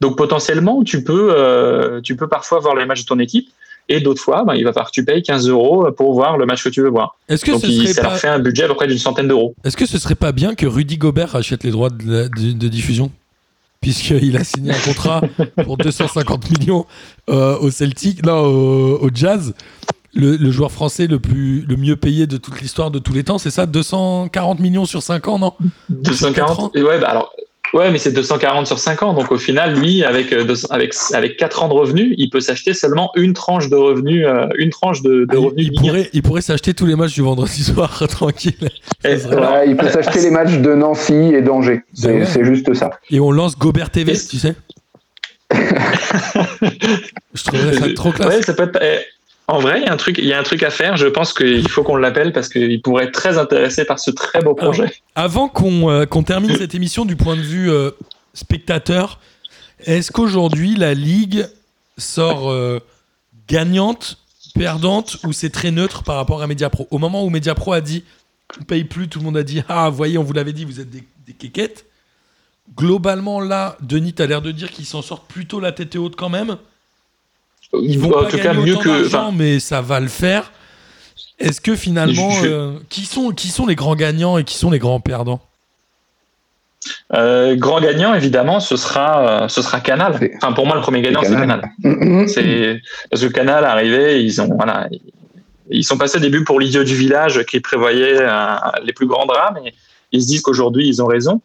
[0.00, 3.48] Donc potentiellement, tu peux, euh, tu peux parfois voir les matchs de ton équipe.
[3.88, 6.44] Et d'autres fois, ben, il va falloir que tu payes 15 euros pour voir le
[6.44, 7.16] match que tu veux voir.
[7.28, 8.08] Est-ce que, Donc ce il- ça pas...
[8.10, 9.54] leur fait un budget à peu près d'une centaine d'euros.
[9.64, 12.52] Est-ce que ce serait pas bien que Rudy Gobert achète les droits de, la- de-
[12.52, 13.12] de diffusion?
[13.80, 15.20] Puisqu'il a signé un contrat
[15.62, 16.84] pour 250 millions
[17.30, 19.54] euh, au Celtic, non, au, au Jazz.
[20.16, 23.22] Le, le joueur français le, plus, le mieux payé de toute l'histoire de tous les
[23.24, 25.52] temps, c'est ça 240 millions sur 5 ans, non?
[26.12, 27.32] Sur quatre ans 240 et ouais, bah alors,
[27.74, 29.12] ouais, mais c'est 240 sur 5 ans.
[29.12, 32.40] Donc au final, lui, avec, euh, 200 avec, avec 4 ans de revenus, il peut
[32.40, 35.78] s'acheter seulement une tranche de revenus, euh, une tranche de, de Ah, il, revenus il
[35.80, 38.54] pourrait, il pourrait s'acheter tous les matchs du vendredi soir, tranquille.
[39.04, 39.16] Et-
[39.66, 41.82] il peut s'acheter les matchs de Nancy et d'Angers.
[41.94, 42.90] C'est juste ça.
[43.10, 44.54] Et on lance Gobert TV, tu sais?
[47.34, 48.28] Je trouverais ça trop classe.
[48.34, 49.04] Ouais, ça peut être.
[49.48, 50.96] En vrai, il y a un truc, il y a un truc à faire.
[50.96, 54.40] Je pense qu'il faut qu'on l'appelle parce qu'il pourrait être très intéressé par ce très
[54.40, 54.92] beau Alors, projet.
[55.14, 57.92] Avant qu'on euh, termine cette émission du point de vue euh,
[58.34, 59.20] spectateur,
[59.84, 61.46] est-ce qu'aujourd'hui la Ligue
[61.96, 62.80] sort euh,
[63.46, 64.18] gagnante,
[64.54, 66.88] perdante ou c'est très neutre par rapport à Mediapro?
[66.90, 68.02] Au moment où Mediapro a dit
[68.60, 70.80] on paye plus, tout le monde a dit ah voyez on vous l'avait dit vous
[70.80, 71.86] êtes des, des quéquettes.
[72.76, 76.30] Globalement là, Denis t'as l'air de dire qu'ils s'en sortent plutôt la tête haute quand
[76.30, 76.56] même.
[77.82, 79.06] Ils vont en pas tout cas, gagner mieux que.
[79.06, 80.52] enfin, mais ça va le faire.
[81.38, 84.70] Est-ce que finalement, Je- euh, qui, sont, qui sont les grands gagnants et qui sont
[84.70, 85.40] les grands perdants?
[87.14, 90.18] Euh, grand gagnant, évidemment, ce sera, euh, ce sera Canal.
[90.36, 91.68] Enfin, pour moi, le premier gagnant, c'est Canal.
[91.82, 92.28] Mhm.
[92.28, 94.88] C'est parce que Canal arrivé, ils ont voilà,
[95.70, 98.54] ils sont passés au début pour l'idiot du village qui prévoyait euh,
[98.84, 99.74] les plus grands drames et
[100.12, 101.40] ils se disent qu'aujourd'hui ils ont raison.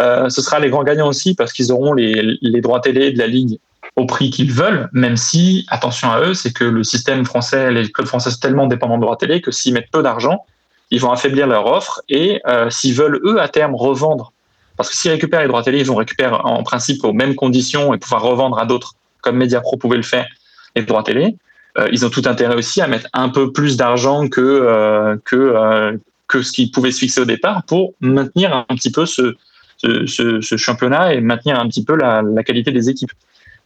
[0.00, 3.18] Euh, ce sera les grands gagnants aussi parce qu'ils auront les, les droits télé de
[3.18, 3.58] la ligue
[3.96, 7.90] au prix qu'ils veulent, même si attention à eux, c'est que le système français, les
[7.90, 10.46] clubs français sont tellement dépendants de droits télé que s'ils mettent peu d'argent,
[10.90, 14.32] ils vont affaiblir leur offre et euh, s'ils veulent eux à terme revendre,
[14.76, 17.92] parce que s'ils récupèrent les droits télé, ils vont récupérer en principe aux mêmes conditions
[17.92, 20.26] et pouvoir revendre à d'autres comme Mediapro pouvait le faire
[20.74, 21.36] les droits télé.
[21.78, 25.98] Euh, ils ont tout intérêt aussi à mettre un peu plus d'argent que euh, que
[26.26, 29.36] que ce qu'ils pouvaient se fixer au départ pour maintenir un petit peu ce
[29.78, 33.12] ce, championnat et maintenir un petit peu la qualité des équipes.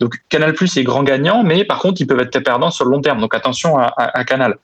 [0.00, 2.90] Donc Canal Plus est grand gagnant, mais par contre ils peuvent être perdants sur le
[2.90, 3.20] long terme.
[3.20, 4.56] Donc attention à, à, Canal.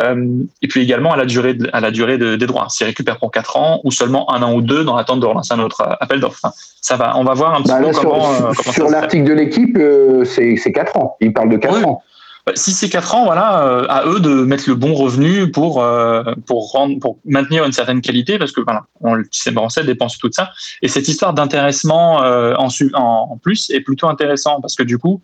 [0.00, 0.26] Euh,
[0.62, 2.66] et puis également à la durée, de, à la durée de, des droits.
[2.68, 5.52] S'ils récupèrent pour 4 ans ou seulement un an ou deux dans l'attente de relancer
[5.52, 6.40] un autre appel d'offres.
[6.42, 7.16] Enfin, ça va.
[7.16, 8.34] On va voir un petit bah peu sur, comment.
[8.34, 11.16] Sur, euh, sur l'article de l'équipe, euh, c'est 4 ans.
[11.20, 11.84] Il parle de 4 Oui.
[11.84, 12.02] ans.
[12.46, 15.82] Bah, Si c'est 4 ans, voilà, euh, à eux de mettre le bon revenu pour
[15.82, 19.84] euh, pour rendre pour maintenir une certaine qualité parce que voilà, on, le système français
[19.84, 20.50] dépend sur tout ça.
[20.82, 25.20] Et cette histoire d'intéressement euh, en, en plus est plutôt intéressant parce que du coup,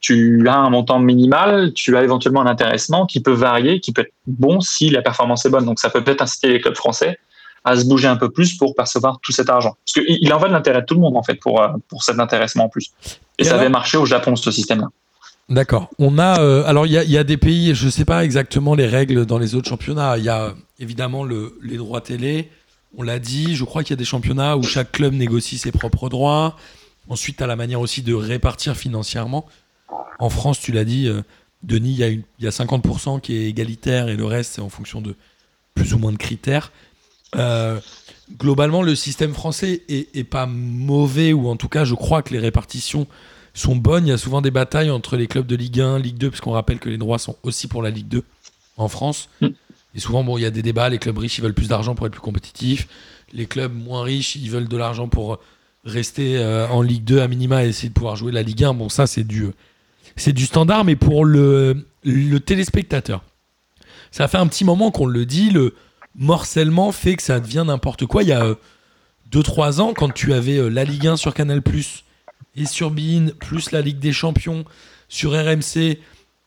[0.00, 4.02] tu as un montant minimal, tu as éventuellement un intéressement qui peut varier, qui peut
[4.02, 5.64] être bon si la performance est bonne.
[5.64, 7.18] Donc ça peut peut-être inciter les clubs français
[7.64, 9.76] à se bouger un peu plus pour percevoir tout cet argent.
[9.84, 12.02] Parce qu'il il en va de l'intérêt de tout le monde en fait pour pour
[12.02, 12.92] cet intéressement en plus.
[13.38, 14.88] Et, Et ça alors- avait marché au Japon ce système-là.
[15.50, 15.90] D'accord.
[15.98, 19.26] On a euh, alors il y a, des pays, je sais pas exactement les règles
[19.26, 20.16] dans les autres championnats.
[20.16, 22.48] Il y a évidemment le, les droits télé.
[22.96, 23.56] On l'a dit.
[23.56, 26.56] Je crois qu'il y a des championnats où chaque club négocie ses propres droits.
[27.08, 29.44] Ensuite, as la manière aussi de répartir financièrement.
[30.20, 31.22] En France, tu l'as dit, euh,
[31.64, 34.52] Denis, il y, a une- il y a 50% qui est égalitaire et le reste,
[34.54, 35.16] c'est en fonction de
[35.74, 36.70] plus ou moins de critères.
[37.36, 37.80] Euh,
[38.38, 42.32] globalement, le système français est, est pas mauvais, ou en tout cas, je crois que
[42.32, 43.06] les répartitions
[43.54, 44.06] sont bonnes.
[44.06, 46.52] Il y a souvent des batailles entre les clubs de Ligue 1, Ligue 2, puisqu'on
[46.52, 48.22] rappelle que les droits sont aussi pour la Ligue 2
[48.76, 49.28] en France.
[49.40, 49.48] Mm.
[49.94, 50.88] Et souvent, bon, il y a des débats.
[50.88, 52.88] Les clubs riches, ils veulent plus d'argent pour être plus compétitifs.
[53.32, 55.38] Les clubs moins riches, ils veulent de l'argent pour
[55.84, 58.74] rester euh, en Ligue 2 à minima et essayer de pouvoir jouer la Ligue 1.
[58.74, 59.46] Bon, ça, c'est du,
[60.16, 63.22] c'est du standard, mais pour le, le téléspectateur,
[64.10, 65.74] ça fait un petit moment qu'on le dit, le
[66.16, 68.22] morcellement fait que ça devient n'importe quoi.
[68.22, 68.54] Il y a
[69.32, 71.62] 2-3 ans, quand tu avais euh, la Ligue 1 sur Canal+,
[72.60, 74.64] et sur Bein, plus la Ligue des Champions
[75.08, 75.98] sur RMC,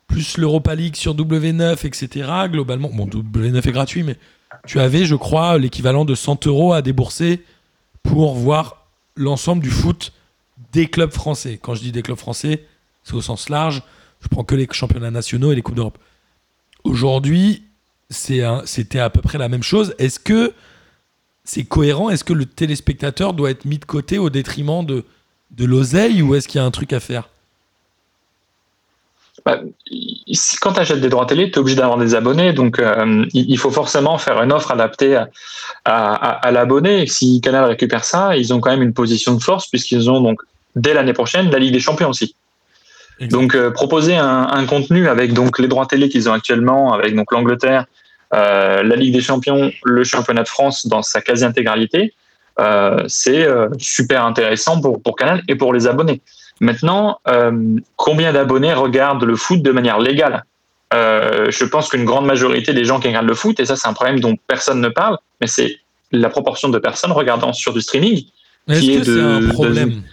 [0.07, 2.29] plus l'Europa League sur W9, etc.
[2.47, 4.17] Globalement, bon, W9 est gratuit, mais
[4.67, 7.43] tu avais, je crois, l'équivalent de 100 euros à débourser
[8.03, 8.85] pour voir
[9.15, 10.13] l'ensemble du foot
[10.71, 11.59] des clubs français.
[11.61, 12.65] Quand je dis des clubs français,
[13.03, 13.83] c'est au sens large.
[14.21, 15.97] Je prends que les championnats nationaux et les Coupes d'Europe.
[16.83, 17.63] Aujourd'hui,
[18.09, 19.95] c'était à peu près la même chose.
[19.97, 20.53] Est-ce que
[21.43, 22.09] c'est cohérent?
[22.09, 25.05] Est-ce que le téléspectateur doit être mis de côté au détriment de,
[25.57, 27.29] de l'oseille ou est-ce qu'il y a un truc à faire?
[29.45, 29.59] Bah,
[30.61, 32.53] quand tu achètes des droits télé, tu es obligé d'avoir des abonnés.
[32.53, 35.29] Donc, euh, il il faut forcément faire une offre adaptée à,
[35.83, 37.03] à, à- à l'abonné.
[37.03, 40.21] Et si Canal récupère ça, ils ont quand même une position de force puisqu'ils ont
[40.21, 40.39] donc,
[40.75, 42.35] dès l'année prochaine, la Ligue des Champions aussi.
[43.19, 47.13] Donc, euh, proposer un, un contenu avec donc les droits télé qu'ils ont actuellement, avec
[47.15, 47.85] donc l'Angleterre,
[48.33, 52.13] euh, la Ligue des Champions, le championnat de France dans sa quasi-intégralité,
[53.07, 56.21] c'est euh, super intéressant pour, pour Canal et pour les abonnés.
[56.59, 60.43] Maintenant, euh, combien d'abonnés regardent le foot de manière légale?
[60.93, 63.87] Euh, Je pense qu'une grande majorité des gens qui regardent le foot, et ça c'est
[63.87, 65.77] un problème dont personne ne parle, mais c'est
[66.11, 68.23] la proportion de personnes regardant sur du streaming.
[68.69, 70.03] Est-ce qui que est c'est de- un de- problème?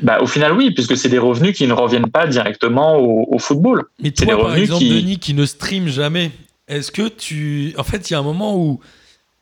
[0.00, 3.38] Bah, au final, oui, puisque c'est des revenus qui ne reviennent pas directement au, au
[3.38, 3.84] football.
[4.00, 6.30] Mais C'est toi, des par revenus exemple, qui- Denis, qui ne stream jamais,
[6.68, 7.74] est-ce que tu...
[7.76, 8.80] En fait, il y a un moment où...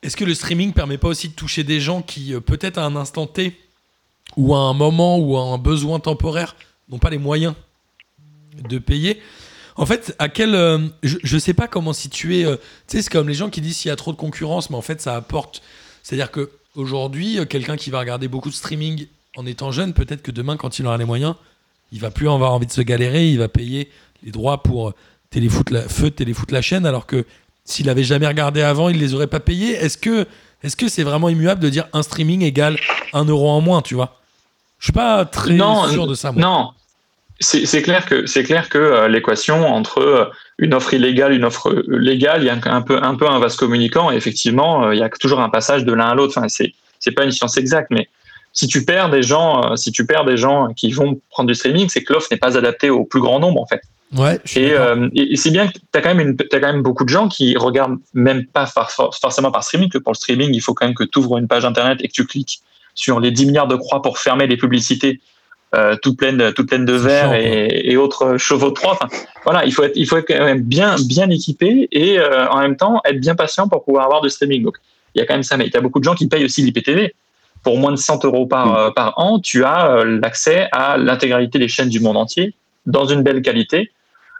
[0.03, 2.84] Est-ce que le streaming permet pas aussi de toucher des gens qui, euh, peut-être à
[2.84, 3.57] un instant T,
[4.36, 6.57] ou à un moment ou à un besoin temporaire,
[6.88, 7.55] n'ont pas les moyens
[8.68, 9.20] de payer?
[9.76, 10.55] En fait, à quel...
[10.55, 12.44] euh, je, je sais pas comment situer...
[12.44, 14.70] euh, tu sais, c'est comme les gens qui disent s'il y a trop de concurrence,
[14.70, 15.62] mais en fait, ça apporte...
[16.03, 20.30] C'est-à-dire que aujourd'hui, quelqu'un qui va regarder beaucoup de streaming en étant jeune, peut-être que
[20.30, 21.34] demain, quand il aura les moyens,
[21.92, 23.90] il va plus avoir envie de se galérer, il va payer
[24.22, 24.94] les droits pour
[25.30, 27.26] téléfoot la, feu téléfoot la chaîne, alors que
[27.71, 29.73] s'il avait jamais regardé avant, il les aurait pas payés.
[29.73, 30.27] Est-ce que
[30.62, 32.77] est-ce que c'est vraiment immuable de dire un streaming égale
[33.12, 34.18] un euro en moins, tu vois?
[34.79, 36.33] Je suis pas très Non, sûr de ça.
[36.33, 36.43] Moi.
[36.43, 36.71] Non,
[37.41, 40.25] c'est clair que c'est clair que euh, l'équation entre euh,
[40.59, 43.39] une offre illégale, une offre euh, légale, il y a un, peu un peu un
[43.39, 44.11] vase communicant.
[44.11, 46.35] Et effectivement, euh, il y a toujours un passage de l'un à l'autre.
[46.37, 48.09] Enfin, c'est c'est pas une science exacte, mais
[48.53, 51.89] si tu perds des gens, si tu perds des gens qui vont prendre du streaming,
[51.89, 53.81] c'est que l'offre n'est pas adaptée au plus grand nombre en fait.
[54.17, 54.41] Ouais.
[54.57, 57.57] Et, euh, et- c'est bien que tu as, quand même quand beaucoup de gens qui
[57.57, 61.05] regardent même pas forcément par streaming, que pour le streaming, il faut quand même que
[61.05, 62.61] tu ouvres une page internet et que tu cliques
[62.95, 65.21] sur les 10 milliards de croix pour fermer les publicités
[65.77, 68.77] euh, toutes, pleines, de verre et, et autres chevaux de.
[68.85, 69.07] Enfin,
[69.45, 72.59] voilà, il faut être, il faut être quand même bien, bien équipé et euh, en
[72.59, 74.65] même temps être bien patient pour pouvoir avoir du streaming.
[74.65, 74.79] Donc,
[75.15, 75.57] il y a quand même ça.
[75.57, 77.15] Mais tu as beaucoup de gens qui payent aussi l'IPTV.
[77.63, 81.69] Pour moins de 100 euros par, euh, par an, tu as l'accès à l'intégralité des
[81.69, 82.55] chaînes du monde entier
[82.87, 83.93] dans une belle qualité.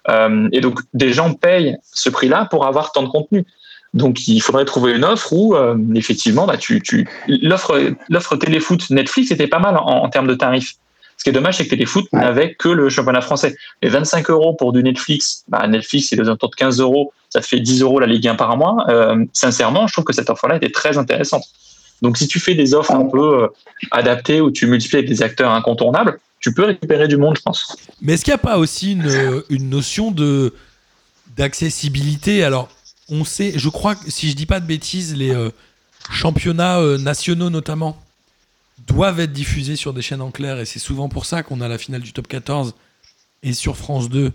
[0.09, 3.45] Euh, et donc, des gens payent ce prix-là pour avoir tant de contenu.
[3.93, 7.09] Donc, il faudrait trouver une offre où, euh, effectivement, bah, tu, tu...
[7.27, 10.75] l'offre, l'offre téléfoot Netflix était pas mal en, en termes de tarifs.
[11.17, 12.21] Ce qui est dommage, c'est que Téléfoot Ouais.
[12.21, 13.55] n'avait que le championnat français.
[13.83, 17.43] Les 25 euros pour du Netflix, bah, Netflix, c'est aux alentours de 15 euros, ça
[17.43, 18.87] te fait 10 euros la Ligue 1 par mois.
[18.89, 21.45] Euh, sincèrement, je trouve que cette offre-là était très intéressante.
[22.01, 23.51] Donc, si tu fais des offres un peu
[23.91, 27.77] adaptées où tu multiplies avec des acteurs incontournables, tu peux récupérer du monde, je pense.
[28.01, 30.55] Mais est-ce qu'il n'y a pas aussi une, une notion de
[31.37, 32.43] d'accessibilité?
[32.43, 32.69] Alors,
[33.09, 35.51] on sait, je crois que si je dis pas de bêtises, les euh,
[36.11, 38.01] championnats euh, nationaux notamment
[38.87, 41.69] doivent être diffusés sur des chaînes en clair et c'est souvent pour ça qu'on a
[41.69, 42.75] la finale du top 14
[43.43, 44.33] et sur France 2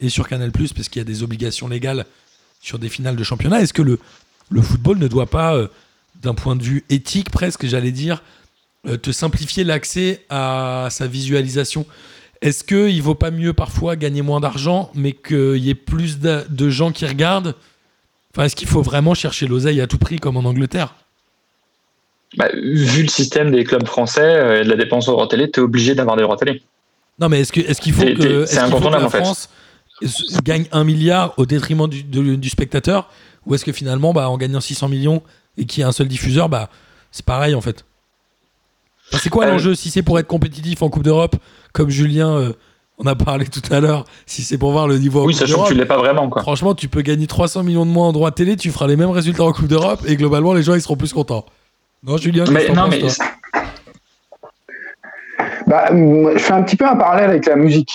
[0.00, 2.04] et sur Canal parce qu'il y a des obligations légales
[2.60, 3.60] sur des finales de championnat.
[3.60, 3.98] Est-ce que le,
[4.50, 5.68] le football ne doit pas, euh,
[6.22, 8.43] d'un point de vue éthique presque, j'allais dire, euh,
[8.84, 11.86] te simplifier l'accès à sa visualisation.
[12.42, 16.44] Est-ce qu'il vaut pas mieux parfois gagner moins d'argent, mais qu'il y ait plus de,
[16.50, 17.54] de gens qui regardent?
[18.34, 20.94] Enfin, est-ce qu'il faut vraiment chercher l'oseille à tout prix comme en Angleterre?
[22.36, 25.50] Bah, vu le système des clubs français euh, et de la dépense aux droits télé,
[25.50, 26.62] tu es obligé d'avoir des droits télé.
[27.20, 29.18] Non, mais est-ce qu'il faut, que, est-ce qu'il faut que incontournable, la en fait.
[29.18, 29.48] France
[30.42, 33.08] gagne un milliard au détriment du, du spectateur?
[33.46, 35.22] Ou est-ce que finalement, bah, en gagnant 600 millions
[35.56, 36.68] et qu'il y a un seul diffuseur, bah,
[37.12, 37.84] c'est pareil en fait?
[39.12, 41.36] C'est quoi Euh, l'enjeu Si c'est pour être compétitif en Coupe d'Europe,
[41.72, 42.52] comme Julien euh,
[42.98, 45.64] on a parlé tout à l'heure, si c'est pour voir le niveau en Oui, sachant
[45.64, 46.42] que tu l'es pas vraiment, quoi.
[46.42, 49.10] franchement, tu peux gagner 300 millions de moins en droit télé, tu feras les mêmes
[49.10, 51.44] résultats en Coupe d'Europe et globalement, les gens ils seront plus contents.
[52.04, 53.10] Non, Julien, Mais non, penses, mais toi?
[55.66, 57.90] Bah, je fais un petit peu un parallèle avec la musique.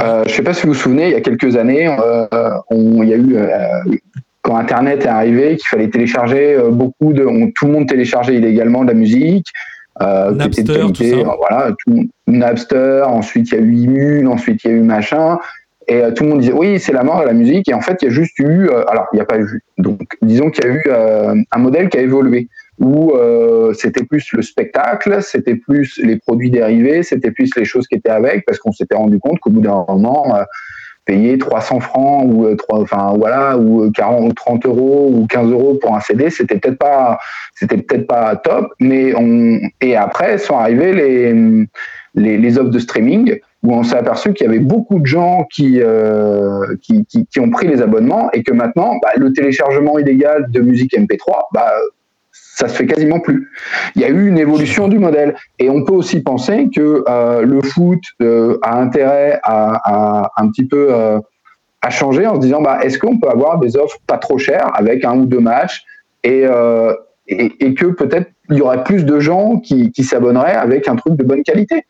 [0.00, 2.26] Euh, je sais pas si vous vous souvenez, il y a quelques années, euh,
[2.70, 3.96] on- il y a eu euh,
[4.42, 8.34] quand Internet est arrivé, qu'il fallait télécharger euh, beaucoup de, on- tout le monde téléchargeait
[8.34, 9.46] illégalement de la musique.
[10.02, 11.28] Euh, Napster, qualité, tout ça.
[11.30, 13.02] euh, voilà, tout, Napster.
[13.06, 14.28] Ensuite, il y a eu Immune.
[14.28, 15.38] Ensuite, il y a eu machin.
[15.86, 17.68] Et euh, tout le monde disait oui, c'est la mort de la musique.
[17.68, 19.62] Et en fait, il y a juste eu, euh, alors il n'y a pas eu.
[19.78, 22.48] Donc, disons qu'il y a eu un modèle qui a évolué
[22.80, 23.12] où
[23.74, 28.10] c'était plus le spectacle, c'était plus les produits dérivés, c'était plus les choses qui étaient
[28.10, 30.34] avec, parce qu'on s'était rendu compte qu'au bout d'un moment,
[31.04, 35.50] payer 300 francs ou euh, trois- enfin voilà ou 40 ou 30 euros ou 15
[35.50, 37.18] euros pour un CD, c'était peut-être pas
[37.54, 41.66] c'était peut-être pas top, mais on et après sont arrivés les
[42.14, 45.46] les, les offres de streaming où on s'est aperçu qu'il y avait beaucoup de gens
[45.50, 49.98] qui, euh, qui, qui, qui ont pris les abonnements et que maintenant, bah, le téléchargement
[49.98, 51.72] illégal de musique MP3, bah,
[52.54, 53.50] ça se fait quasiment plus.
[53.96, 55.34] Il y a eu une évolution du modèle.
[55.58, 60.64] Et on peut aussi penser que euh, le foot euh, a intérêt à, un petit
[60.64, 61.18] peu euh,
[61.82, 64.70] à changer en se disant, bah, est-ce qu'on peut avoir des offres pas trop chères
[64.74, 65.84] avec un ou deux matchs
[66.22, 71.24] et, que peut-être il y aurait plus de gens qui, s'abonneraient avec un truc de
[71.24, 71.84] bonne qualité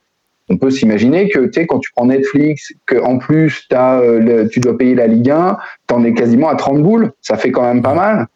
[0.51, 4.01] on peut s'imaginer que tu quand tu prends Netflix que en plus as,
[4.51, 5.57] tu dois payer la Ligue 1
[5.87, 8.27] t'en es quasiment à 30 boules ça fait quand même pas mal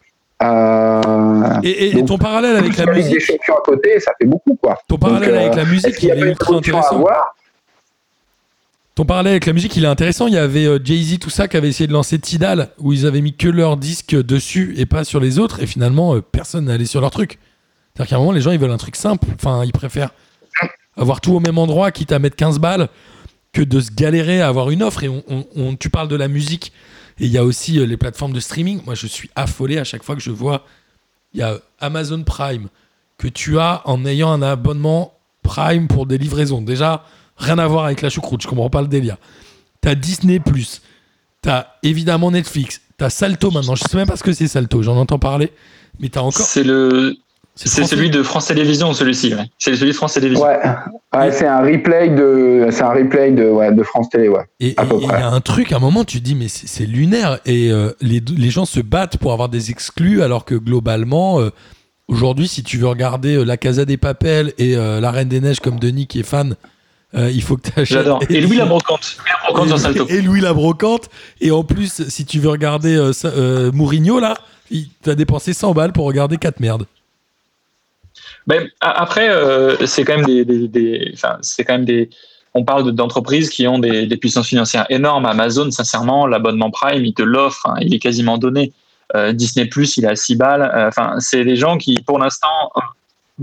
[0.43, 3.63] euh, Et, et- et Donc, ton parallèle avec la la Ligue des musique, champions à
[3.63, 6.19] côté ça fait beaucoup quoi ton parallèle Donc, euh, avec la musique, est-ce qu'il il
[6.25, 7.05] est ultra intéressant.
[8.95, 10.27] Ton parallèle avec la musique, il est intéressant.
[10.27, 13.07] Il y avait euh, Jay-Z, tout ça, qui avait essayé de lancer Tidal, où ils
[13.07, 15.63] avaient mis que leur disque dessus et pas sur les autres.
[15.63, 17.39] Et finalement, euh, personne allé sur leur truc.
[17.95, 19.29] C'est-à-dire qu'à un moment, les gens, ils veulent un truc simple.
[19.37, 20.11] Enfin, ils préfèrent
[20.97, 22.89] avoir tout au même endroit, quitte à mettre 15 balles,
[23.53, 25.05] que de se galérer à avoir une offre.
[25.05, 26.73] Et on, on- on- tu parles de la musique.
[27.21, 28.83] Et il y a aussi euh, les plateformes de streaming.
[28.85, 30.65] Moi, je suis affolé à chaque fois que je vois.
[31.33, 32.69] Il y a Amazon Prime
[33.19, 36.63] que tu as en ayant un abonnement Prime pour des livraisons.
[36.63, 37.05] Déjà,
[37.37, 39.17] rien à voir avec la choucroute, je comprends pas le délire.
[39.81, 40.41] T'as Disney+,
[41.43, 44.97] t'as évidemment Netflix, t'as Salto maintenant, je sais même pas ce que c'est Salto, j'en
[44.97, 45.53] entends parler,
[46.01, 46.47] mais t'as encore...
[46.47, 47.17] C'est le,
[47.67, 49.35] c'est celui de France Télévisions, celui-ci.
[49.35, 49.45] ouais.
[49.59, 50.45] C'est celui de France Télévisions.
[50.45, 50.59] ouais,
[51.15, 54.69] ouais c'est un replay de c'est un replay de ouais, de France Télé ouais Et
[54.69, 57.39] et il y a un truc, à un moment, tu te dis, mais c'est lunaire,
[57.47, 61.51] et euh, les, les gens se battent pour avoir des exclus, alors que globalement, euh,
[62.09, 65.41] aujourd'hui, si tu veux regarder euh, La Casa des Papels et euh, La Reine des
[65.41, 66.55] Neiges comme Denis qui est fan,
[67.15, 67.87] euh, il faut que tu achètes...
[67.99, 68.23] J'adore.
[68.29, 69.17] Et Louis la brocante.
[69.19, 70.07] Louis la brocante sur Salto.
[70.09, 71.09] et Louis la brocante.
[71.41, 74.37] Et en plus, si tu veux regarder euh, ça- euh, Mourinho, là,
[74.71, 76.85] il- t'as dépensé 100 balles pour regarder 4 merdes.
[78.49, 82.11] Ben, après, euh, c'est quand même des, des- des- enfin, c'est quand même des.
[82.55, 85.27] On parle de- d'entreprises qui ont des, des puissances financières énormes.
[85.27, 88.73] Amazon, sincèrement, l'abonnement Prime, il te l'offre, hein, il est quasiment donné.
[89.15, 90.63] Euh, Disney Plus, il est à 6 balles.
[90.75, 92.81] Euh, Enfin, c'est des gens qui, pour l'instant, euh,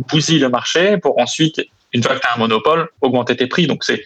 [0.09, 1.61] bousillent le marché pour ensuite,
[1.93, 3.67] une fois que tu as un monopole, augmenter tes prix.
[3.67, 4.03] Donc c'est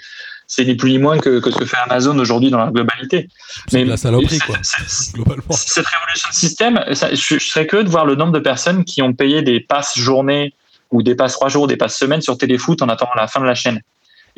[0.52, 3.30] c'est ni plus ni moins que, que ce que fait Amazon aujourd'hui dans la globalité.
[3.72, 4.56] De la saloperie, quoi,
[5.14, 5.44] globalement.
[5.52, 8.84] cette révolution de système, ça- je, je serais curieux de voir le nombre de personnes
[8.84, 10.53] qui ont payé des passes journée
[10.91, 13.45] ou des passes trois jours, des passes semaine sur Téléfoot en attendant la fin de
[13.45, 13.82] la chaîne.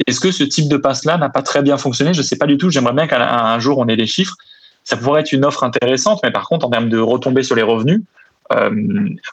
[0.07, 2.13] Est-ce que ce type de passe-là n'a pas très bien fonctionné?
[2.13, 2.69] Je ne sais pas du tout.
[2.69, 4.35] J'aimerais bien qu'un un jour on ait des chiffres.
[4.83, 7.61] Ça pourrait être une offre intéressante, mais par contre, en termes de retombées sur les
[7.61, 8.01] revenus,
[8.51, 8.71] euh,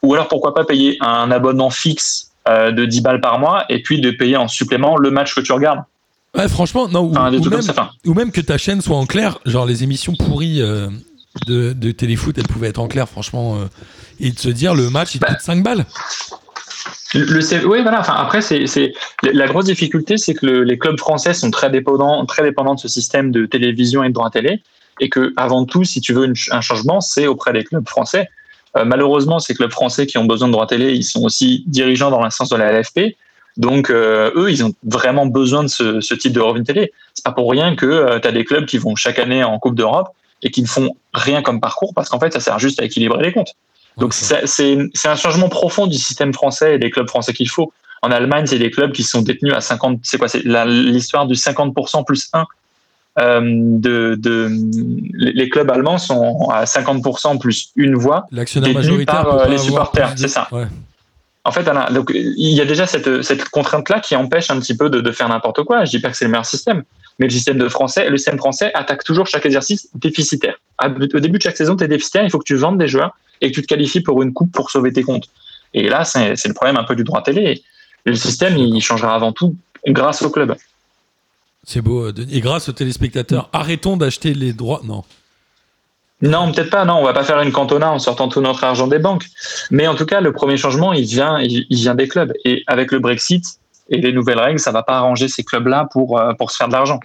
[0.03, 3.83] ou alors pourquoi pas payer un abonnement fixe euh, de 10 balles par mois et
[3.83, 5.81] puis de payer en supplément le match que tu regardes.
[6.37, 7.73] Ouais, franchement, non, ou, Enfin, même, comme ça.
[7.73, 10.89] Enfin, ou même que ta chaîne soit en clair, genre les émissions pourries euh,
[11.47, 13.57] de, de téléfoot, elles pouvaient être en clair, franchement,
[14.21, 15.29] et de se dire le match, il Bah.
[15.29, 15.87] coûte 5 balles.
[17.15, 18.01] Le, le oui, voilà.
[18.01, 22.25] Enfin, après, c'est, la grosse difficulté, c'est que le- les clubs français sont très dépendants,
[22.27, 24.63] très dépendants de ce système de télévision et de droit télé,
[25.01, 28.29] et que avant tout, si tu veux une un changement, c'est auprès des clubs français.
[28.77, 32.11] Euh, malheureusement, ces clubs français qui ont besoin de droit télé, ils sont aussi dirigeants
[32.11, 33.17] dans l'instance de la LFP.
[33.57, 36.93] Donc, euh, eux, ils ont vraiment besoin de ce, ce type de revenu télé.
[37.15, 39.75] C'est pas pour rien que tu as des clubs qui vont chaque année en Coupe
[39.75, 40.09] d'Europe
[40.43, 43.23] et qui ne font rien comme parcours parce qu'en fait, ça sert juste à équilibrer
[43.23, 43.55] les comptes.
[43.99, 47.73] Donc c'est un changement profond du système français et des clubs français qu'il faut.
[48.03, 50.01] En Allemagne, c'est des clubs qui sont détenus à 50.
[50.03, 52.47] C'est quoi C'est l'histoire du 50% plus 1.
[53.19, 54.49] Euh, de, de,
[55.15, 58.27] les clubs allemands sont à 50% plus une voix.
[58.31, 60.47] L'actionnaire détenu majoritaire par, euh, les supporters, c'est ça.
[60.53, 60.67] Ouais.
[61.45, 64.77] En fait, Alain, donc, il y a déjà cette, cette contrainte-là qui empêche un petit
[64.77, 65.85] peu de, de faire n'importe quoi.
[65.85, 66.85] Je dis pas que c'est le meilleur système,
[67.19, 70.55] mais le système de français, le système français attaque toujours chaque exercice déficitaire.
[70.85, 70.89] Au
[71.19, 73.51] début de chaque saison, tu es déficitaire, il faut que tu vendes des joueurs et
[73.51, 75.29] que tu te qualifies pour une coupe pour sauver tes comptes.
[75.75, 77.63] Et là, c'est le problème un peu du droit télé.
[78.05, 79.55] Le système, il changera avant tout
[79.87, 80.57] grâce au club.
[81.65, 82.07] C'est beau.
[82.07, 82.35] euh, Denis.
[82.37, 84.81] Et grâce aux téléspectateurs, arrêtons d'acheter les droits.
[84.85, 85.05] Non.
[86.23, 86.85] Non, peut-être pas.
[86.85, 89.27] Non, on va pas faire une cantona en sortant tout notre argent des banques.
[89.71, 92.33] Mais en tout cas, le premier changement, il vient, il, il vient des clubs.
[92.45, 93.45] Et avec le Brexit
[93.91, 96.69] et les nouvelles règles, ça va pas arranger ces clubs-là pour euh, pour se faire
[96.69, 96.99] de l'argent.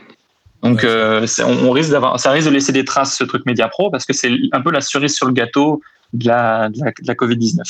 [0.64, 0.85] Donc, Ouais.
[0.85, 3.68] euh, c'est- on, on risque d'avoir, ça risque de laisser des traces ce truc Média
[3.68, 5.81] Pro parce que c'est un peu la cerise sur le gâteau
[6.14, 7.68] de la de la, de la Covid 19.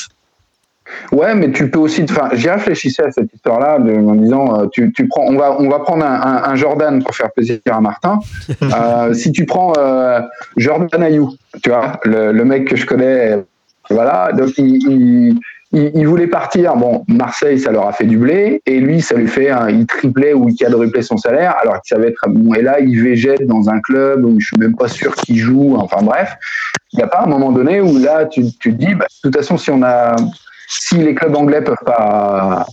[1.12, 2.04] Ouais, mais tu peux aussi.
[2.04, 5.68] Enfin, j'y réfléchissais à cette histoire-là en disant, euh, tu, tu prends, on va, on
[5.70, 8.20] va prendre un, un- un Jordan pour faire plaisir à Martin.
[8.62, 10.20] Euh, si tu prends euh,
[10.58, 13.42] Jordan Ayou, tu vois, le, le mec que je connais,
[13.88, 15.40] voilà, donc il, il,
[15.74, 16.76] il- voulait partir.
[16.76, 20.32] Bon, Marseille, ça leur a fait du blé, et lui, ça lui fait, il triplait
[20.32, 22.54] ou il quadruplait son salaire, alors qu'il savait être bon.
[22.54, 25.76] Et là, il végète dans un club où je suis même pas sûr qu'il joue.
[25.76, 26.36] Enfin bref,
[26.92, 29.36] il n'y a pas un moment donné où là, tu, te dis, bah, de toute
[29.36, 30.14] façon, si on a
[30.68, 32.66] si les clubs anglais peuvent pas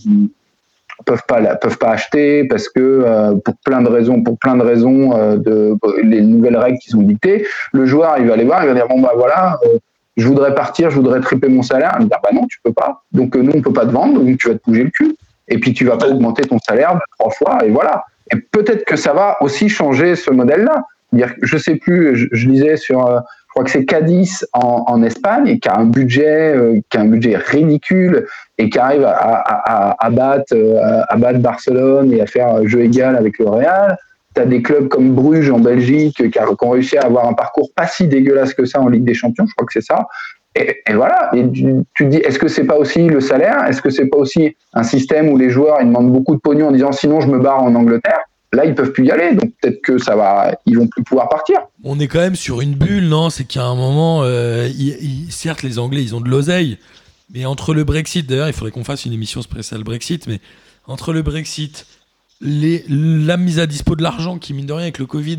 [1.04, 5.36] peuvent pas acheter parce que euh, pour plein de raisons pour plein de raisons euh,
[5.36, 8.74] de les nouvelles règles qui sont dictées le joueur il va aller voir il va
[8.74, 9.78] dire bon bah voilà euh,
[10.16, 11.96] je voudrais partir je voudrais tripler mon salaire.
[11.98, 13.02] Il va dire bah non tu peux pas.
[13.12, 15.16] Donc euh, nous on peut pas te vendre donc tu vas te bouger le cul.
[15.48, 18.04] Et puis tu vas pas augmenter ton salaire trois fois et voilà.
[18.32, 22.26] Et peut-être que ça va aussi changer ce modèle là dire je sais plus je,
[22.32, 25.84] je lisais sur euh, je crois que c'est Cadiz en, en Espagne qui a un
[25.84, 28.26] budget euh, qui a un budget ridicule
[28.56, 30.54] et qui arrive à, battre
[31.08, 33.98] à battre Barcelone et à faire jeu égal avec le Real.
[34.34, 37.70] Tu as des clubs comme Bruges en Belgique qui, ont réussi à avoir un parcours
[37.74, 40.06] pas si dégueulasse que ça en Ligue des Champions, je crois que c'est ça.
[40.54, 41.64] Et, voilà, et tu,
[41.98, 43.64] te dis, est-ce que c'est pas aussi le salaire?
[43.66, 46.68] Est-ce que c'est pas aussi un système où les joueurs ils demandent beaucoup de pognon
[46.68, 48.20] en disant sinon je me barre en Angleterre?
[48.54, 51.30] Là, ils peuvent plus y aller, donc peut-être que ça va, ils vont plus pouvoir
[51.30, 51.60] partir.
[51.84, 53.30] On est quand même sur une bulle, non?
[53.30, 54.68] C'est qu'à un moment, euh,
[55.30, 56.76] certes, les Anglais, ils ont de l'oseille,
[57.32, 60.40] mais entre le Brexit, d'ailleurs, il faudrait qu'on fasse une émission spéciale Brexit, mais
[60.86, 61.86] entre le Brexit,
[62.42, 65.38] les, la mise à dispo de l'argent, qui mine de rien avec le Covid,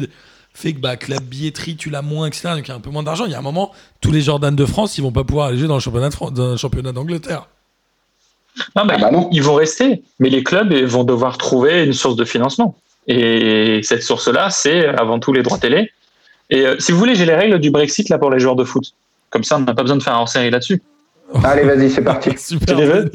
[0.53, 2.79] fait que, bah, que la billetterie, tu l'as moins, etc., donc il y a un
[2.79, 3.25] peu moins d'argent.
[3.25, 3.71] Il y a un moment,
[4.01, 6.13] tous les Jordan de France, ils vont pas pouvoir aller jouer dans le championnat de
[6.15, 7.47] France- dans le championnat d'Angleterre.
[8.75, 9.29] Non, bah, Ah bah non.
[9.31, 12.75] Ils vont rester, mais les clubs vont devoir trouver une source de financement.
[13.07, 15.91] Et cette source-là, c'est avant tout les droits télé.
[16.49, 18.63] Et euh, si vous voulez, j'ai les règles du Brexit là pour les joueurs de
[18.63, 18.93] foot.
[19.31, 20.81] Comme ça, on n'a pas besoin de faire un hors-série là-dessus.
[21.43, 22.29] Allez, vas-y, c'est parti.
[22.37, 23.05] Super.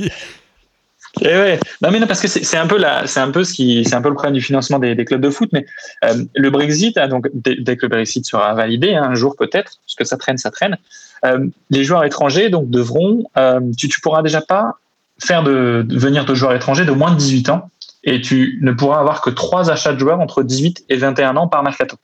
[1.20, 1.58] Et ouais.
[1.82, 3.94] Non mais non parce que c'est un peu la, c'est un peu ce qui, c'est
[3.94, 5.48] un peu le problème du financement des, des clubs de foot.
[5.52, 5.66] Mais
[6.04, 9.78] euh, le Brexit, donc dès, dès que le Brexit sera validé, hein, un jour peut-être,
[9.84, 10.76] parce que ça traîne, ça traîne.
[11.24, 14.74] euh, les joueurs étrangers donc devront, euh, tu, tu pourras déjà pas
[15.20, 17.70] faire de, de venir de joueurs étrangers de moins de 18 ans
[18.04, 21.48] et tu ne pourras avoir que trois achats de joueurs entre 18 et 21 ans
[21.48, 21.96] par mercato.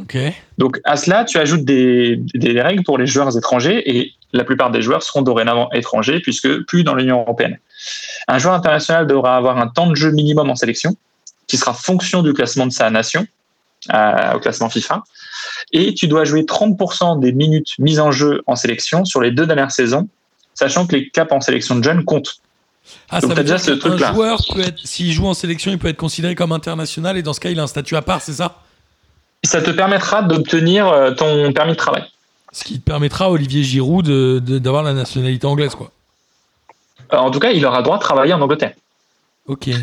[0.00, 0.16] Ok.
[0.58, 4.70] Donc à cela, tu ajoutes des, des règles pour les joueurs étrangers et la plupart
[4.70, 7.58] des joueurs seront dorénavant étrangers puisque plus dans l'Union européenne.
[8.26, 10.96] Un joueur international devra avoir un temps de jeu minimum en sélection
[11.46, 13.26] qui sera fonction du classement de sa nation
[13.92, 15.02] euh, au classement FIFA.
[15.72, 19.46] Et tu dois jouer 30% des minutes mises en jeu en sélection sur les deux
[19.46, 20.08] dernières saisons,
[20.54, 22.40] sachant que les caps en sélection de jeunes comptent.
[23.10, 24.12] Ah, Donc, ça veut déjà ce truc-là.
[24.12, 27.32] joueur peut être, s'il joue en sélection, il peut être considéré comme international et dans
[27.32, 28.62] ce cas, il a un statut à part, c'est ça?
[29.44, 32.04] Ça te permettra d'obtenir euh, ton permis de travail.
[32.52, 34.08] Ce qui permettra à Olivier Giroud
[34.40, 35.92] d'avoir la nationalité anglaise, quoi.
[37.12, 38.72] Euh, En tout cas, il aura droit de travailler en Angleterre.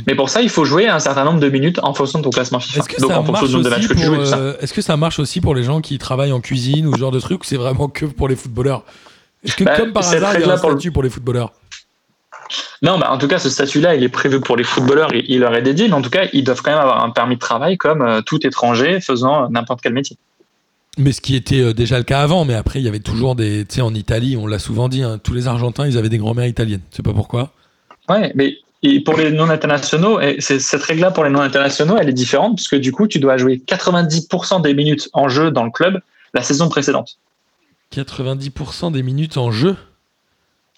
[0.05, 2.29] Mais pour ça, il faut jouer un certain nombre de minutes en fonction de ton
[2.29, 2.79] classement FIFA.
[2.81, 4.13] Est-ce que, Donc ça en fonction marche du nombre de matchs aussi que tu joues
[4.15, 6.99] euh, est-ce que ça marche aussi pour les gens qui travaillent en cuisine ou ce
[6.99, 8.83] genre de truc ou c'est vraiment que pour les footballeurs?
[9.43, 11.09] Est-ce que Bah, comme par hasard, il y a un pour le- statut pour les
[11.09, 11.51] footballeurs?
[12.83, 15.39] Non, bah, en tout cas, ce statut-là, il est prévu pour les footballeurs, il, il
[15.39, 17.39] leur est dédié, mais en tout cas, ils doivent quand même avoir un permis de
[17.39, 20.15] travail comme euh, tout étranger faisant n'importe quel métier.
[20.97, 23.35] Mais ce qui était euh, déjà le cas avant, mais après, il y avait toujours
[23.35, 23.65] des.
[23.65, 26.17] Tu sais, en Italie, on l'a souvent dit, hein, tous les Argentins, ils avaient des
[26.17, 26.81] grand-mères italiennes.
[26.91, 27.51] Je sais pas pourquoi?
[28.07, 32.07] Ouais, mais et pour les non internationaux, et cette règle-là pour les non internationaux, elle
[32.07, 35.71] est différente puisque du coup, tu dois jouer 90% des minutes en jeu dans le
[35.71, 35.99] club
[36.33, 37.17] la saison précédente.
[37.93, 39.75] 90% des minutes en jeu?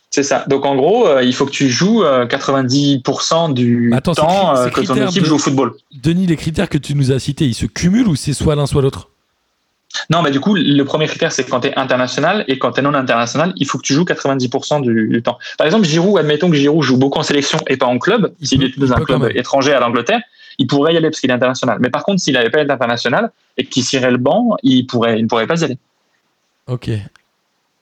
[0.10, 0.46] C'est ça.
[0.48, 4.70] Donc en gros, euh, il faut que tu joues euh, 90% du Attends, temps euh,
[4.70, 5.74] que ton équipe de- joue au football.
[6.02, 8.66] Denis, les critères que tu nous as cités, ils se cumulent ou c'est soit l'un
[8.68, 9.10] soit l'autre?
[10.10, 12.80] Non, mais du coup, le premier critère, c'est quand tu es international et quand tu
[12.80, 15.38] es non international, il faut que tu joues 90% du, du temps.
[15.58, 18.34] Par exemple, Giroud, admettons que Giroud joue beaucoup en sélection et pas en club.
[18.40, 20.22] Il S'il était dans un club étranger à l'Angleterre,
[20.58, 21.78] il pourrait y aller parce qu'il est international.
[21.80, 25.20] Mais par contre, s'il n'avait pas été international et qu'il cirait le banc, il pourrait,
[25.20, 25.78] il ne pourrait pas y aller.
[26.68, 26.90] Ok.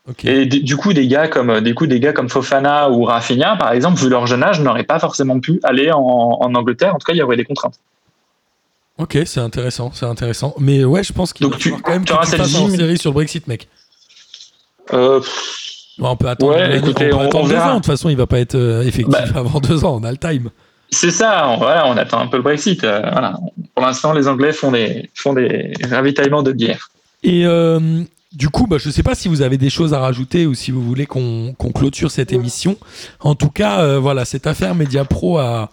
[0.07, 0.25] Ok.
[0.25, 3.55] Et du du coup, des gars comme des coups, des gars comme Fofana ou Rafinha,
[3.55, 6.93] par exemple, vu leur jeune âge, n'auraient pas forcément pu aller en, en Angleterre.
[6.93, 7.79] En tout cas, il y aurait des contraintes.
[8.97, 10.55] Ok, c'est intéressant, c'est intéressant.
[10.59, 12.51] Mais ouais, je pense qu'il va tu- falloir quand même que auras tu cette fasses
[12.51, 13.67] gym- série sur le Brexit, mec.
[14.93, 15.19] Euh,
[15.97, 17.69] Bon, on peut attendre, Ouais, une année- écoutez, on on- attendre on deux ans.
[17.69, 19.39] De toute façon, il va pas être euh, effectif Bah.
[19.39, 19.97] avant deux ans.
[20.01, 20.49] On a le time.
[20.91, 22.83] C'est ça, on, voilà, on attend un peu le Brexit.
[22.83, 23.37] euh, voilà.
[23.73, 26.89] Pour l'instant, les Anglais font des, font des ravitaillements de bière.
[27.23, 27.79] Et euh,
[28.33, 30.71] du coup, bah, je sais pas si vous avez des choses à rajouter ou si
[30.71, 32.77] vous voulez qu'on qu'on clôture cette émission.
[33.21, 35.69] En tout cas, voilà, cette affaire Mediapro a.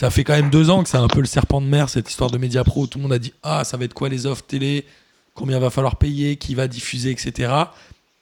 [0.00, 2.08] Ça fait quand même deux ans que c'est un peu le serpent de mer, cette
[2.08, 2.84] histoire de Mediapro.
[2.84, 4.86] où Tout le monde a dit Ah, ça va être quoi les offres télé?
[5.34, 6.36] Combien va falloir payer?
[6.36, 7.52] Qui va diffuser Etc.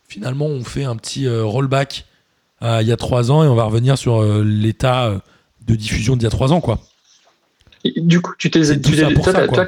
[0.09, 2.05] Finalement, on fait un petit euh, rollback
[2.61, 5.19] à il y a trois ans et on va revenir sur euh, l'état euh,
[5.69, 6.81] de diffusion d'il y a trois ans, quoi.
[7.85, 9.67] Et du coup, tu t'es, tu toi,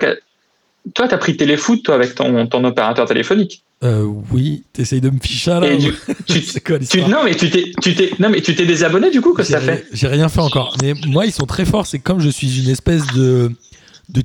[0.95, 3.63] toi, t'as pris Téléfoot, toi, avec ton, ton opérateur téléphonique.
[3.83, 5.95] Euh, oui, t'essayes de me ficher là du-
[6.27, 6.79] tu- quoi
[7.09, 9.59] non, mais tu t'es, tu t'es, non, mais tu t'es désabonné, du coup, que ça
[9.59, 9.87] fait.
[9.93, 10.77] J'ai rien fait encore.
[10.83, 11.87] Mais moi, ils sont très forts.
[11.87, 13.51] C'est comme je suis une espèce de,
[14.11, 14.21] de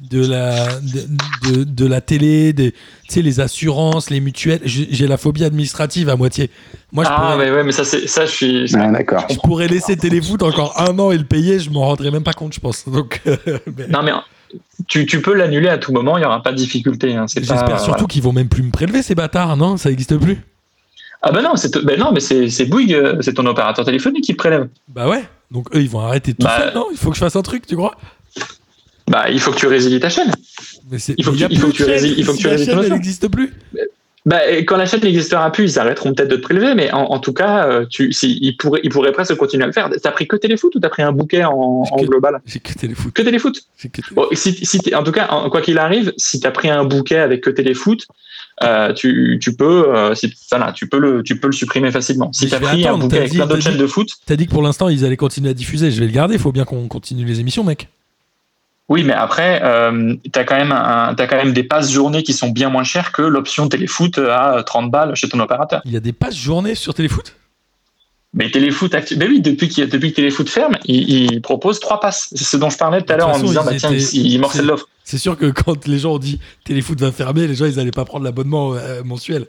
[0.00, 2.78] de la, de, de, de la télé, des, tu
[3.10, 4.62] sais, les assurances, les mutuelles.
[4.64, 6.48] J'ai la phobie administrative à moitié.
[6.90, 8.74] Moi, je, Ah, pourrais, mais ouais, mais ça, c'est, ça, je suis.
[8.76, 9.26] Ah, d'accord.
[9.28, 11.58] je pourrais laisser Téléfoot encore un an et le payer.
[11.58, 12.88] Je m'en rendrais même pas compte, je pense.
[12.88, 13.36] Donc, euh,
[13.76, 14.12] mais Non, mais
[14.88, 17.14] tu, tu peux l'annuler à tout moment, il n'y aura pas de difficulté.
[17.14, 18.04] hein, pas- j'espère surtout voilà.
[18.06, 19.56] qu'ils vont même plus me prélever ces bâtards.
[19.56, 20.38] Non, ça n'existe plus?
[21.22, 24.24] Ah, ben non, c'est, ben non, mais c'est, c'est Bouygues, euh, c'est ton opérateur téléphonique
[24.24, 24.68] qui te prélève.
[24.88, 25.22] Bah ouais.
[25.50, 26.74] Donc eux, ils vont arrêter tout Bah, seul.
[26.74, 27.94] Non, il faut que je fasse un truc, tu crois?
[29.08, 30.32] Bah, il faut que tu résilies ta chaîne.
[30.90, 31.96] Mais Il faut que tu- il faut plus que tu de chaîne.
[32.04, 33.52] rési- il faut que tu résilies n'existe plus.
[34.30, 37.18] Bah, quand la chaîne n'existera plus, ils arrêteront peut-être de te prélever, mais en, en
[37.18, 39.90] tout cas, euh, tu, si, ils, pourraient, ils pourraient presque continuer à le faire.
[40.02, 42.40] T'as pris que Téléfoot ou t'as pris un bouquet en, en Que- global?
[42.46, 43.12] J'ai que Téléfoot.
[43.12, 43.54] Que Téléfoot?
[43.82, 44.14] Que Téléfoot.
[44.14, 46.84] Bon, si, si t'es- En tout cas, en- quoi qu'il arrive, si t'as pris un
[46.84, 48.06] bouquet avec que Téléfoot,
[48.62, 50.14] euh, tu, tu peux, euh,
[50.50, 52.30] voilà, tu peux le, tu peux le supprimer facilement.
[52.32, 54.46] Si je vais pris un bouquet avec dit- plein d'autres chaînes de foot, T'as dit
[54.46, 55.90] que pour l'instant ils allaient continuer à diffuser.
[55.90, 56.34] Je vais le garder.
[56.34, 57.88] Il faut bien qu'on continue les émissions, mec.
[58.90, 62.32] Oui, mais après, euh, t'as quand même, un, t'as quand même des passes journées qui
[62.32, 65.80] sont bien moins chères que l'option Téléfoot à 30 balles chez ton opérateur.
[65.84, 67.36] Il y a des passes journées sur Téléfoot?
[68.34, 72.28] Mais Téléfoot, mais oui, depuis, qu'il- depuis que Téléfoot ferme, il, il propose trois passes.
[72.34, 74.66] C'est ce dont je parlais tout à l'heure en disant, bah, tiens, étaient- il, morcelle
[74.66, 74.88] l'offre.
[75.04, 77.90] C'est sûr que quand les gens ont dit Téléfoot va fermer, les gens ils allaient
[77.90, 79.46] pas prendre l'abonnement euh, mensuel.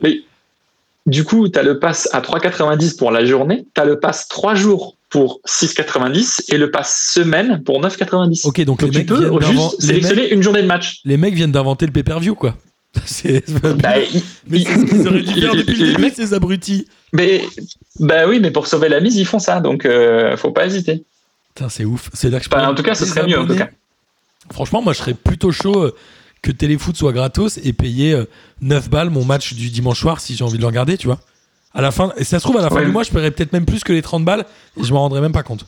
[1.06, 4.28] Du coup, tu as le pass à 3,90 pour la journée, tu as le pass
[4.28, 8.46] 3 jours pour 6,90 et le pass semaine pour 9,90.
[8.46, 11.00] Ok, donc, Donc les tu mecs peux juste les sélectionner mecs, une journée de match.
[11.04, 12.56] les mecs viennent d'inventer le pay-per-view quoi.
[13.06, 13.44] C'est
[13.80, 16.14] Bah, il- mais c'est ce qu'ils auraient dû faire il- depuis il- le début mec-
[16.14, 16.86] ces abrutis.
[17.12, 17.42] mais,
[18.00, 21.04] bah oui, mais pour sauver la mise, ils font ça, donc euh, faut pas hésiter.
[21.54, 22.10] Putain, c'est ouf.
[22.12, 23.70] C'est là que je Enfin, pourrais en tout cas, ce serait mieux, en tout désabonner.
[23.70, 24.52] cas.
[24.52, 25.94] Franchement, moi je serais plutôt chaud euh,
[26.42, 28.24] que Téléfoot soit gratos et payer euh,
[28.60, 31.20] 9 balles mon match du dimanche soir si j'ai envie de le regarder, tu vois.
[31.74, 32.84] À la fin, et ça se trouve, à la fin Ouais.
[32.84, 34.44] du mois, je paierais peut-être même plus que les 30 balles
[34.78, 35.64] et je m'en rendrais même pas compte.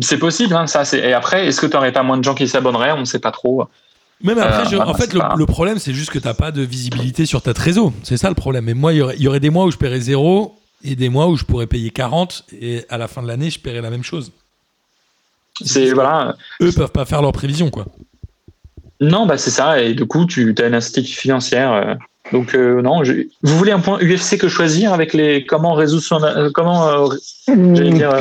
[0.00, 0.82] C'est possible, hein, ça.
[0.96, 2.92] Et après, est-ce que tu n'aurais pas moins de gens qui s'abonneraient?
[2.92, 3.66] On ne sait pas trop.
[4.22, 6.18] Même après, Euh, je- voilà, en fait, c'est le, pas- le problème, c'est juste que
[6.18, 7.92] t'as pas de visibilité sur ta trésor.
[8.02, 8.68] C'est ça le problème.
[8.68, 10.96] Et moi, il y aurait- il y, aurait des mois où je paierais zéro et
[10.96, 13.80] des mois où je pourrais payer 40 et à la fin de l'année, je paierais
[13.82, 14.32] la même chose.
[15.62, 16.36] C'est voilà.
[16.62, 17.86] Eux peuvent pas faire leurs prévisions, quoi.
[19.00, 19.80] Non, bah c'est ça.
[19.82, 21.72] Et du coup, tu as une institution financière.
[21.72, 21.94] euh,
[22.32, 23.04] donc euh, non.
[23.04, 26.88] je- Vous voulez un point UFC que choisir avec les comment résoudre son euh, comment
[26.88, 27.08] euh,
[27.48, 28.20] dire euh,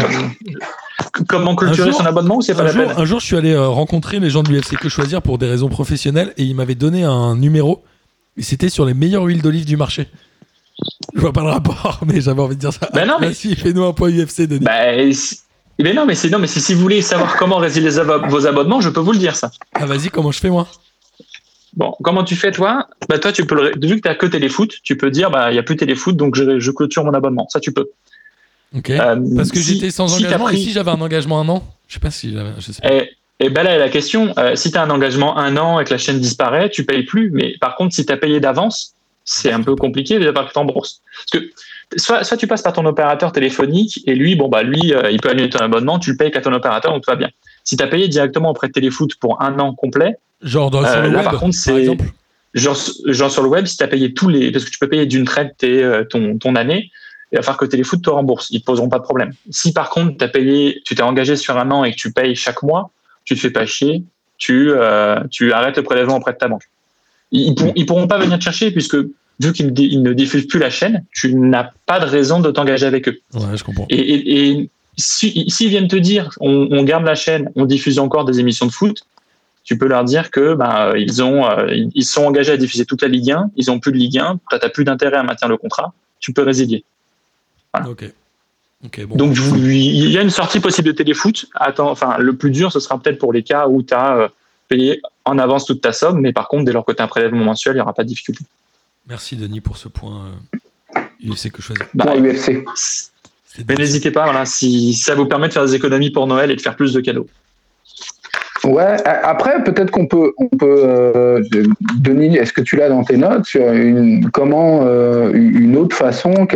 [1.27, 3.37] comment jour- son abonnement ou c'est pas Un la jour, peine un jour, je suis
[3.37, 6.75] allé rencontrer les gens de l'UFC que choisir pour des raisons professionnelles et ils m'avaient
[6.75, 7.83] donné un numéro
[8.37, 10.07] et c'était sur les meilleures huiles d'olive du marché.
[11.13, 12.89] Je vois pas le rapport, mais j'avais envie de dire ça.
[12.93, 14.65] Ben non, mais- Vas-y, fais-nous un point UFC, Denis.
[14.65, 14.73] Bah,
[15.13, 15.39] si-
[15.79, 17.89] mais non, mais c'est non, mais si, si vous voulez savoir comment résilier
[18.29, 19.51] vos abonnements, je peux vous le dire ça.
[19.73, 20.67] Ah, vas-y, comment je fais, moi?
[21.75, 22.87] Bon, comment tu fais toi?
[23.07, 25.55] Bah toi, tu peux le, vu que t'as que téléfoot, tu peux dire bah il
[25.55, 27.47] y a plus téléfoot, donc je, je clôture mon abonnement.
[27.49, 27.89] Ça, tu peux.
[28.75, 28.89] Ok.
[28.89, 31.49] Euh, Parce que si- j'étais sans si engagement pris- et si j'avais un engagement un
[31.49, 31.63] an?
[31.87, 32.51] Je sais pas si j'avais.
[32.59, 32.93] Je sais pas.
[32.93, 34.33] Et, et ben là la question.
[34.37, 37.03] euh, si tu as un engagement un an et que la chaîne disparaît, tu payes
[37.03, 37.31] plus.
[37.31, 38.93] Mais par contre, si tu as payé d'avance,
[39.23, 41.01] c'est un peu compliqué de part que tu rembourses.
[41.31, 41.49] Parce que
[41.97, 45.19] soit, soit tu passes par ton opérateur téléphonique et lui, bon, bah, lui, euh, il
[45.21, 47.29] peut annuler ton abonnement, tu le payes qu'à ton opérateur, donc tout va bien.
[47.63, 50.89] Si tu as payé directement auprès de Téléfoot pour un an complet, Genre dans, sur
[50.97, 51.85] Euh, le là, web, par contre, c'est-
[52.55, 54.51] genre, genre sur le web, si tu as payé tous les.
[54.51, 56.89] Parce que tu peux payer d'une traite tes, euh, ton, ton année,
[57.31, 58.49] il va falloir que Téléfoot te rembourse.
[58.49, 59.31] Ils te poseront pas de problème.
[59.51, 62.11] Si par contre, tu as payé, tu t'es engagé sur un an et que tu
[62.11, 62.89] payes chaque mois,
[63.23, 64.03] tu te fais pas chier,
[64.39, 66.63] tu, euh, tu arrêtes le prélèvement auprès de ta banque.
[67.31, 68.97] Ils, ils pourront, ils pourront pas venir te chercher puisque
[69.39, 72.85] vu qu'ils ne, ne diffusent plus la chaîne, tu n'as pas de raison de t'engager
[72.87, 73.19] avec eux.
[73.35, 73.85] Ouais, je comprends.
[73.89, 74.69] Et, et, et
[75.01, 78.65] si- s'ils viennent te dire on, on garde la chaîne, on diffuse encore des émissions
[78.67, 79.03] de foot,
[79.63, 83.01] tu peux leur dire que ben, ils, ont, euh, ils- sont engagés à diffuser toute
[83.01, 85.23] la Ligue 1, ils ont plus de Ligue 1, toi tu n'as plus d'intérêt à
[85.23, 86.83] maintenir le contrat, tu peux résilier.
[87.87, 88.05] Ok.
[88.83, 89.15] Ok, bon.
[89.15, 91.45] Donc il y a une sortie possible de téléfoot.
[91.53, 94.29] Attends, enfin, le plus dur, ce sera peut-être pour les cas où tu as
[94.69, 97.07] payé en avance toute ta somme, mais par contre, dès lors que tu as un
[97.07, 98.43] prélèvement mensuel, il n'y aura pas de difficulté.
[99.07, 100.31] Merci Denis pour ce point.
[100.95, 101.85] euh, UFC que choisir.
[101.93, 102.63] Bah, l'UFC.
[103.67, 106.55] Mais n'hésitez pas, voilà, si ça vous permet de faire des économies pour Noël et
[106.55, 107.27] de faire plus de cadeaux.
[108.63, 111.41] Ouais, après, peut-être qu'on peut, on peut euh,
[111.97, 116.47] Denis, est-ce que tu l'as dans tes notes sur une, comment, euh, une autre façon,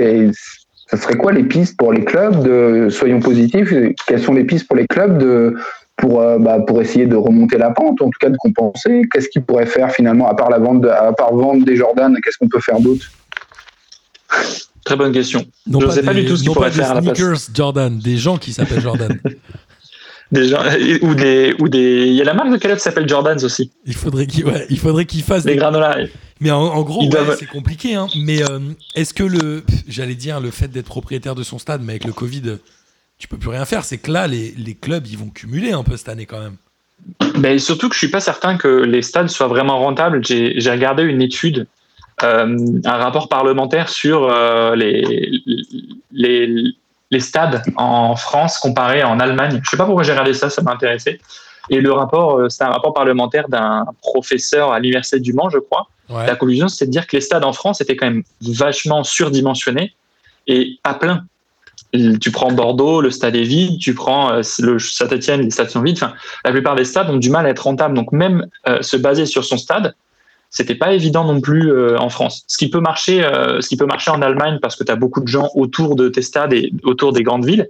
[0.87, 3.73] ça serait quoi les pistes pour les clubs de, soyons positifs,
[4.05, 5.55] quelles sont les pistes pour les clubs de,
[5.95, 9.07] pour, euh, bah, pour essayer de remonter la pente, en tout cas de compenser?
[9.11, 12.37] Qu'est-ce qu'ils pourraient faire finalement, à part la vente, à part vendre des Jordan, qu'est-ce
[12.37, 13.07] qu'on peut faire d'autre?
[14.85, 15.45] Très bonne question.
[15.67, 17.49] Non Je sais pas du tout ce qu'il des faire à la place.
[17.53, 19.19] Jordan, des gens qui s'appellent Jordan.
[20.31, 20.63] Des gens,
[21.03, 23.71] ou des, ou des, il y a la marque de Caleb qui s'appelle Jordans aussi.
[23.85, 25.55] il faudrait qu'il ouais, il faudrait qu'ils fassent des...
[25.55, 25.97] granolas.
[26.39, 27.93] Mais en, en gros, Ils ouais, doivent- c'est compliqué.
[27.93, 28.07] Hein.
[28.17, 28.57] Mais euh,
[28.95, 32.11] est-ce que le, j'allais dire le fait d'être propriétaire de son stade, mais avec le
[32.11, 32.57] Covid,
[33.19, 33.83] tu peux plus rien faire.
[33.85, 36.55] C'est que là, les, les clubs, ils vont cumuler un peu cette année quand même.
[37.37, 40.25] Mais surtout que je suis pas certain que les stades soient vraiment rentables.
[40.25, 41.67] J'ai regardé une étude,
[42.23, 45.41] euh, un rapport parlementaire sur euh, les,
[46.11, 46.73] les,
[47.11, 49.61] les stades en France comparés en Allemagne.
[49.63, 51.19] Je sais pas pourquoi j'ai regardé ça, ça m'a intéressé.
[51.69, 55.57] Et le rapport, euh, c'est un rapport parlementaire d'un professeur à l'université du Mans, je
[55.57, 55.87] crois.
[56.09, 56.25] Ouais.
[56.27, 59.93] La conclusion, c'est de dire que les stades en France étaient quand même vachement surdimensionnés
[60.47, 61.25] et à plein.
[62.21, 63.79] Tu prends Bordeaux, le stade est vide.
[63.79, 65.97] Tu prends le Saint-Etienne, les stades sont vides.
[65.97, 66.13] Enfin,
[66.43, 67.95] la plupart des stades ont du mal à être rentables.
[67.95, 69.95] Donc même euh, se baser sur son stade,
[70.49, 72.43] c'était pas évident non plus euh, en France.
[72.47, 74.95] Ce qui peut marcher, euh, ce qui peut marcher en Allemagne parce que tu as
[74.95, 77.67] beaucoup de gens autour de tes stades et autour des grandes villes.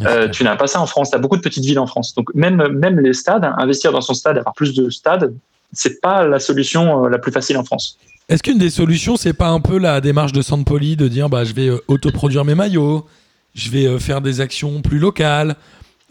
[0.00, 1.10] Euh, tu n'as pas ça en France.
[1.10, 2.14] Tu as beaucoup de petites villes en France.
[2.14, 5.34] Donc même même les stades, investir dans son stade, avoir plus de stades,
[5.72, 7.98] c'est pas la solution la plus facile en France.
[8.28, 11.44] Est-ce qu'une des solutions, c'est pas un peu la démarche de Sampoli de dire bah,
[11.44, 13.06] je vais autoproduire mes maillots,
[13.54, 15.56] je vais faire des actions plus locales?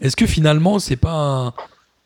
[0.00, 1.52] Est-ce que finalement, c'est pas un-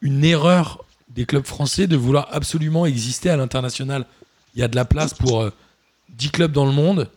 [0.00, 0.84] une erreur
[1.16, 4.06] des clubs français de vouloir absolument exister à l'international
[4.55, 5.51] Il y a de la place pour euh,
[6.10, 7.10] 10 clubs dans le monde.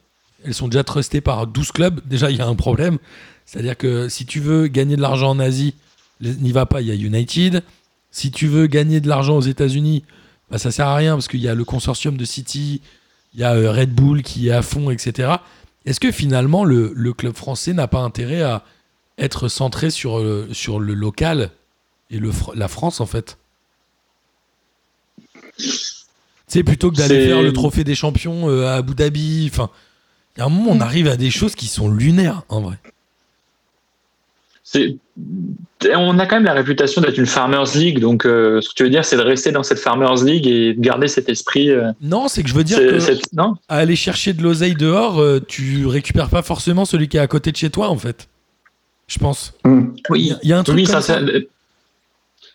[0.46, 2.00] Elles sont déjà trustées par 12 clubs.
[2.06, 2.98] Déjà, il y a un problème.
[3.46, 5.76] C'est-à-dire que si tu veux gagner de l'argent en Asie,
[6.22, 7.62] n'y va pas, il y a United.
[8.12, 10.04] Si tu veux gagner de l'argent aux États-Unis,
[10.50, 12.82] bah, ça sert à rien parce qu'il y a le consortium de City,
[13.34, 15.34] il y a euh, Red Bull qui est à fond, etc.
[15.86, 18.64] Est-ce que finalement le, club français n'a pas intérêt à
[19.18, 21.52] être centré sur, euh, sur le local
[22.10, 22.20] et
[22.56, 23.38] la France en fait?
[26.48, 29.49] C'est plutôt que d'aller faire le trophée des champions euh, à Abu Dhabi.
[29.52, 29.69] Enfin,
[30.36, 32.77] il y a un moment, on arrive à des choses qui sont lunaires en vrai.
[35.95, 38.84] On a quand même la réputation d'être une Farmers League, donc euh, ce que tu
[38.84, 41.69] veux dire, c'est de rester dans cette Farmers League et de garder cet esprit.
[41.72, 45.19] euh, Non, c'est que je veux dire que non, à aller chercher de l'oseille dehors,
[45.19, 48.27] euh, tu récupères pas forcément celui qui est à côté de chez toi en fait.
[49.07, 49.53] Je pense.
[50.10, 51.19] Oui, Il y a un truc oui, comme ça, ça.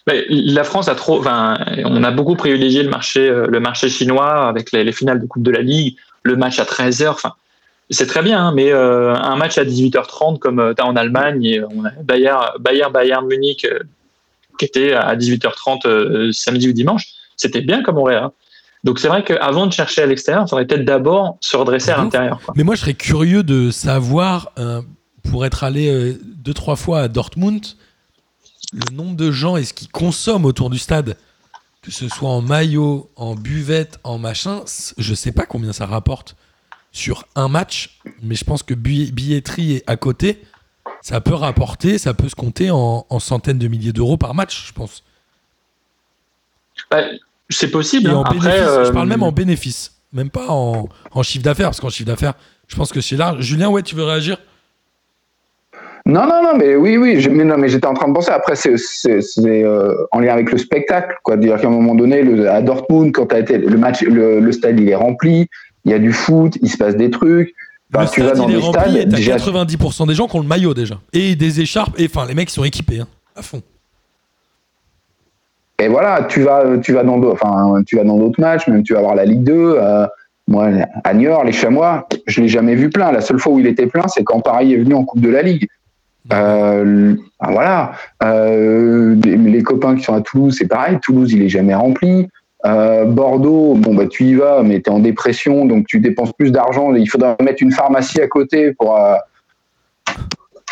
[0.07, 4.49] La France a trop, enfin, on a beaucoup privilégié le marché, euh, le marché chinois
[4.49, 7.09] avec les, les finales de Coupe de la Ligue, le match à 13h.
[7.09, 7.33] Enfin,
[7.91, 11.45] c'est très bien, hein, mais euh, un match à 18h30 comme tu as en Allemagne,
[11.45, 13.79] et on a Bayern, Bayern, Bayern Munich euh,
[14.59, 17.07] qui était à 18h30 euh, samedi ou dimanche,
[17.37, 18.25] c'était bien comme horaire.
[18.25, 18.33] hein.
[18.85, 21.97] Donc c'est vrai qu'avant de chercher à l'extérieur, il faudrait peut-être d'abord se redresser à
[21.97, 22.39] l'intérieur.
[22.55, 24.83] Mais moi, je serais curieux de savoir, euh,
[25.31, 27.65] pour être allé euh, deux, trois fois à Dortmund,
[28.75, 31.17] le nombre de gens et ce qu'ils consomment autour du stade,
[31.83, 34.63] que ce soit en maillot, en buvette, en machin,
[34.99, 36.37] je sais pas combien ça rapporte
[36.93, 40.43] sur un match, mais je pense que billet- billetterie est à côté,
[41.03, 44.67] ça peut rapporter, ça peut se compter en, en centaines de milliers d'euros par match,
[44.69, 45.03] je pense.
[46.91, 47.03] Bah,
[47.51, 48.11] c'est possible.
[48.11, 48.17] Hein.
[48.17, 51.81] en Après, je euh, parle même en bénéfice, même pas en, en chiffre d'affaires, parce
[51.81, 52.35] qu'en chiffre d'affaires,
[52.69, 53.43] je pense que c'est large.
[53.43, 54.39] Julien, ouais, tu veux réagir?
[56.07, 58.31] Non, non, non, mais oui, oui, mais non, mais j'étais en train de penser.
[58.31, 58.75] Après, c'est
[59.47, 61.39] euh, en lien avec le spectacle, quoi.
[61.39, 64.53] Dire qu'à un moment donné, le, à Dortmund, quand as été le match, le, le
[64.53, 65.49] stade il est rempli,
[65.87, 67.55] il y a du foot, il se passe des trucs.
[67.95, 70.15] Enfin, le tu vas dans il est des rempli stades, et t'as déjà, 90% des
[70.15, 70.97] gens qui ont le maillot déjà.
[71.15, 71.99] Et des écharpes.
[71.99, 73.63] Et enfin, les mecs sont équipés, hein, à fond.
[75.79, 78.83] Et voilà, tu vas, tu vas dans d'autres, enfin, tu vas dans d'autres matchs, même
[78.83, 79.53] tu vas voir la Ligue 2.
[79.55, 80.07] euh,
[80.47, 80.69] moi,
[81.03, 83.11] à Niort, les Chamois, je l'ai jamais vu plein.
[83.11, 85.31] La seule fois où il était plein, c'est quand Paris est venu en Coupe de
[85.31, 85.67] la Ligue.
[86.33, 87.93] Euh, ben voilà.
[88.23, 90.99] Euh, les, les copains qui sont à Toulouse, c'est pareil.
[91.03, 92.29] Toulouse, il est jamais rempli.
[92.67, 96.33] Euh, Bordeaux, bon bah tu y vas, mais tu es en dépression, donc tu dépenses
[96.33, 96.95] plus d'argent.
[96.95, 99.17] Il faudra mettre une pharmacie à côté pour euh,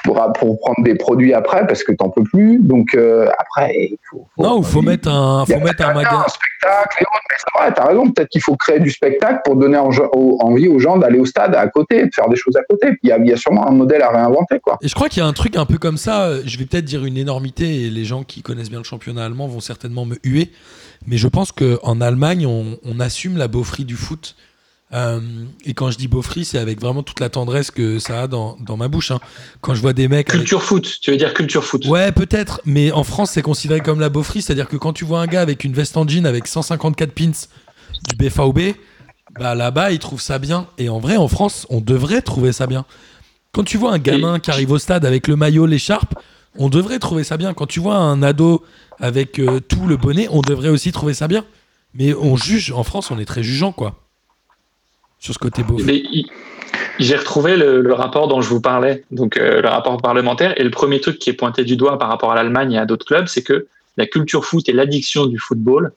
[0.04, 2.58] pour, pour prendre des produits après parce que t'en peux plus.
[2.60, 6.24] Donc euh, après, il faut, faut- Non, il faut mettre un, faut mettre un magasin.
[6.26, 7.22] un spectacle et autres.
[7.30, 8.10] Mais c'est vrai, t'as raison.
[8.10, 11.24] Peut-être qu'il faut créer du spectacle pour donner en- au- envie aux gens d'aller au
[11.26, 12.88] stade à côté, de faire des choses à côté.
[13.02, 14.78] Il y a, il y a sûrement un modèle à réinventer, quoi.
[14.82, 16.24] Et je crois qu'il y a un truc un peu comme ça.
[16.24, 19.24] euh, Je vais peut-être dire une énormité et les gens qui connaissent bien le championnat
[19.24, 20.50] allemand vont certainement me huer.
[21.06, 24.36] Mais je pense qu'en Allemagne, on, on assume la beaufrie du foot.
[24.94, 25.20] Euh,
[25.64, 28.56] et quand je dis beaufrie, c'est avec vraiment toute la tendresse que ça a dans,
[28.60, 29.10] dans ma bouche.
[29.10, 29.20] hein.
[29.62, 30.28] Quand je vois des mecs.
[30.28, 31.86] avec- Culture foot, tu veux dire culture foot.
[31.86, 35.20] Ouais, peut-être, mais en France, c'est considéré comme la beaufrie, c'est-à-dire que quand tu vois
[35.20, 37.30] un gars avec une veste en jean avec 154 pins
[38.10, 38.74] du BVB,
[39.38, 40.66] bah là-bas, il trouve ça bien.
[40.76, 42.84] Et en vrai, en France, on devrait trouver ça bien.
[43.52, 46.14] Quand tu vois un gamin qui arrive au stade avec le maillot, l'écharpe,
[46.58, 47.54] on devrait trouver ça bien.
[47.54, 48.62] Quand tu vois un ado
[49.00, 51.46] avec euh, tout le bonnet, on devrait aussi trouver ça bien.
[51.94, 54.01] Mais on juge, en France, on est très jugeant, quoi.
[55.22, 55.78] Sur ce côté beau.
[56.98, 60.64] J'ai retrouvé le, le rapport dont je vous parlais, donc euh, le rapport parlementaire, et
[60.64, 63.06] le premier truc qui est pointé du doigt par rapport à l'Allemagne et à d'autres
[63.06, 63.66] clubs, c'est que
[63.96, 65.92] la culture foot et l'addiction du football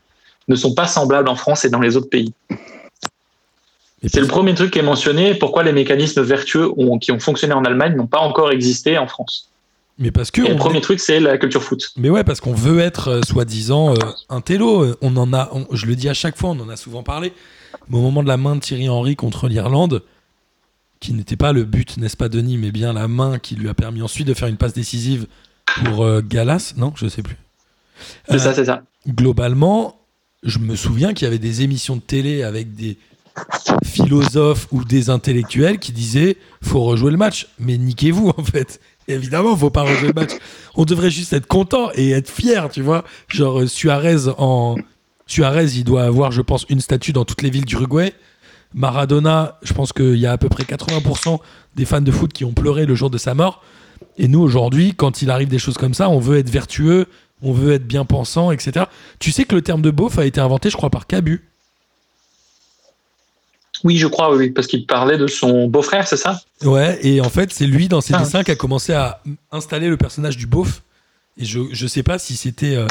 [0.48, 2.34] ne sont pas semblables en France et dans les autres pays.
[4.08, 5.34] C'est le premier truc qui est mentionné.
[5.34, 9.08] Pourquoi les mécanismes vertueux ont- qui ont fonctionné en Allemagne n'ont pas encore existé en
[9.08, 9.50] France
[9.98, 10.42] Mais parce que.
[10.44, 11.92] Et le premier est- truc, c'est la culture foot.
[11.98, 13.98] Mais ouais, parce qu'on veut être euh, soi-disant euh,
[14.30, 14.96] un télo.
[15.02, 17.34] On en a, on- je le dis à chaque fois, on en a souvent parlé.
[17.90, 20.04] Mais au moment de la main de Thierry Henry contre l'Irlande,
[21.00, 23.74] qui n'était pas le but, n'est-ce pas, Denis, mais bien la main qui lui a
[23.74, 25.28] permis ensuite de faire une passe décisive
[25.84, 26.74] pour euh, Galas.
[26.78, 27.38] Non, je sais plus.
[28.28, 28.84] C'est Euh, ça, c'est ça.
[29.08, 30.00] globalement,
[30.44, 32.98] je me souviens qu'il y avait des émissions de télé avec des
[33.84, 37.48] philosophes ou des intellectuels qui disaient faut rejouer le match.
[37.60, 38.80] Mais niquez-vous en fait.
[39.08, 40.32] Évidemment, faut pas rejouer le match.
[40.76, 43.04] On devrait juste être content et être fier, tu vois.
[43.28, 44.78] Genre euh, Suarez en
[45.28, 48.14] Suarez, il doit avoir, je pense, une statue dans toutes les villes d'Uruguay.
[48.74, 51.40] Maradona, je pense qu'il y a à peu près 80%
[51.76, 53.64] des fans de foot qui ont pleuré le jour de sa mort.
[54.18, 57.08] Et nous, aujourd'hui, quand il arrive des choses comme ça, on veut être vertueux,
[57.42, 58.86] on veut être bien pensant, etc.
[59.20, 61.44] Tu sais que le terme de beauf a été inventé, je crois, par Cabu.
[63.84, 66.40] Oui, je crois, oui, parce qu'il parlait de son beau-frère, c'est ça?
[66.64, 68.20] Ouais, et en fait, c'est lui, dans ses Ah.
[68.20, 69.22] dessins, qui a commencé à
[69.52, 70.82] installer le personnage du beauf.
[71.38, 72.88] Et je, je sais pas si c'était euh,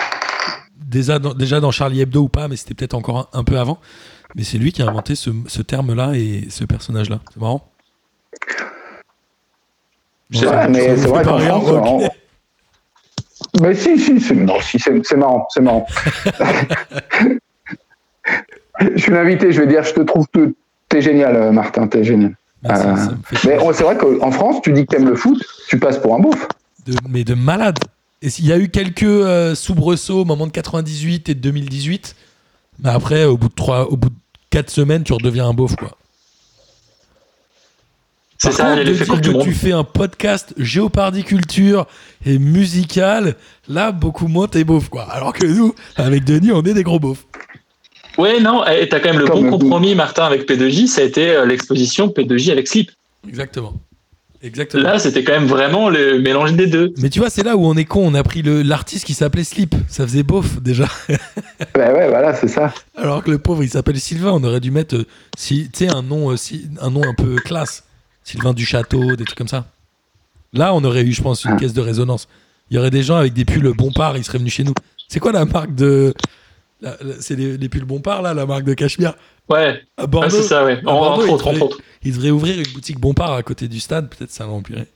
[0.76, 3.58] déjà, dans, déjà dans Charlie Hebdo ou pas, mais c'était peut-être encore un, un peu
[3.58, 3.78] avant.
[4.36, 7.20] Mais c'est lui qui a inventé ce, ce terme-là et ce personnage-là.
[7.32, 7.70] C'est marrant.
[10.30, 12.08] Mais c'est vrai qu'en France, on-
[13.62, 15.86] Mais si, si, c'est non, si, c'est- marrant, c'est marrant.
[18.80, 20.54] je suis l'invité, je vais dire, je te trouve que
[20.88, 22.34] t'es génial, euh, Martin, t'es génial.
[22.62, 22.94] Merci, Euh,
[23.46, 25.38] Mais c'est vrai qu'en France, tu dis que t'aimes le foot,
[25.68, 26.48] tu passes pour un beauf.
[26.86, 27.78] de, mais de malade.
[28.24, 32.16] Et s'il y a eu quelques euh, soubresauts au moment de 98 et de 2018,
[32.82, 34.14] mais après, au bout de trois, au bout de
[34.48, 35.90] 4 semaines, tu redeviens un beauf, quoi.
[38.38, 39.42] C'est ça, contre, il de l'effet dire que Monde.
[39.42, 41.86] tu fais un podcast géopardiculture
[42.24, 43.36] et musical,
[43.68, 45.02] là, beaucoup moins t'es beauf, quoi.
[45.02, 47.26] Alors que nous, avec Denis, on est des gros beaufs.
[48.16, 51.28] Ouais, non, et t'as quand même le bon compromis, Martin, avec P2J, ça a été
[51.28, 52.90] euh, l'exposition P2J avec Slip.
[53.28, 53.74] Exactement.
[54.44, 54.82] Exactement.
[54.82, 56.92] Là, c'était quand même vraiment le mélange des deux.
[56.98, 58.02] Mais tu vois, c'est là où on est con.
[58.06, 59.74] On a pris le- l'artiste qui s'appelait Slip.
[59.88, 60.84] Ça faisait beauf, déjà.
[61.74, 62.72] Ben ouais, voilà, c'est ça.
[62.96, 64.30] Alors que le pauvre, il s'appelle Sylvain.
[64.32, 65.06] On aurait dû mettre, euh,
[65.36, 67.84] si, tu sais, un nom, euh, si- un nom un peu classe.
[68.22, 69.66] Sylvain du Château, des trucs comme ça.
[70.52, 71.56] Là, on aurait eu, je pense, une Ah.
[71.56, 72.28] caisse de résonance.
[72.70, 74.74] Il y aurait des gens avec des pulls Bompard, ils seraient venus chez nous.
[75.08, 76.14] C'est quoi la marque de.
[77.20, 79.14] C'est les, les pulls Bompard, là, la marque de Cachemire
[79.48, 80.30] Ouais, À Bordeaux.
[80.30, 80.78] c'est ça, ouais.
[80.86, 81.78] En- Bordeaux, entre il autres, entre devrait- autres.
[82.02, 84.08] Ils devraient ouvrir une boutique Bompard à côté du stade.
[84.08, 84.86] Peut-être ça l'empirait.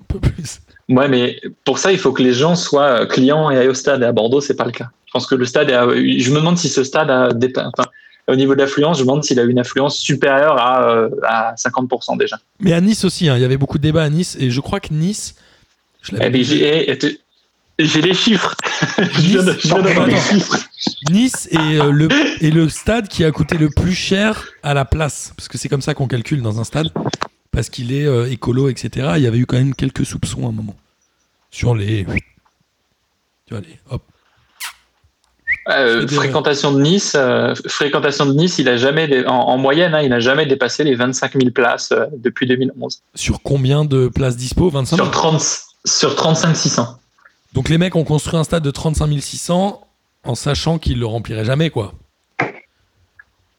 [0.00, 0.60] Un peu plus.
[0.88, 3.74] Ouais, mais pour ça, il faut que les gens soient euh, clients et aillent au
[3.74, 4.02] stade.
[4.02, 4.90] Et à Bordeaux, c'est pas le cas.
[5.06, 7.88] Je pense que le stade, à- je me demande si ce stade a dépa- enfin,
[8.26, 11.54] au niveau de l'affluence, je me demande s'il a une affluence supérieure à, euh, à
[11.56, 12.38] 50% déjà.
[12.60, 14.36] Mais à Nice aussi, hein, il y avait beaucoup de débats à Nice.
[14.40, 15.36] Et je crois que Nice.
[16.02, 16.98] Je l'avais eh,
[17.78, 18.54] j'ai les chiffres.
[18.98, 20.22] je viens de, je viens d'avoir les Attends.
[20.34, 20.58] chiffres.
[21.10, 22.08] Nice est, euh, le,
[22.40, 25.32] est le stade qui a coûté le plus cher à la place.
[25.36, 26.88] Parce que c'est comme ça qu'on calcule dans un stade.
[27.50, 29.12] Parce qu'il est euh, écolo, etc.
[29.16, 30.76] Il y avait eu quand même quelques soupçons à un moment.
[31.50, 32.04] Sur les.
[33.46, 33.78] Tu vois, les.
[33.90, 34.02] Hop.
[35.70, 39.94] Euh, fréquentation de Nice, euh, fréquentation de Nice, il a jamais, dé- en, en moyenne,
[39.94, 43.00] hein, il n'a jamais dépassé les 25 000 places euh, depuis 2011.
[43.14, 44.68] Sur combien de places dispo?
[44.68, 45.42] 25 000 Sur 30,
[45.86, 46.98] sur 35 600.
[47.54, 49.80] Donc les mecs ont construit un stade de 35 600
[50.24, 51.92] en sachant qu'ils le rempliraient jamais, quoi.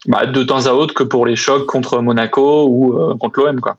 [0.08, 3.60] Bah, de temps à autre que pour les chocs contre Monaco ou euh, contre l'OM,
[3.60, 3.78] quoi.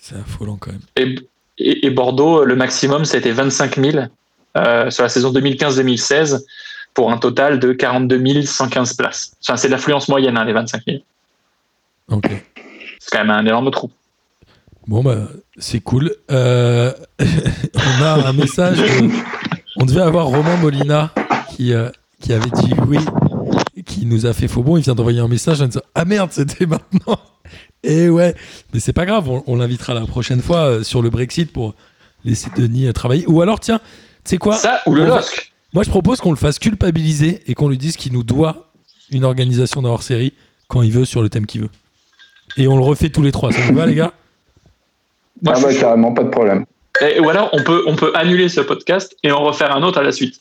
[0.00, 0.80] C'est affolant quand même.
[0.96, 1.14] Et,
[1.58, 3.98] et- et Bordeaux, le maximum, c'était 25 000
[4.56, 6.44] euh, sur la saison 2015-2016
[6.92, 9.32] pour un total de 42 115 places.
[9.42, 10.98] Enfin, c'est l'affluence moyenne, hein, les 25 000.
[12.10, 12.28] Ok.
[12.98, 13.90] C'est quand même un énorme trou.
[14.86, 16.14] Bon, bah, c'est cool.
[16.30, 18.78] Euh, on a un message.
[18.78, 19.10] de-
[19.78, 21.12] On devait avoir Romain Molina
[21.54, 21.90] qui, euh,
[22.20, 22.98] qui avait dit oui,
[23.84, 24.76] qui nous a fait faux bon.
[24.76, 27.18] Il vient d'envoyer un message en disant Ah merde, c'était maintenant.
[27.82, 28.34] Et ouais,
[28.72, 31.74] mais c'est pas grave, on, on l'invitera la prochaine fois euh, sur le Brexit pour
[32.24, 33.24] laisser Denis travailler.
[33.28, 33.78] Ou alors, tiens,
[34.24, 34.56] tu sais quoi?
[34.56, 37.78] Ça ou le va- LOSC Moi, je propose qu'on le fasse culpabiliser et qu'on lui
[37.78, 38.72] dise qu'il nous doit
[39.10, 40.32] une organisation d'un hors-série
[40.68, 41.70] quand il veut sur le thème qu'il veut.
[42.56, 43.52] Et on le refait tous les trois.
[43.52, 44.12] Ça vous va, les gars?
[45.42, 46.64] Moi, ah bah suis carrément, pas de problème.
[47.00, 49.98] Et- ou alors, on peut, on peut annuler ce podcast et en refaire un autre
[49.98, 50.40] à la suite.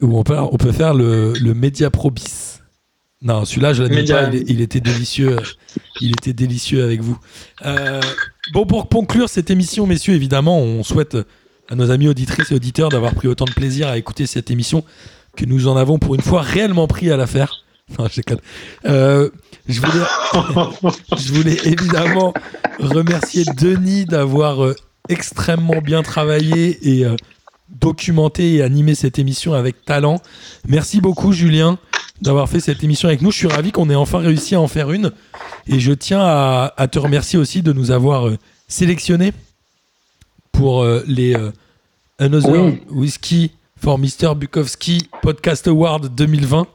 [0.00, 2.60] Ou on peut, on peut faire le, le Media Pro bis.
[3.20, 5.36] Non, celui-là, je l'admets pas, il était délicieux.
[6.00, 7.16] Il était délicieux avec vous.
[7.64, 8.00] Euh,
[8.52, 11.16] bon, pour conclure cette émission, messieurs, évidemment, on souhaite
[11.70, 14.82] à nos amis auditrices et auditeurs d'avoir pris autant de plaisir à écouter cette émission
[15.36, 17.62] que nous en avons pour une fois réellement pris à la faire.
[17.98, 18.40] Non, je déconne.
[18.86, 19.30] Euh,
[19.68, 20.04] je voulais,
[21.18, 22.32] je voulais évidemment
[22.78, 24.74] remercier Denis d'avoir euh,
[25.08, 27.16] extrêmement bien travaillé et euh,
[27.68, 30.20] documenté et animé cette émission avec talent.
[30.66, 31.78] Merci beaucoup, Julien,
[32.20, 33.30] d'avoir fait cette émission avec nous.
[33.30, 35.12] Je suis ravi qu'on ait enfin réussi à en faire une.
[35.66, 38.30] Et je tiens à, à te remercier aussi de nous avoir
[38.68, 39.32] sélectionnés
[40.50, 41.36] pour les
[42.18, 42.80] Another Oui.
[42.90, 44.34] Whiskey for Mr.
[44.36, 46.66] Bukowski Podcast Award 2020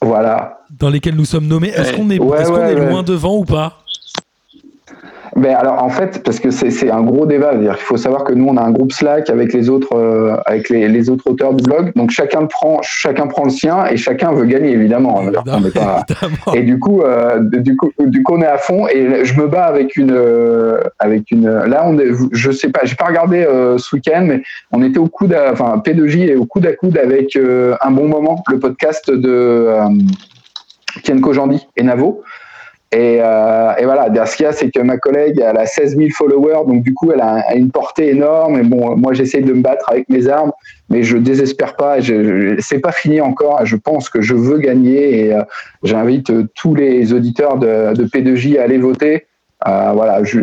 [0.00, 0.58] Voilà.
[0.70, 1.68] dans lesquels nous sommes nommés.
[1.68, 2.88] Est-ce qu'on est, Ouais, est-ce qu'on ouais, est ouais.
[2.90, 3.78] loin devant ou pas?
[5.38, 8.24] Ben alors en fait, parce que c'est c'est un gros débat, c'est-à-dire qu'il faut savoir
[8.24, 11.30] que nous on a un groupe Slack avec les autres euh, avec les, les autres
[11.30, 15.16] auteurs du blog, donc chacun prend chacun prend le sien et chacun veut gagner évidemment.
[15.18, 15.42] On est pas-
[16.08, 16.54] Évidemment.
[16.54, 19.46] Et du coup, euh, du coup, du coup, on est à fond et je me
[19.46, 21.48] bats avec une, euh, avec une.
[21.48, 24.42] Là, on est, je sais pas, j'ai pas regardé euh, ce week-end, mais
[24.72, 27.90] on était au coude, à- enfin P2J est au coude à coude avec euh, un
[27.92, 29.84] bon moment, le podcast de euh,
[31.04, 32.22] Ken Kojandi et Navo.
[32.90, 35.96] Et, euh, et voilà, ce qu'il y a, c'est que ma collègue, elle a 16
[35.98, 38.58] 000 followers, donc du coup, elle a une portée énorme.
[38.58, 40.52] Et bon, moi, j'essaye de me battre avec mes armes,
[40.88, 42.00] mais je désespère pas.
[42.00, 43.60] Je, je- c'est pas fini encore.
[43.66, 45.42] Je pense que je veux gagner et euh,
[45.82, 49.26] j'invite euh, tous les auditeurs de, de P2J à aller voter.
[49.66, 50.40] Euh, voilà, je,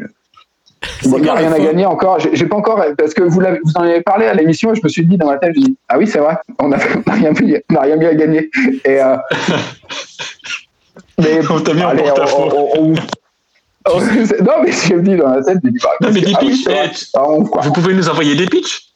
[1.05, 2.19] Bon, il n'y a rien à gagner encore.
[2.19, 4.88] J'ai pas encore parce que vous, vous en avez parlé à l'émission et je me
[4.89, 6.77] suis dit dans ma tête, je dis ah oui c'est vrai, on n'a
[7.07, 7.34] rien
[7.72, 8.51] rien bien gagné.
[8.84, 9.15] Et euh,
[11.19, 12.49] mais On t'a mis en allez, porte-à-faux.
[12.76, 12.95] on- on-
[14.43, 16.39] non mais je me dis dans ma tête, je dis bah, Non, mais des ah
[16.41, 17.43] oui, pitchs, eh, Ah, on-.
[17.43, 18.93] Vous pouvez nous envoyer des pitchs?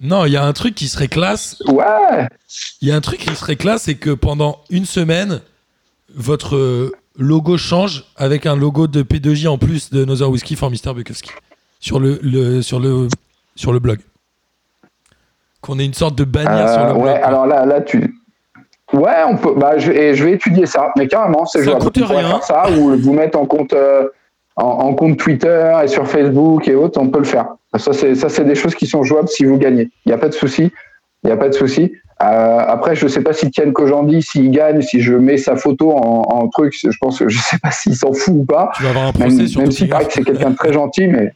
[0.00, 1.56] Non, il y a un truc qui serait classe.
[1.68, 2.28] Ouais,
[2.82, 5.40] Il y a un truc qui serait classe, c'est que pendant une semaine,
[6.14, 10.70] votre euh, logo change avec un logo de P2J en plus de Another Whiskey for
[10.70, 10.92] Mr.
[10.94, 11.30] Bukowski
[11.80, 13.08] sur le, le- sur le,
[13.54, 14.00] sur le blog.
[15.62, 17.04] Qu'on ait une sorte de bannière sur Euh, le blog.
[17.04, 17.22] ouais.
[17.22, 18.15] Alors là, là tu.
[18.96, 19.54] Ouais, on peut.
[19.56, 21.84] Bah, je, vais étudier ça, mais carrément, c'est jouable.
[21.84, 22.28] coûte rien.
[22.28, 24.08] faire ça ou vous mettre en compte, euh,
[24.56, 27.46] en, en compte Twitter et sur Facebook et autres, on peut le faire.
[27.76, 29.90] Ça, c'est ça, c'est des choses qui sont jouables si vous gagnez.
[30.04, 30.72] Il n'y a pas de souci.
[31.22, 31.92] Il n'y a pas de souci.
[32.22, 35.92] Euh, après, je sais pas si Ken Kojandi, s'il gagne, si je mets sa photo
[35.92, 38.70] en, en truc, je pense que je sais pas s'il s'en fout ou pas.
[38.76, 39.98] Tu vas avoir un Même, sur cigare.
[39.98, 41.32] paraît que c'est quelqu'un de très gentil, mais.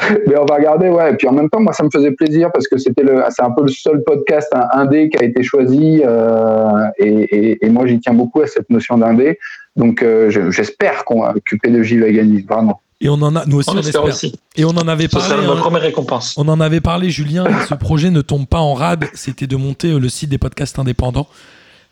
[0.26, 1.12] Mais on va regarder, ouais.
[1.12, 3.42] Et puis en même temps, moi, ça me faisait plaisir parce que c'était le, c'est
[3.42, 7.68] un peu le seul podcast un- indé qui a été choisi, euh, et, et, et
[7.70, 9.38] moi, j'y tiens beaucoup à cette notion d'indé.
[9.76, 12.80] Donc, euh, je- j'espère qu'on, que P2J va gagner, vraiment.
[13.00, 14.04] Et on en a, nous aussi, On on espère espère.
[14.04, 14.34] aussi.
[14.56, 15.44] Et on en avait Ce parlé.
[15.44, 15.60] notre hein.
[15.60, 16.34] première récompense.
[16.38, 19.06] On en avait parlé, Julien, et ce projet ne tombe pas en rade.
[19.14, 21.26] C'était de monter euh, le site des podcasts indépendants.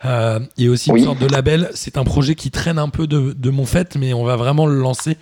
[0.05, 1.01] Euh, et aussi Oui.
[1.01, 1.69] une sorte de label.
[1.75, 4.67] C'est un projet qui traîne un peu de, de mon fait, mais on va vraiment
[4.67, 5.17] le lancer.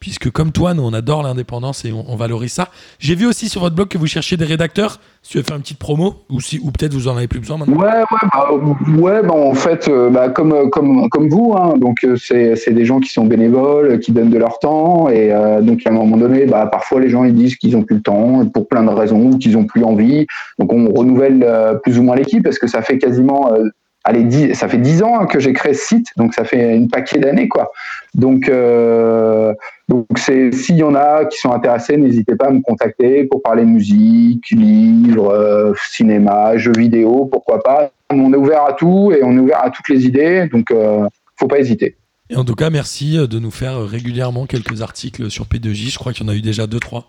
[0.00, 2.68] Puisque comme toi, nous, on adore l'indépendance et on, valorise ça.
[2.98, 4.98] J'ai vu aussi sur votre blog que vous cherchiez des rédacteurs.
[5.22, 7.58] Si tu veux faire une petite promo, ou, si, peut-être vous en avez plus besoin
[7.58, 7.76] maintenant.
[7.76, 8.50] Ouais, ouais, bah,
[8.96, 12.70] ouais, bah, en fait, euh, bah, comme, euh, comme, vous, hein, donc euh, c'est, c'est
[12.70, 16.16] des gens qui sont bénévoles, qui donnent de leur temps, et donc à un moment
[16.16, 19.58] donné, parfois les gens disent qu'ils ont plus le temps pour plein de raisons, qu'ils
[19.58, 20.26] ont plus envie,
[20.58, 23.52] donc on renouvelle plus ou moins l'équipe parce que ça fait quasiment
[24.04, 26.88] allez, ça fait dix ans hein, que j'ai créé ce site, donc ça fait une
[26.88, 27.70] paquet d'années, quoi.
[28.14, 29.54] Donc, euh,
[30.16, 34.50] s'il y en a qui sont intéressés, n'hésitez pas à me contacter pour parler musique,
[34.50, 37.90] livres, euh, cinéma, jeux vidéo, pourquoi pas.
[38.10, 41.06] On est ouvert à tout et on est ouvert à toutes les idées, donc euh,
[41.38, 41.96] faut pas hésiter.
[42.28, 45.92] Et en tout cas, merci euh, de nous faire régulièrement quelques articles sur P2J.
[45.92, 47.08] Je crois qu'il y en a eu déjà deux, trois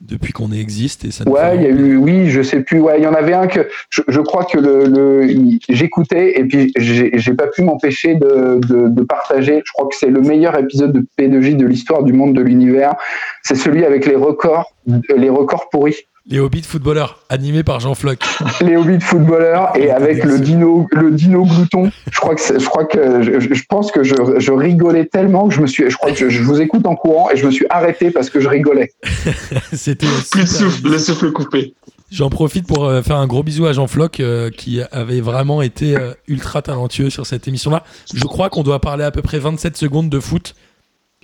[0.00, 1.04] depuis qu'on existe.
[1.04, 2.80] Et ça Ouais, il y a eu, oui, je sais plus.
[2.80, 6.44] Ouais, il y en avait un que je, je crois que le, le j'écoutais et
[6.44, 9.62] puis j'ai j'ai pas pu m'empêcher de, de, de partager.
[9.64, 12.94] Je crois que c'est le meilleur épisode de P2J de l'histoire du monde de l'univers.
[13.42, 14.72] C'est celui avec les records,
[15.16, 16.06] les records pourris.
[16.28, 18.18] Les Hobbits footballeurs, animés par Jean Floch.
[18.60, 21.92] Les hobbits footballeurs et avec le dino, le dino glouton.
[22.10, 25.54] Je crois que, je crois que, je, je pense que je, je rigolais tellement que
[25.54, 27.52] je me suis, je crois que je, je vous écoute en courant et je me
[27.52, 28.90] suis arrêté parce que je rigolais.
[29.72, 31.74] C'était Plus de souffle, le souffle coupé.
[32.10, 35.62] J'en profite pour euh, faire un gros bisou à Jean Floch euh, qui avait vraiment
[35.62, 37.84] été euh, ultra talentueux sur cette émission-là.
[38.12, 40.54] Je crois qu'on doit parler à peu près 27 secondes de foot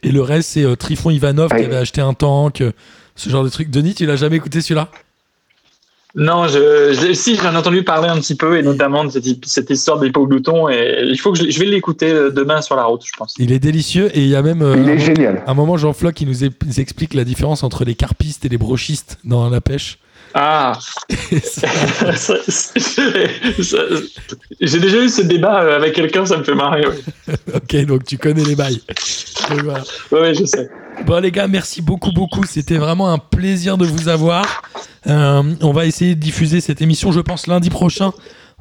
[0.03, 2.73] et le reste c'est euh, Trifon Ivanov qui avait acheté un tank, euh,
[3.17, 3.71] ce genre de truc.
[3.71, 4.89] Denis, tu l'as jamais écouté celui-là?
[6.15, 9.47] Non, je, je- si j'en ai entendu parler un petit peu et notamment de cette,
[9.47, 12.77] cette histoire de l'hypoglouton et il faut que je, je vais l'écouter euh, demain sur
[12.77, 13.35] la route, je pense.
[13.39, 15.43] Il est délicieux et il y a même euh, Il un, est génial.
[15.47, 19.19] un moment Jean Floch qui nous explique la différence entre les carpistes et les brochistes
[19.25, 19.99] dans la pêche.
[20.35, 20.73] Ah,
[24.61, 26.87] j'ai déjà eu ce débat euh, avec quelqu'un, ça me fait marrer.
[26.87, 27.01] Ouais,
[27.55, 28.81] ok, donc tu connais les bails.
[29.51, 29.83] Donc, voilà.
[30.13, 30.69] ouais, ouais, je sais.
[31.07, 32.45] Bon les gars, merci beaucoup beaucoup.
[32.45, 34.63] C'était vraiment un plaisir de vous avoir.
[35.07, 38.13] Euh, on va essayer de diffuser cette émission, je pense, lundi prochain,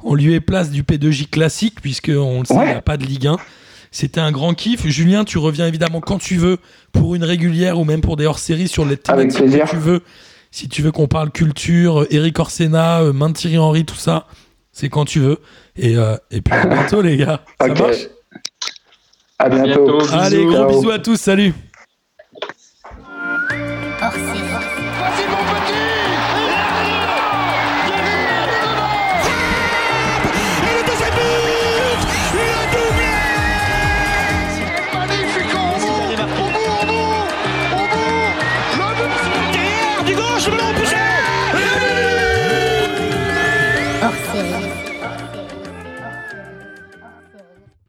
[0.02, 2.66] en lieu et place du P2J classique, puisque on le sait, il Ouais.
[2.66, 3.36] n'y a pas de Ligue 1.
[3.90, 4.86] C'était un grand kiff.
[4.86, 6.56] Julien, tu reviens évidemment quand tu veux
[6.92, 10.00] pour une régulière ou même pour des hors-séries sur les thématiques que tu veux.
[10.54, 13.94] Si tu veux qu'on parle culture, euh, Eric Orsena, euh, Main de Thierry Henry, tout
[13.96, 14.26] ça,
[14.70, 15.38] c'est quand tu veux.
[15.76, 17.42] Et, euh, et puis à bientôt les gars.
[17.58, 17.96] Ça marche
[19.38, 19.64] À bientôt.
[19.66, 19.98] bientôt.
[19.98, 20.14] Bisous.
[20.14, 20.68] Allez, gros Ciao.
[20.68, 21.54] bisous à tous, salut